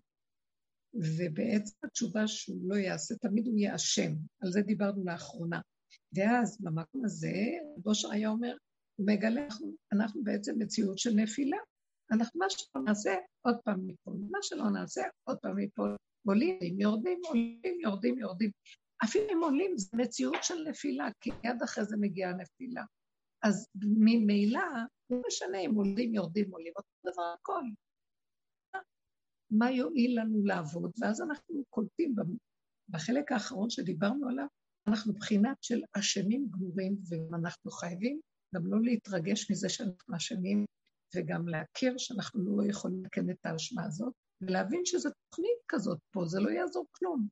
ובעצם 0.95 1.75
התשובה 1.85 2.29
שהוא 2.29 2.69
לא 2.69 2.75
יעשה, 2.75 3.15
תמיד 3.15 3.47
הוא 3.47 3.59
יהיה 3.59 3.75
אשם. 3.75 4.13
על 4.41 4.53
זה 4.53 4.61
דיברנו 4.63 5.05
לאחרונה. 5.05 5.61
ואז 6.13 6.57
במקום 6.61 7.05
הזה, 7.05 7.33
בושר 7.77 8.11
היה 8.11 8.29
אומר, 8.29 8.57
הוא 8.97 9.07
מגלה, 9.07 9.45
אנחנו, 9.45 9.75
אנחנו 9.93 10.25
בעצם 10.25 10.55
מציאות 10.59 10.99
של 10.99 11.11
נפילה. 11.11 11.57
אנחנו, 12.13 12.41
מה 12.41 12.47
שלא 12.51 12.83
נעשה, 12.83 13.15
עוד 13.43 13.57
פעם 13.65 13.87
ניפול. 13.87 14.17
מה 14.31 14.39
שלא 14.43 14.71
נעשה, 14.71 15.03
עוד 15.25 15.39
פעם 15.39 15.59
ניפול. 15.59 15.97
עולים, 16.27 16.81
יורדים, 16.81 17.21
עולים, 17.29 17.81
יורדים, 17.81 18.19
יורדים. 18.19 18.51
אפילו 19.05 19.25
אם 19.33 19.43
עולים, 19.43 19.79
זו 19.79 19.97
מציאות 19.97 20.45
של 20.45 20.55
נפילה, 20.69 21.09
כי 21.21 21.31
יד 21.45 21.63
אחרי 21.65 21.85
זה 21.85 21.97
מגיעה 21.97 22.33
נפילה. 22.33 22.85
אז 23.45 23.69
ממילא, 23.99 24.61
לא 25.11 25.19
משנה 25.27 25.59
אם 25.59 25.75
עולים, 25.75 26.15
יורדים, 26.15 26.51
עולים, 26.51 26.73
אותו 26.77 27.13
דבר 27.13 27.35
הכל. 27.39 27.63
מה 29.51 29.71
יועיל 29.71 30.21
לנו 30.21 30.45
לעבוד, 30.45 30.91
ואז 31.01 31.23
אנחנו 31.23 31.65
קולטים 31.71 32.15
בחלק 32.89 33.33
האחרון 33.33 33.71
שדיברנו 33.71 34.29
עליו, 34.29 34.47
אנחנו 34.89 35.13
בחינת 35.13 35.57
של 35.63 35.81
אשמים 35.99 36.49
גמורים, 36.51 36.97
ואנחנו 37.09 37.71
חייבים 37.71 38.21
גם 38.55 38.67
לא 38.67 38.83
להתרגש 38.83 39.51
מזה 39.51 39.69
שאנחנו 39.69 40.17
אשמים, 40.17 40.65
וגם 41.17 41.49
להכיר 41.49 41.95
שאנחנו 41.99 42.57
לא 42.57 42.71
יכולים 42.71 43.05
לתקן 43.05 43.31
את 43.31 43.47
האשמה 43.47 43.85
הזאת, 43.85 44.13
ולהבין 44.41 44.81
שזו 44.85 45.11
תוכנית 45.31 45.59
כזאת 45.69 45.99
פה, 46.11 46.25
זה 46.27 46.41
לא 46.41 46.51
יעזור 46.51 46.87
כלום. 46.93 47.29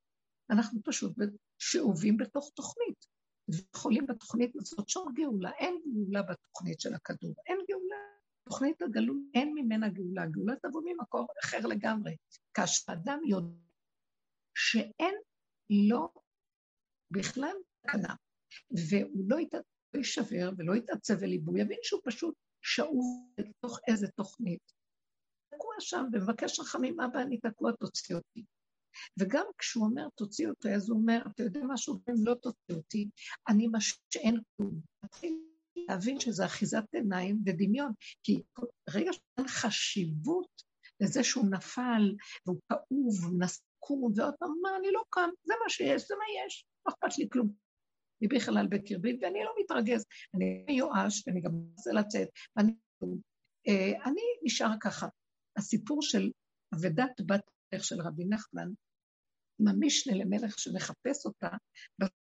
אנחנו 0.50 0.80
פשוט 0.84 1.12
שאובים 1.58 2.16
בתוך 2.16 2.50
תוכנית, 2.54 3.06
ויכולים 3.48 4.06
בתוכנית 4.06 4.56
הזאת 4.56 4.88
שום 4.88 5.12
גאולה, 5.14 5.50
אין 5.50 5.80
גאולה 5.94 6.22
בתוכנית 6.22 6.80
של 6.80 6.94
הכדור, 6.94 7.34
אין 7.46 7.58
גאולה 7.70 7.96
תוכנית 8.44 8.82
הגלות, 8.82 9.16
אין 9.34 9.54
ממנה 9.54 9.88
גאולה, 9.88 10.26
גאולה 10.26 10.54
תבוא 10.62 10.82
ממקור 10.84 11.26
אחר 11.44 11.58
לגמרי. 11.58 12.16
כאשר 12.54 12.92
אדם 12.92 13.18
יודע 13.26 13.56
שאין 14.54 15.14
לו 15.70 16.12
בכלל 17.10 17.56
תקנה, 17.80 18.14
והוא 18.70 19.24
לא 19.28 19.36
יישבר 19.94 20.50
ולא 20.58 20.74
יתעצב 20.74 21.14
וליבו, 21.20 21.56
יבין 21.56 21.78
שהוא 21.82 22.00
פשוט 22.04 22.34
שאוב 22.62 23.04
לתוך 23.38 23.78
איזה 23.88 24.08
תוכנית. 24.08 24.72
תקוע 25.54 25.74
שם 25.78 26.04
ומבקש 26.12 26.60
רחמים, 26.60 27.00
אבא, 27.00 27.22
אני 27.22 27.38
תקוע, 27.40 27.72
תוציא 27.72 28.16
אותי. 28.16 28.44
וגם 29.20 29.44
כשהוא 29.58 29.84
אומר, 29.84 30.08
תוציא 30.14 30.48
אותי, 30.48 30.74
אז 30.74 30.90
הוא 30.90 30.98
אומר, 30.98 31.22
אתה 31.34 31.42
יודע 31.42 31.60
משהו, 31.68 32.00
אם 32.10 32.14
לא 32.24 32.34
תוציא 32.34 32.74
אותי, 32.74 33.08
אני 33.48 33.66
מה 33.66 33.78
שאין 33.80 34.40
כלום. 34.56 34.80
להבין 35.76 36.20
שזה 36.20 36.46
אחיזת 36.46 36.84
עיניים 36.92 37.42
ודמיון, 37.46 37.92
כי 38.22 38.42
רגע 38.94 39.10
שאין 39.12 39.48
חשיבות 39.48 40.62
לזה 41.00 41.24
שהוא 41.24 41.50
נפל, 41.50 42.14
והוא 42.46 42.60
כאוב, 42.68 43.34
נסקום, 43.38 44.12
ועוד 44.16 44.34
פעם, 44.38 44.50
מה, 44.62 44.76
אני 44.78 44.92
לא 44.92 45.02
קם, 45.10 45.28
זה 45.44 45.54
מה 45.64 45.70
שיש, 45.70 46.08
זה 46.08 46.14
מה 46.14 46.46
יש, 46.46 46.64
לא 46.86 46.92
אכפת 46.92 47.18
לי 47.18 47.28
כלום. 47.32 47.52
אני 48.20 48.28
בכלל 48.28 48.66
בקרבי, 48.70 49.18
ואני 49.22 49.38
לא 49.44 49.54
מתרגז, 49.60 50.04
אני 50.34 50.64
מיואש, 50.68 51.24
ואני 51.26 51.40
גם 51.40 51.52
רוצה 51.76 51.92
לצאת, 51.92 52.28
ואני... 52.56 52.72
אה, 53.68 54.04
אני 54.04 54.22
נשאר 54.42 54.70
ככה. 54.80 55.06
הסיפור 55.56 56.02
של 56.02 56.30
אבדת 56.74 57.20
בת 57.26 57.50
מלך 57.72 57.84
של 57.84 58.00
רבי 58.00 58.24
נחמן, 58.24 58.68
המשנה 59.68 60.14
למלך 60.14 60.58
שמחפש 60.58 61.26
אותה, 61.26 61.48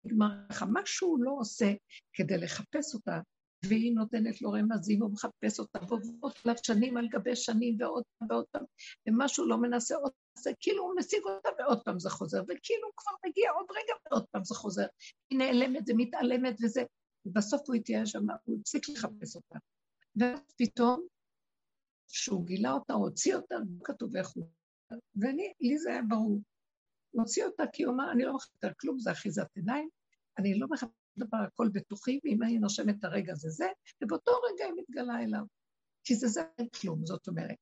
נגמר 0.05 0.27
לך, 0.49 0.63
מה 0.63 0.81
שהוא 0.85 1.23
לא 1.23 1.31
עושה 1.39 1.73
כדי 2.13 2.37
לחפש 2.37 2.93
אותה, 2.93 3.19
והיא 3.65 3.95
נותנת 3.95 4.41
לו 4.41 4.51
רמזים, 4.51 5.01
הוא 5.01 5.11
מחפש 5.11 5.59
אותה, 5.59 5.79
ועוברות 5.87 6.39
עליו 6.43 6.55
שנים 6.63 6.97
על 6.97 7.07
גבי 7.07 7.35
שנים, 7.35 7.77
ועוד 7.79 8.03
פעם 8.17 8.27
ועוד 8.31 8.45
פעם, 8.51 8.63
ומשהו 9.07 9.45
לא 9.45 9.57
מנסה 9.57 9.95
עוד 9.95 10.11
פעם, 10.11 10.53
כאילו 10.59 10.83
הוא 10.83 10.93
משיג 10.99 11.19
אותה 11.23 11.49
ועוד 11.59 11.81
פעם 11.83 11.99
זה 11.99 12.09
חוזר, 12.09 12.41
וכאילו 12.43 12.87
הוא 12.87 12.93
כבר 12.97 13.11
מגיע 13.25 13.51
עוד 13.51 13.65
רגע 13.71 13.93
ועוד 14.05 14.25
פעם 14.31 14.43
זה 14.43 14.55
חוזר. 14.55 14.85
היא 15.29 15.39
נעלמת 15.39 15.83
ומתעלמת 15.87 16.55
וזה, 16.63 16.83
ובסוף 17.25 17.61
הוא 17.67 17.75
התייאש 17.75 18.15
הוא 18.15 18.57
הפסיק 18.59 18.89
לחפש 18.89 19.35
אותה. 19.35 19.59
ואז 20.15 20.39
פתאום, 20.57 21.07
כשהוא 22.07 22.45
גילה 22.45 22.71
אותה, 22.71 22.93
הוא 22.93 23.03
הוציא 23.03 23.35
אותה, 23.35 23.55
לא 23.55 23.83
כתוב 23.83 24.15
איך 24.15 24.29
הוא... 24.29 24.58
ואני, 25.21 25.53
לי 25.61 25.77
זה 25.77 25.89
היה 25.89 26.01
ברור. 26.01 26.41
הוציא 27.11 27.45
אותה 27.45 27.63
כי 27.73 27.83
הוא 27.83 27.93
אמר, 27.93 28.11
אני 28.11 28.23
לא 28.23 28.35
מחפשת 28.35 28.63
על 28.63 28.73
כלום, 28.79 28.99
זה 28.99 29.11
אחיזת 29.11 29.47
עיניים, 29.55 29.89
אני 30.37 30.59
לא 30.59 30.67
מחפשת 30.69 30.93
דבר, 31.17 31.37
הכל 31.37 31.69
בתוכי, 31.73 32.19
ואם 32.23 32.43
אני 32.43 32.59
נושמת 32.59 32.95
את 32.99 33.03
הרגע 33.03 33.33
זה 33.35 33.49
זה, 33.49 33.67
ובאותו 34.03 34.31
רגע 34.31 34.65
היא 34.65 34.73
מתגלה 34.77 35.19
אליו. 35.23 35.45
כי 36.03 36.15
זה 36.15 36.27
זה 36.27 36.41
אין 36.57 36.67
כלום, 36.69 37.05
זאת 37.05 37.27
אומרת. 37.27 37.55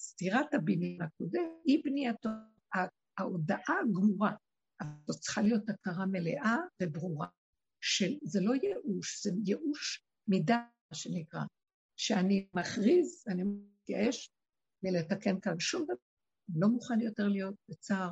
סתירת 0.00 0.54
הבניין 0.54 1.02
הקודם 1.02 1.48
היא 1.64 1.80
בנייתו, 1.84 2.28
ההודעה 3.18 3.74
הגמורה. 3.82 4.34
זאת 5.06 5.20
צריכה 5.20 5.42
להיות 5.42 5.68
הכרה 5.68 6.06
מלאה 6.06 6.56
וברורה, 6.82 7.26
שזה 7.80 8.40
לא 8.42 8.54
ייאוש, 8.54 9.26
זה 9.26 9.30
ייאוש 9.44 10.04
מידה, 10.28 10.58
מה 10.90 10.96
שנקרא, 10.96 11.40
שאני 11.96 12.48
מכריז, 12.54 13.24
אני 13.28 13.42
מתייאש 13.44 14.30
מלתקן 14.82 15.40
כאן 15.40 15.60
שום 15.60 15.84
דבר, 15.84 15.94
לא 16.54 16.68
מוכן 16.68 17.00
יותר 17.00 17.28
להיות 17.28 17.54
בצער, 17.68 18.10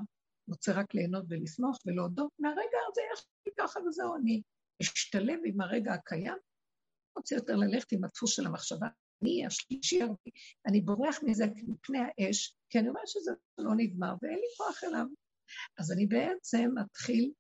רוצה 0.49 0.73
רק 0.73 0.95
ליהנות 0.95 1.25
ולשמוח 1.29 1.79
ולהודות, 1.87 2.31
מהרגע 2.39 2.79
הזה 2.91 3.01
יש 3.13 3.25
לי 3.47 3.53
ככה 3.59 3.81
וזהו, 3.81 4.17
אני 4.17 4.43
אשתלב 4.83 5.39
עם 5.45 5.61
הרגע 5.61 5.93
הקיים, 5.93 6.39
רוצה 7.17 7.35
יותר 7.35 7.57
ללכת 7.57 7.93
עם 7.93 8.05
הדפוס 8.05 8.37
של 8.37 8.47
המחשבה, 8.47 8.87
אני 9.23 9.47
השלישי, 9.47 10.01
אני 10.67 10.81
בורח 10.81 11.19
מזה 11.23 11.45
מפני 11.67 11.99
האש, 11.99 12.55
כי 12.71 12.79
אני 12.79 12.89
אומרת 12.89 13.09
שזה 13.09 13.31
לא 13.59 13.71
נגמר 13.77 14.15
ואין 14.23 14.39
לי 14.39 14.47
כוח 14.57 14.85
אליו. 14.85 15.07
אז 15.79 15.93
אני 15.93 16.07
בעצם 16.07 16.71
מתחיל 16.75 17.33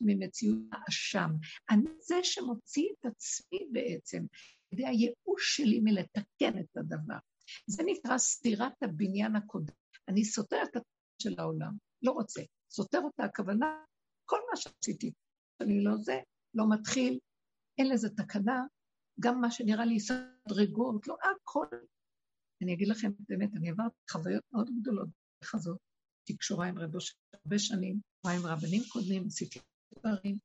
ממציאות 0.00 0.58
האשם. 0.72 1.30
אני 1.70 1.90
זה 2.00 2.14
שמוציא 2.22 2.88
את 2.92 3.06
עצמי 3.06 3.58
בעצם, 3.72 4.24
כדי 4.70 4.86
הייאוש 4.86 5.56
שלי 5.56 5.80
מלתקן 5.80 6.58
את 6.60 6.76
הדבר. 6.76 7.18
זה 7.66 7.82
נקרא 7.86 8.18
סתירת 8.18 8.82
הבניין 8.82 9.36
הקודם. 9.36 9.74
אני 10.08 10.24
סותר 10.24 10.62
את 10.62 10.76
התקן 10.76 11.22
של 11.22 11.34
העולם, 11.38 11.72
לא 12.02 12.12
רוצה. 12.12 12.42
סותר 12.70 12.98
אותה, 12.98 13.24
הכוונה, 13.24 13.84
כל 14.24 14.38
מה 14.50 14.56
שעשיתי, 14.56 15.12
אני 15.60 15.84
לא 15.84 15.96
זה, 15.96 16.20
לא 16.54 16.64
מתחיל, 16.70 17.18
אין 17.78 17.88
לזה 17.88 18.08
תקנה, 18.10 18.62
גם 19.20 19.40
מה 19.40 19.50
שנראה 19.50 19.84
לי 19.84 20.00
סדרגות, 20.00 21.06
לא 21.06 21.16
הכל. 21.22 21.66
אני 22.62 22.74
אגיד 22.74 22.88
לכם, 22.88 23.10
באמת, 23.28 23.50
אני 23.56 23.70
עברתי 23.70 23.96
חוויות 24.10 24.44
מאוד 24.52 24.70
גדולות 24.80 25.08
בדרך 25.08 25.54
הזאת, 25.54 25.78
תקשורה 26.26 26.66
עם 26.66 26.78
רבו 26.78 27.00
של 27.00 27.14
הרבה 27.34 27.58
שנים, 27.58 28.00
עם 28.26 28.46
רבנים 28.46 28.82
קודמים, 28.88 29.26
עשיתי 29.26 29.58
דברים, 29.98 30.38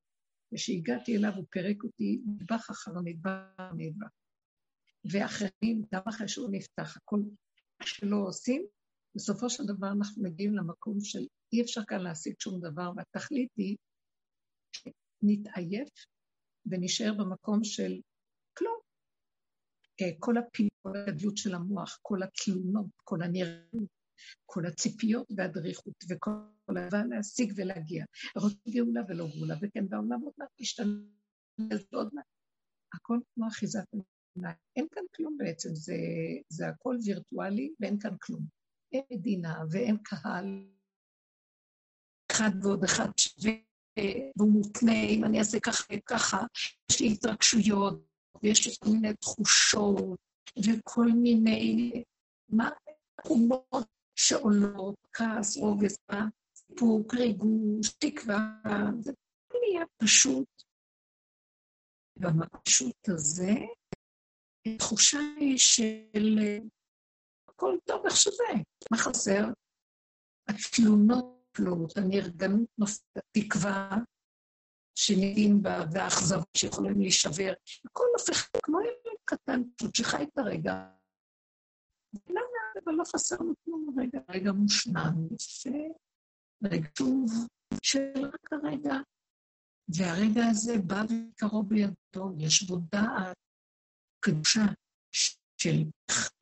וכשהגעתי 0.53 1.17
אליו 1.17 1.31
הוא 1.35 1.45
פירק 1.49 1.83
אותי 1.83 2.21
נדבך 2.25 2.69
אחר 2.69 2.91
נדבך 3.03 3.71
נדבך. 3.77 4.09
ואחרים, 5.11 5.83
גם 5.93 6.01
אחרי 6.09 6.27
שהוא 6.27 6.49
נפתח, 6.51 6.97
הכל 6.97 7.19
שלא 7.83 8.17
עושים, 8.27 8.65
בסופו 9.15 9.49
של 9.49 9.63
דבר 9.65 9.91
אנחנו 9.97 10.23
מגיעים 10.23 10.55
למקום 10.55 10.97
של 11.01 11.25
אי 11.53 11.61
אפשר 11.61 11.81
כאן 11.87 12.01
להשיג 12.01 12.33
שום 12.39 12.59
דבר, 12.61 12.91
והתכלית 12.95 13.49
היא 13.57 13.77
שנתעייף 14.75 15.89
ונשאר 16.65 17.13
במקום 17.13 17.63
של 17.63 18.01
כלום. 18.57 18.79
אה, 20.01 20.09
כל 20.19 20.35
הגדלות 20.85 21.37
של 21.37 21.55
המוח, 21.55 21.99
כל 22.01 22.23
התלונות, 22.23 22.89
כל 23.03 23.21
הנראות, 23.23 23.89
כל 24.45 24.65
הציפיות 24.65 25.27
והדריכות 25.37 25.95
וכל 26.09 26.77
אהבה 26.77 27.03
להשיג 27.09 27.53
ולהגיע. 27.55 28.05
רוצה 28.35 28.55
גאולה 28.69 29.01
ולא 29.09 29.27
גאולה, 29.35 29.55
וכן, 29.61 29.85
והעולם 29.89 30.21
עוד 30.21 30.33
מעט 30.37 30.49
משתנה 30.61 30.93
ועוד 31.91 32.09
מעט. 32.13 32.25
הכל 32.93 33.19
כמו 33.33 33.47
אחיזת 33.47 33.83
עיניים. 34.35 34.55
אין 34.75 34.87
כאן 34.91 35.03
כלום 35.15 35.37
בעצם, 35.37 35.69
זה, 35.73 35.95
זה 36.49 36.67
הכל 36.67 36.97
וירטואלי 37.05 37.73
ואין 37.79 37.99
כאן 37.99 38.15
כלום. 38.21 38.60
אין 38.91 39.03
מדינה 39.11 39.63
ואין 39.71 39.97
קהל. 40.03 40.67
אחד 42.31 42.51
ועוד 42.61 42.83
אחד 42.83 43.09
שווה, 43.17 43.53
והוא 44.37 44.51
מותנה, 44.51 45.03
אם 45.09 45.23
אני 45.23 45.39
אעשה 45.39 45.59
ככה 45.59 45.83
וככה, 45.93 46.41
יש 46.91 47.01
לי 47.01 47.11
התרגשויות, 47.11 48.05
ויש 48.43 48.67
לי 48.67 48.73
כל 48.79 48.89
מיני 48.89 49.13
תחושות, 49.13 50.19
וכל 50.65 51.07
מיני, 51.07 52.03
מה, 52.49 52.69
תחומות 53.21 53.87
שעולות, 54.15 54.95
כעס, 55.13 55.57
רוגז, 55.57 55.97
סיפוק, 56.55 57.13
ריגוש, 57.13 57.89
תקווה, 57.99 58.53
זה 58.99 59.11
נהיה 59.53 59.85
פשוט. 59.97 60.63
ובפשוט 62.17 63.09
הזה, 63.09 63.53
התחושה 64.65 65.19
היא 65.37 65.57
של 65.57 66.39
הכל 67.61 67.77
טוב 67.85 68.05
איך 68.05 68.15
שזה, 68.15 68.43
מה 68.91 68.97
חסר? 68.97 69.43
התלונות 70.47 71.41
נופלות, 71.59 71.97
הנרגנות 71.97 72.69
נופלת, 72.77 73.25
התקווה 73.35 73.89
שנהיים 74.95 75.61
בה, 75.61 75.85
והאכזבות 75.93 76.47
שיכולים 76.57 77.01
להישבר, 77.01 77.53
הכל 77.85 78.03
הופך 78.17 78.49
כמו 78.63 78.81
ילד 78.81 79.17
קטן, 79.25 79.61
פשוט 79.75 79.95
שחי 79.95 80.23
את 80.23 80.37
הרגע. 80.37 80.87
למה? 82.29 82.41
אבל 82.83 82.93
לא 82.93 83.03
חסר 83.03 83.37
כלום 83.65 83.95
רגע, 83.99 84.19
רגע 84.29 84.51
מושלם, 84.51 85.27
יפה, 85.31 85.77
רגע 86.63 86.87
טוב, 86.87 87.31
של 87.83 88.25
רק 88.25 88.53
הרגע. 88.53 88.95
והרגע 89.95 90.41
הזה 90.51 90.73
בא 90.87 91.03
וקרוב 91.03 91.69
בידו, 91.69 92.33
יש 92.37 92.63
בו 92.63 92.77
דעת 92.91 93.37
קדושה 94.19 94.65
של 95.61 95.83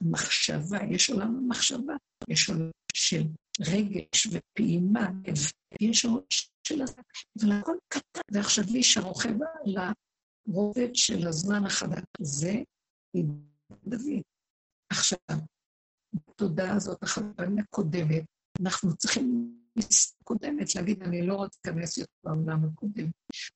מחשבה, 0.01 0.77
יש 0.91 1.09
עולם 1.09 1.35
המחשבה, 1.35 1.93
יש 2.27 2.49
עולם 2.49 2.71
של 2.93 3.23
רגש 3.59 4.27
ופעימה, 4.31 5.07
יש 5.81 6.05
עולם 6.05 6.21
של 6.67 6.81
הזמן, 6.81 7.03
אבל 7.39 7.51
הכל 7.51 7.75
קטן, 7.87 8.21
ועכשווי 8.31 8.83
שרוכב 8.83 9.33
על 9.65 9.93
הרובד 10.47 10.95
של 10.95 11.27
הזמן 11.27 11.65
החדש 11.65 12.03
הזה, 12.21 12.53
היא 13.13 13.23
דוד. 13.87 14.21
עכשיו, 14.91 15.19
בתודעה 16.13 16.75
הזאת, 16.75 17.03
החלטה 17.03 17.43
הקודמת, 17.59 18.23
אנחנו 18.61 18.97
צריכים 18.97 19.55
קודמת, 20.23 20.75
להגיד, 20.75 21.03
אני 21.03 21.27
לא 21.27 21.35
רוצה 21.35 21.59
להיכנס 21.65 21.97
יותר 21.97 22.11
לעולם 22.23 22.65
הקודם, 22.65 23.11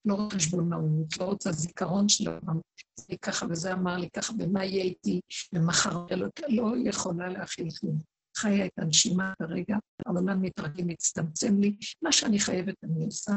לא 0.06 0.14
רוצה 0.14 0.36
חשבונאות, 0.36 1.18
לא 1.20 1.26
רוצה 1.26 1.52
זיכרון 1.52 2.10
של 2.10 2.30
העולם, 2.30 2.60
זה 3.00 3.16
ככה 3.22 3.46
וזה 3.50 3.74
אמר 3.74 3.98
לי 3.98 4.10
ככה, 4.10 4.34
ומה 4.40 4.66
יהיה 4.66 4.84
איתי, 4.84 5.22
ומחר 5.54 6.06
לא, 6.16 6.28
לא 6.50 6.74
יכולה 6.90 7.30
להכיל 7.30 7.68
כלום. 7.80 8.00
חיה 8.38 8.66
את 8.66 8.72
הנשימה 8.78 9.34
כרגע, 9.40 9.78
העולם 10.06 10.42
מתרגל, 10.42 10.84
מצטמצם 10.84 11.60
לי, 11.60 11.76
מה 12.02 12.12
שאני 12.12 12.40
חייבת 12.40 12.76
אני 12.84 13.06
עושה. 13.06 13.32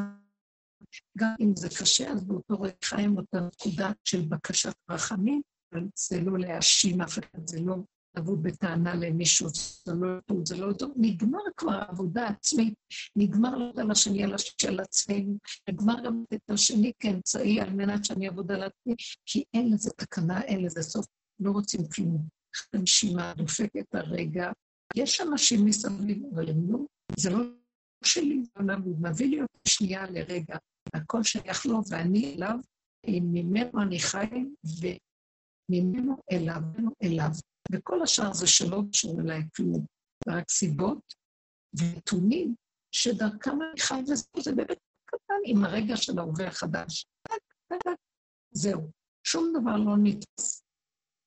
גם 1.19 1.35
אם 1.41 1.57
זה 1.57 1.69
קשה, 1.69 2.11
אז 2.11 2.25
באותו 2.25 2.61
רגע 2.61 2.75
חיים 2.85 3.17
אותה 3.17 3.41
נקודה 3.41 3.93
של 4.05 4.23
בקשת 4.29 4.75
רחמים, 4.91 5.43
אבל 5.73 5.85
זה 5.95 6.21
לא 6.21 6.39
להאשים 6.39 7.01
אף 7.01 7.19
אחד, 7.19 7.47
זה 7.47 7.61
לא 7.61 7.77
לבוא 8.19 8.37
בטענה 8.43 8.95
למישהו, 8.95 9.49
זה 9.85 9.95
לא 9.95 10.21
טוב, 10.27 10.47
זה 10.47 10.57
לא 10.57 10.73
טוב, 10.73 10.93
נגמר 10.97 11.39
כבר 11.57 11.73
העבודה 11.73 12.27
העצמית, 12.27 12.75
נגמר 13.17 13.57
לעבוד 13.57 13.81
על 13.81 13.91
השני 13.91 14.25
על 14.25 14.35
של 14.39 14.81
עצמנו, 14.81 15.37
נגמר 15.69 15.95
גם 16.05 16.25
את 16.35 16.51
השני 16.51 16.93
כאמצעי 16.99 17.61
על 17.61 17.71
מנת 17.71 18.05
שאני 18.05 18.29
אעבוד 18.29 18.53
על 18.53 18.63
עצמי, 18.63 18.95
כי 19.27 19.45
אין 19.55 19.73
לזה 19.73 19.91
תקנה, 19.91 20.43
אין 20.43 20.65
לזה 20.65 20.83
סוף, 20.83 21.07
לא 21.41 21.51
רוצים 21.51 21.81
כלום. 21.95 22.29
הנשימה 22.73 23.35
דופקת 23.37 23.95
הרגע. 23.95 24.53
יש 24.97 25.21
אנשים 25.21 25.65
מסביב, 25.65 26.23
אבל 26.35 26.51
הם 26.51 26.73
לא, 26.73 26.79
זה 27.17 27.31
לא 27.31 27.39
שלי, 28.05 28.43
זה 28.45 28.51
עולם, 28.57 28.83
הוא 28.83 28.97
מביא 29.01 29.27
לי 29.27 29.43
אותי 29.43 29.71
שנייה 29.71 30.11
לרגע. 30.11 30.57
הכל 30.95 31.23
שייך 31.23 31.67
לו 31.67 31.81
ואני 31.91 32.35
אליו, 32.35 32.59
ממנו 33.07 33.83
אני 33.83 33.99
חי, 33.99 34.27
וממנו 35.71 36.17
אליו, 36.33 36.63
אליו. 37.03 37.31
וכל 37.73 38.03
השאר 38.03 38.33
זה 38.33 38.47
שלא 38.47 38.83
קשור 38.93 39.21
אליי 39.21 39.43
כלום, 39.57 39.87
רק 40.29 40.51
סיבות 40.51 41.15
ונתונים 41.79 42.55
שדרכם 42.93 43.51
אני 43.51 43.81
חי 43.81 44.01
וזהו, 44.03 44.43
זה 44.43 44.53
באמת 44.53 44.79
קטן 45.05 45.41
עם 45.47 45.65
הרגע 45.65 45.97
של 45.97 46.19
ההווה 46.19 46.49
החדש. 46.49 47.07
זהו, 48.51 48.91
שום 49.27 49.53
דבר 49.61 49.77
לא 49.77 49.97
נתפס 50.03 50.63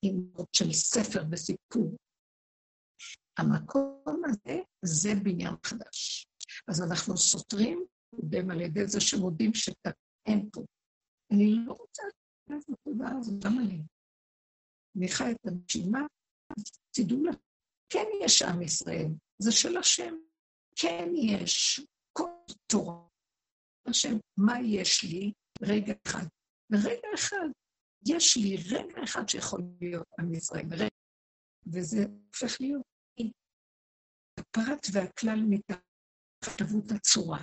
עם 0.05 0.31
עוד 0.33 0.47
של 0.53 0.73
ספר 0.73 1.23
וסיפור. 1.31 1.97
המקום 3.39 4.21
הזה 4.25 4.59
זה 4.85 5.09
בניין 5.23 5.53
חדש. 5.63 6.27
אז 6.67 6.81
אנחנו 6.81 7.17
סותרים 7.17 7.85
קודם 8.15 8.51
על 8.51 8.61
ידי 8.61 8.87
זה 8.87 9.01
שמודים 9.01 9.51
שאין 9.53 10.49
פה. 10.53 10.61
אני 11.33 11.55
לא 11.65 11.73
רוצה 11.73 12.03
את 12.45 12.69
התודעה 12.69 13.17
הזאת, 13.17 13.43
גם 13.43 13.59
אני. 13.59 13.83
אני 14.97 15.07
חי 15.07 15.31
את 15.31 15.47
הנשימה 15.47 15.99
תדעו 16.91 17.23
לך, 17.23 17.35
כן 17.89 18.05
יש 18.23 18.41
עם 18.41 18.61
ישראל, 18.61 19.11
זה 19.39 19.51
של 19.51 19.77
השם. 19.77 20.13
כן 20.75 21.09
יש 21.15 21.81
כל 22.13 22.29
תורה. 22.67 23.07
השם, 23.85 24.17
מה 24.37 24.53
יש 24.61 25.03
לי? 25.03 25.31
רגע 25.61 25.93
אחד. 26.07 26.25
ורגע 26.71 27.07
אחד, 27.15 27.47
יש 28.07 28.37
לי 28.37 28.57
רגע 28.71 29.03
אחד 29.03 29.29
שיכול 29.29 29.61
להיות 29.81 30.07
עם 30.19 30.33
ישראל, 30.33 30.65
רגע. 30.71 30.95
וזה 31.73 32.05
הופך 32.27 32.61
להיות 32.61 32.81
הפרט 34.39 34.87
והכלל 34.93 35.39
מתחתבות 35.49 36.91
הצורה. 36.95 37.41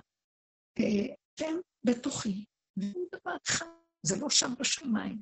כן, 1.37 1.57
בתוכי. 1.85 2.45
והוא 2.77 3.09
דבר 3.15 3.37
אחד, 3.49 3.67
זה 4.03 4.17
לא 4.21 4.31
שם 4.31 4.51
בשמיים. 4.61 5.19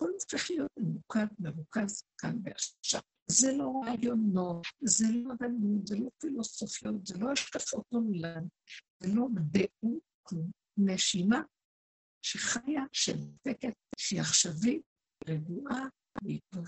הכל 0.00 0.10
הופך 0.12 0.50
להיות 0.50 0.70
ממוקד, 0.76 1.26
מרוכז 1.38 2.02
כאן 2.18 2.38
ועכשיו. 2.44 3.00
זה 3.26 3.52
לא 3.52 3.80
רעיונות, 3.84 4.66
זה 4.80 5.04
לא 5.12 5.32
רעיונות, 5.40 5.86
זה 5.86 5.96
לא 5.96 6.10
פילוסופיות, 6.18 7.06
זה 7.06 7.18
לא 7.18 7.32
השקפות 7.32 7.84
עולם, 7.92 8.44
זה 9.02 9.08
לא 9.14 9.26
דעות, 9.50 10.02
נשימה 10.76 11.42
שחיה, 12.22 12.82
שנדפקת, 12.92 13.72
שהיא 13.98 14.20
עכשווית, 14.20 14.82
רגועה, 15.28 15.86
והיא 16.22 16.40
פה 16.50 16.60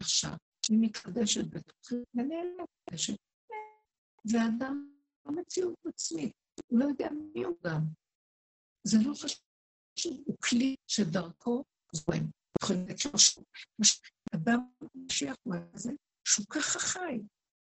ועכשיו. 0.00 0.36
היא 0.68 0.78
מתחדשת 0.80 1.44
בתוכי 1.50 1.94
ונעלמת, 2.14 2.68
ואדם 4.32 4.90
לא 5.26 5.32
מציאות 5.32 5.76
עצמית, 5.86 6.32
הוא 6.66 6.78
לא 6.78 6.84
יודע 6.84 7.08
מי 7.34 7.44
הוא 7.44 7.56
גם. 7.64 7.82
זה 8.84 8.98
לא 9.04 9.14
חשוב, 9.14 10.22
הוא 10.26 10.36
כלי 10.40 10.76
שדרכו 10.86 11.64
זורם. 11.92 12.35
אדם 14.34 14.58
משיח 14.94 15.36
הוא 15.42 15.54
הזה, 15.74 15.92
שהוא 16.24 16.46
ככה 16.46 16.78
חי, 16.78 17.18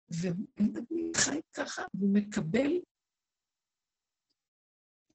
ובן 0.08 0.72
דוד 0.72 1.16
חי 1.16 1.40
ככה, 1.52 1.82
והוא 1.94 2.14
מקבל 2.14 2.70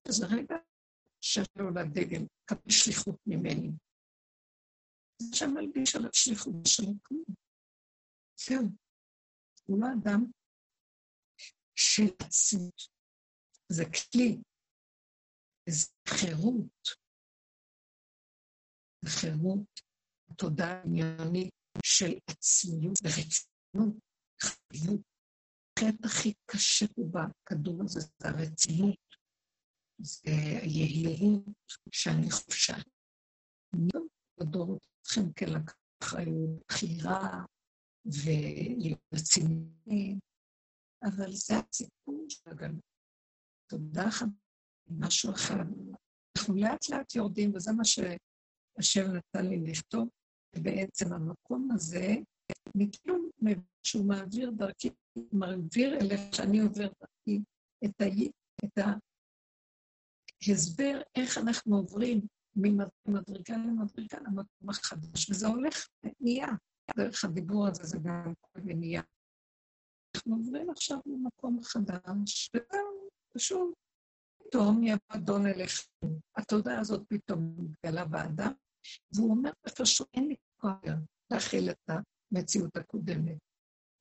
אז 0.10 0.24
רגע 0.24 0.56
שעלו 1.22 1.70
לדגל, 1.70 2.26
קבל 2.46 2.70
שליחות 2.70 3.20
ממני. 3.28 3.72
זה 5.22 5.36
שם 5.36 5.50
מלביש 5.54 5.96
עליו 5.96 6.10
שליחות 6.14 6.54
שלו 6.68 6.94
כלום. 7.04 7.24
זהו. 8.36 8.66
הוא 9.66 9.82
לא 9.82 9.88
אדם 9.94 10.32
של 11.76 12.14
עצמות. 12.20 12.82
זה 13.70 13.84
כלי, 13.86 14.38
זה 15.70 15.88
חירות. 16.08 17.01
חירות, 19.06 19.82
תודעה 20.38 20.82
עניינית 20.82 21.54
של 21.84 22.12
עצמיות 22.28 22.98
ורצינות, 23.04 23.96
חיות. 24.42 25.02
החטא 25.80 26.08
הכי 26.08 26.34
קשה 26.46 26.86
פה 26.88 27.02
בכדור 27.12 27.84
הזה 27.84 28.00
זה 28.00 28.30
הרצינות. 28.30 28.98
זה 30.02 30.32
היהירות 30.62 31.44
שאני 31.92 32.32
חופשה. 32.32 32.74
לא 33.74 34.02
לדור 34.42 34.80
אתכם 35.02 35.34
כלקח 35.34 35.74
אחריות, 36.04 36.50
בחירה 36.68 37.46
ורציני, 38.06 40.20
אבל 41.04 41.32
זה 41.32 41.54
הסיפור 41.70 42.26
של 42.30 42.50
הגלות. 42.50 42.84
תודה 43.70 44.08
לך, 44.08 44.24
משהו 44.88 45.34
אחר. 45.34 45.56
אנחנו 46.38 46.56
לאט 46.56 46.90
לאט 46.90 47.16
יורדים, 47.16 47.56
וזה 47.56 47.72
מה 47.72 47.86
שהשם 48.80 49.12
נתן 49.12 49.46
לי 49.50 49.72
לכתוב, 49.72 50.10
בעצם 50.56 51.14
המקום 51.14 51.70
הזה, 51.72 52.16
מכאילו 52.76 53.16
שהוא 53.84 54.06
מעביר 54.06 54.52
דרכי, 54.52 54.90
מעביר 55.32 55.98
אליך 55.98 56.22
שאני 56.36 56.60
עובר 56.60 56.88
דרכי 56.88 57.42
את, 57.86 58.02
ה... 58.02 58.06
את 58.66 58.84
ההסבר 60.48 61.02
איך 61.16 61.38
אנחנו 61.38 61.76
עוברים 61.76 62.22
ממדרגה 62.56 63.58
למדרגה 63.58 64.20
למקום 64.20 64.70
החדש, 64.70 65.30
וזה 65.30 65.48
הולך, 65.48 65.88
נהיה. 66.20 66.48
דרך 66.98 67.24
הדיבור 67.26 67.68
הזה 67.68 67.84
זה 67.84 67.98
גם 68.04 68.34
ונהיה. 68.56 69.02
אנחנו 70.16 70.36
עוברים 70.36 70.70
עכשיו 70.70 70.98
למקום 71.06 71.64
חדש, 71.64 72.50
וזהו, 72.56 73.10
פשוט 73.34 73.74
פתאום 74.52 74.84
יבוא 74.84 75.00
אדון 75.08 75.46
אליך. 75.46 75.88
התודעה 76.38 76.80
הזאת 76.80 77.08
פתאום 77.08 77.56
מתגלה 77.58 78.06
באדם, 78.06 78.52
והוא 79.16 79.32
אומר 79.32 79.52
פשוט, 79.78 80.08
אין 80.14 80.28
לי 80.28 80.36
כוח 80.62 80.72
להכיל 81.32 81.70
את 81.70 81.90
המציאות 81.90 82.78
הקודמת. 82.78 83.38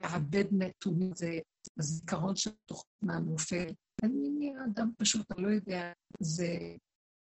לעבד 0.03 0.45
נתונים 0.53 1.11
זה 1.15 1.39
הזיכרון 1.79 2.37
של 2.37 2.51
תוכנה 2.67 3.19
נופל. 3.19 3.73
אני 4.03 4.31
נהיה 4.31 4.65
אדם 4.65 4.91
פשוט, 4.99 5.33
אני 5.33 5.43
לא 5.43 5.49
יודע, 5.49 5.93
זה 6.21 6.77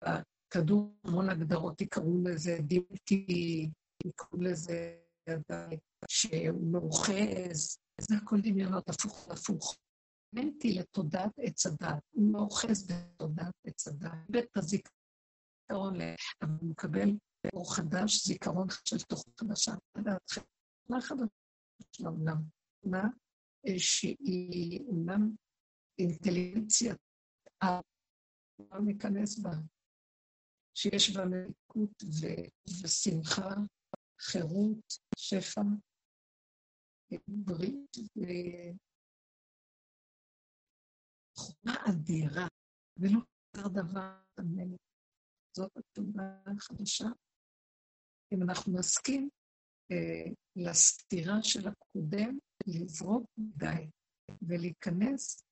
בכדור 0.03 0.95
המון 1.03 1.30
הגדרות 1.30 1.82
יקראו 1.82 2.23
לזה 2.23 2.57
דימתי, 2.61 3.69
יקראו 4.05 4.41
לזה 4.41 4.97
שהוא 6.09 6.71
מאוחז, 6.71 7.78
זה 8.01 8.15
הכל 8.15 8.41
דמיונות 8.41 8.89
הפוך 9.30 9.76
מנטי 10.36 10.74
לתודעת 10.74 11.32
עץ 11.38 11.66
הדת, 11.66 12.04
הוא 12.12 12.32
מאוחז 12.32 12.88
בתודעת 12.92 13.54
עץ 13.64 13.88
הדת, 13.88 14.12
בית 14.30 14.58
הזיכרון, 14.58 15.96
אבל 16.42 16.52
הוא 16.62 16.70
מקבל 16.70 17.10
אור 17.54 17.76
חדש, 17.76 18.28
זיכרון 18.28 18.68
של 18.86 18.98
תוכנית 19.00 19.40
חדשה, 19.40 19.72
לדעתכם. 19.98 20.42
מה 20.90 21.02
חדש 21.02 21.30
של 21.92 22.06
העולם? 22.06 22.38
מה 22.84 23.04
שהיא 23.78 24.80
אומנם 24.88 25.36
אינטליגנציה, 26.00 26.96
לא 28.60 28.80
ניכנס 28.86 29.40
בה, 29.40 29.52
שיש 30.74 31.16
בה 31.16 31.26
מלכות 31.26 32.04
ושמחה, 32.84 33.50
חירות, 34.20 34.94
שפע, 35.18 35.62
ברית 37.28 37.98
וחומה 41.38 41.76
אדירה, 41.90 42.48
ולא 42.98 43.20
יותר 43.56 43.68
דבר 43.68 44.20
המלך. 44.38 44.80
זאת 45.58 45.78
התודה 45.78 46.42
החדשה. 46.46 47.06
אם 48.34 48.44
אנחנו 48.44 48.74
נסכים 48.80 49.30
אה, 49.92 50.32
לסתירה 50.56 51.44
של 51.44 51.68
הקודם, 51.68 52.38
לזרוק 52.68 53.30
מדי 53.38 53.90
ולהיכנס 54.42 55.44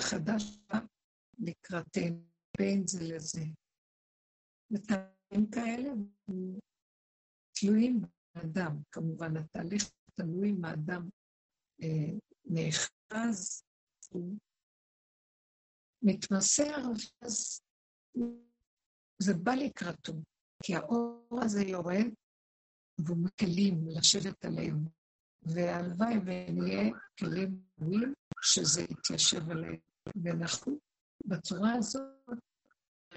חדש 0.00 0.42
לקראתנו, 1.38 2.24
בין 2.58 2.86
זה 2.86 2.98
לזה. 3.02 3.44
ותהליכים 4.70 5.50
כאלה 5.50 5.90
תלויים 7.60 8.00
באדם, 8.34 8.82
כמובן, 8.92 9.36
התהליך 9.36 9.82
תלוי 10.14 10.50
אם 10.50 10.64
האדם 10.64 11.08
אה, 11.82 12.18
נאחז, 12.44 13.64
הוא 14.10 14.38
מתמסר, 16.04 16.82
אז 17.22 17.60
זה 19.18 19.34
בא 19.34 19.52
לקראתו, 19.54 20.12
כי 20.62 20.74
האור 20.74 21.38
הזה 21.42 21.62
יורד 21.62 22.06
והוא 22.98 23.24
מכלים 23.24 23.88
לשבת 23.88 24.44
עליהם, 24.44 24.84
והלוואי 25.42 26.14
ונהיה 26.24 26.90
כלים 27.18 27.62
ראויים 27.80 28.14
שזה 28.42 28.82
יתיישב 28.82 29.50
עליהם. 29.50 29.76
ואנחנו 30.24 30.78
בצורה 31.26 31.72
הזאת, 31.74 32.38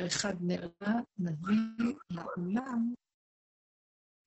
אחד 0.05 0.33
נראה 0.41 0.93
נביא 1.17 1.95
לעולם 2.09 2.93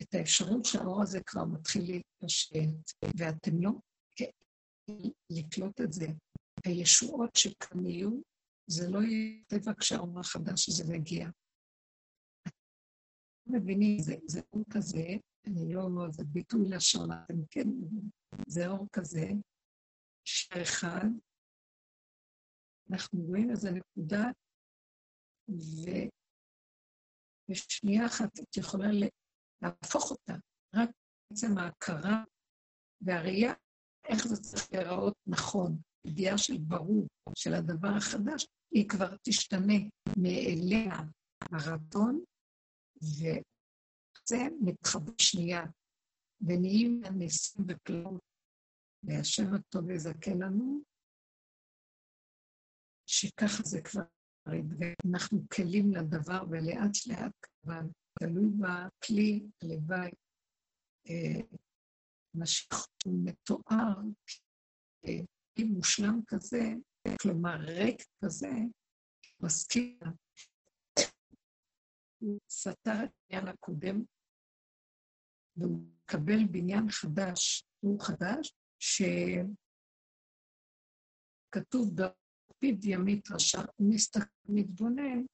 את 0.02 0.14
האפשרות 0.14 0.64
שהאור 0.64 1.02
הזה 1.02 1.20
כבר 1.26 1.44
מתחיל 1.44 1.82
להתפשט, 1.82 2.54
ואתם 3.18 3.62
לא 3.62 3.70
לקלוט 5.30 5.80
את 5.80 5.92
זה. 5.92 6.06
הישועות 6.64 7.36
שכאן 7.36 7.86
יהיו, 7.86 8.10
זה 8.70 8.90
לא 8.90 8.98
יהיה 8.98 9.44
טבע 9.46 9.72
כשהאור 9.80 10.20
החדש 10.20 10.68
הזה 10.68 10.84
מגיע. 10.92 11.28
מבינים, 13.46 13.98
זה, 13.98 14.14
זה 14.26 14.40
אור 14.52 14.64
כזה, 14.70 15.06
אני 15.46 15.74
לא, 15.74 15.82
אומר, 15.82 16.10
זה 16.10 16.24
ביטוי 16.24 16.68
לשון, 16.68 17.12
אתם 17.12 17.34
כן 17.50 17.68
מבינים, 17.68 18.10
זה 18.46 18.66
אור 18.66 18.86
כזה, 18.92 19.26
שאחד, 20.24 21.06
אנחנו 22.90 23.20
רואים 23.20 23.50
איזה 23.50 23.70
נקודה, 23.70 24.24
ובשנייה 27.48 28.06
אחת 28.06 28.38
את 28.42 28.56
יכולה 28.56 28.88
להפוך 29.62 30.10
אותה, 30.10 30.34
רק 30.74 30.90
בעצם 31.30 31.58
ההכרה 31.58 32.24
והראייה, 33.00 33.52
איך 34.04 34.26
זה 34.26 34.36
צריך 34.42 34.68
להיראות 34.72 35.14
נכון, 35.26 35.78
ידיעה 36.06 36.38
של 36.38 36.58
ברור 36.58 37.06
של 37.36 37.54
הדבר 37.54 37.92
החדש, 37.96 38.46
היא 38.70 38.88
כבר 38.88 39.16
תשתנה 39.22 39.74
מאליה 40.16 40.96
הרצון, 41.52 42.24
וזה 43.02 44.38
מתחבא 44.60 45.12
שנייה, 45.18 45.62
ונהיים 46.40 47.02
הניסים 47.04 47.64
וכללות, 47.68 48.22
והשם 49.02 49.54
הטוב 49.54 49.90
יזכה 49.90 50.30
לנו, 50.34 50.82
שככה 53.06 53.62
זה 53.62 53.80
כבר 53.82 54.02
אנחנו 55.10 55.38
כלים 55.48 55.92
לדבר, 55.94 56.42
ולאט 56.50 57.06
לאט 57.06 57.46
כבר 57.62 57.80
תלוי 58.18 58.50
בכלי, 58.58 59.46
הלוואי, 59.62 60.10
משיך 62.34 62.74
אה, 63.06 63.12
מתואר, 63.24 63.94
כלי 65.04 65.22
אה, 65.58 65.64
מושלם 65.64 66.20
כזה, 66.26 66.62
כלומר 67.22 67.56
ריק 67.60 68.02
כזה, 68.24 68.50
מזכיר 69.40 69.98
הוא 72.18 72.38
סתר 72.50 73.04
את 73.04 73.10
העניין 73.30 73.48
הקודם, 73.48 74.04
והוא 75.56 75.84
לקבל 76.04 76.44
בניין 76.50 76.90
חדש, 76.90 77.64
הוא 77.80 78.00
חדש, 78.00 78.54
שכתוב 81.48 81.94
בפיד 81.94 82.84
ימית 82.84 83.30
רשע, 83.30 83.62
הוא 83.76 83.94
מתבונן, 84.48 85.24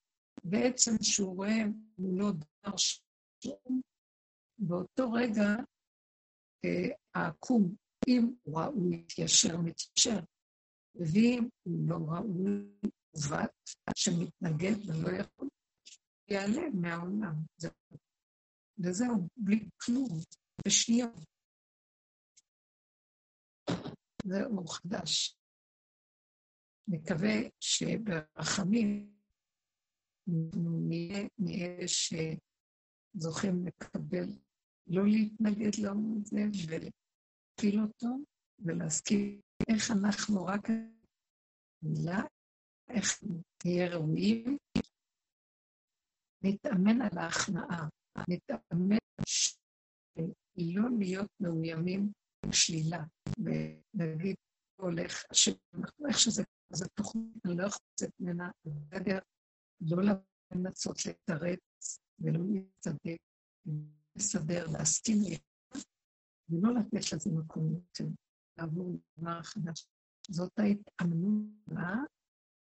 בעצם 0.45 0.91
שהוא 1.03 1.37
רואה 1.37 1.63
מולו 1.99 2.33
דבר 2.33 2.77
שום, 2.77 3.81
באותו 4.59 5.13
רגע 5.13 5.57
אה, 6.65 6.89
העקום, 7.15 7.75
אם 8.09 8.31
הוא 8.43 8.91
להתיישר, 8.91 9.57
מתיישר, 9.57 10.21
ואם 10.99 11.49
הוא 11.63 11.89
לא 11.89 11.97
ראוי, 11.97 12.73
עוות, 13.15 13.51
שמתנגד 13.97 14.89
ולא 14.89 15.17
יכול, 15.17 15.49
ייעלם 16.31 16.81
מהעולם. 16.81 17.35
וזהו, 18.79 19.29
בלי 19.37 19.69
כלום, 19.77 20.09
בשניות. 20.67 21.13
זה 24.25 24.45
אור 24.45 24.75
חדש. 24.75 25.39
נקווה 26.89 27.35
שברחמים 27.61 29.17
נהיה 30.89 31.29
מאלה 31.39 31.87
שזוכים 31.89 33.67
לקבל, 33.67 34.27
לא 34.87 35.03
להתנגד 35.07 35.71
לעולם 35.83 36.23
הזה 36.23 36.41
ולהפיל 36.69 37.81
אותו 37.81 38.09
ולהסכים 38.59 39.41
איך 39.69 39.91
אנחנו 39.91 40.45
רק 40.45 40.69
מילה, 41.83 42.23
איך 42.89 43.23
נהיה 43.65 43.97
ראויים, 43.97 44.57
נתאמן 46.45 47.03
על 47.03 47.19
ההכנעה, 47.19 47.89
נתאמן 48.29 48.97
לא 50.57 50.83
להיות 50.99 51.31
מאוימים 51.41 52.13
בשלילה, 52.49 53.05
ונגיד, 53.39 54.37
הולך, 54.81 55.25
איך 56.09 56.19
שזה, 56.19 56.43
זה 56.73 56.89
תוכנית, 56.89 57.47
אני 57.47 57.57
לא 57.57 57.67
יכול 57.67 57.81
לצאת 57.93 58.11
ממנה, 58.21 58.51
לא 59.81 60.03
לנסות 60.55 61.07
לתרץ 61.07 61.99
ולא 62.19 62.41
להצטדק, 62.49 63.19
לסדר, 64.17 64.67
להסכים 64.73 65.17
לך, 65.31 65.41
ולא 66.49 66.75
לתת 66.75 67.13
לזה 67.13 67.31
מקום 67.31 67.75
יותר, 67.75 68.05
לעבור 68.59 68.99
לדבר 69.19 69.43
חדש. 69.43 69.87
זאת 70.29 70.59
ההתאמנות 70.59 71.43
הבאה, 71.67 71.97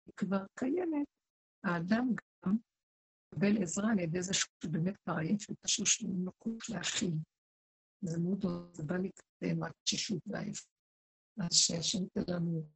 היא 0.05 0.13
כבר 0.17 0.45
קיימת. 0.59 1.07
האדם 1.63 2.07
גם 2.45 2.57
מקבל 3.33 3.63
עזרה 3.63 3.91
על 3.91 3.99
ידי 3.99 4.21
זה 4.21 4.33
שהוא 4.33 4.71
באמת 4.71 4.97
כבר 4.97 5.17
עייף 5.17 5.49
ותשוש 5.49 6.01
ומקום 6.03 6.57
להכיל. 6.69 7.13
זה 8.01 8.19
מאוד 8.19 8.41
טוב, 8.41 8.73
זה 8.73 8.83
בא 8.83 8.95
לקדם 8.95 9.63
התשישות 9.63 10.23
והעייף. 10.27 10.65
אז 11.39 11.53
שהשם 11.53 12.03
ייתן 12.03 12.33
לנו 12.33 12.69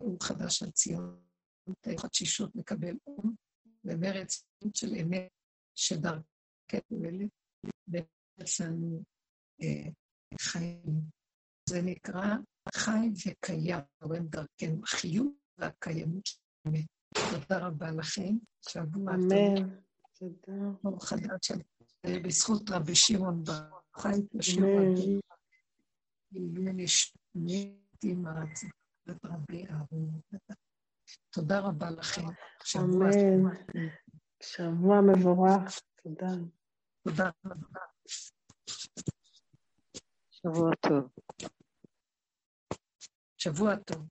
אור 0.00 0.18
חדש 0.22 0.62
על 0.62 0.70
ציון, 0.70 1.20
את 1.70 2.04
התשישות 2.04 2.56
נקבל 2.56 2.96
אור, 3.06 3.24
ומרץ 3.84 4.44
של 4.74 4.94
אמת 5.02 5.28
שדרכנו 5.74 6.22
פועלת, 6.88 7.30
ומרץ 7.88 8.60
לנו 8.60 9.02
אה, 9.62 9.90
חיים. 10.40 11.17
זה 11.68 11.82
נקרא 11.82 12.34
חי 12.74 13.10
וקיים, 13.26 13.78
רואים 14.02 14.26
דרכנו, 14.28 14.80
החיות 14.84 15.32
והקיימות 15.58 16.26
של 16.26 16.38
אמת. 16.66 16.84
תודה 17.30 17.66
רבה 17.66 17.90
לכם, 17.90 18.36
שבוע 18.68 19.12
טוב. 19.12 19.32
אמן. 19.32 19.78
תודה. 20.18 20.62
ברוך 20.82 21.12
הדעת 21.12 21.42
של... 21.42 21.54
בזכות 22.06 22.70
רבי 22.70 22.94
שמעון 22.94 23.44
בר 23.44 23.70
חי 23.96 24.08
את 24.08 24.38
השם 24.38 24.62
רבי. 24.62 25.20
נשמעתי 26.74 28.14
מעצת 28.14 28.66
רבי 29.24 29.66
אהרון. 29.66 30.20
תודה 31.30 31.60
רבה 31.60 31.90
לכם. 31.90 32.26
אמן. 32.78 33.10
שבוע 34.42 35.00
מבורך. 35.00 35.80
תודה. 36.02 36.30
תודה 37.04 37.30
רבה. 37.44 37.80
שבוע 40.30 40.70
טוב. 40.80 41.08
שבוע 43.38 43.76
טוב. 43.76 44.06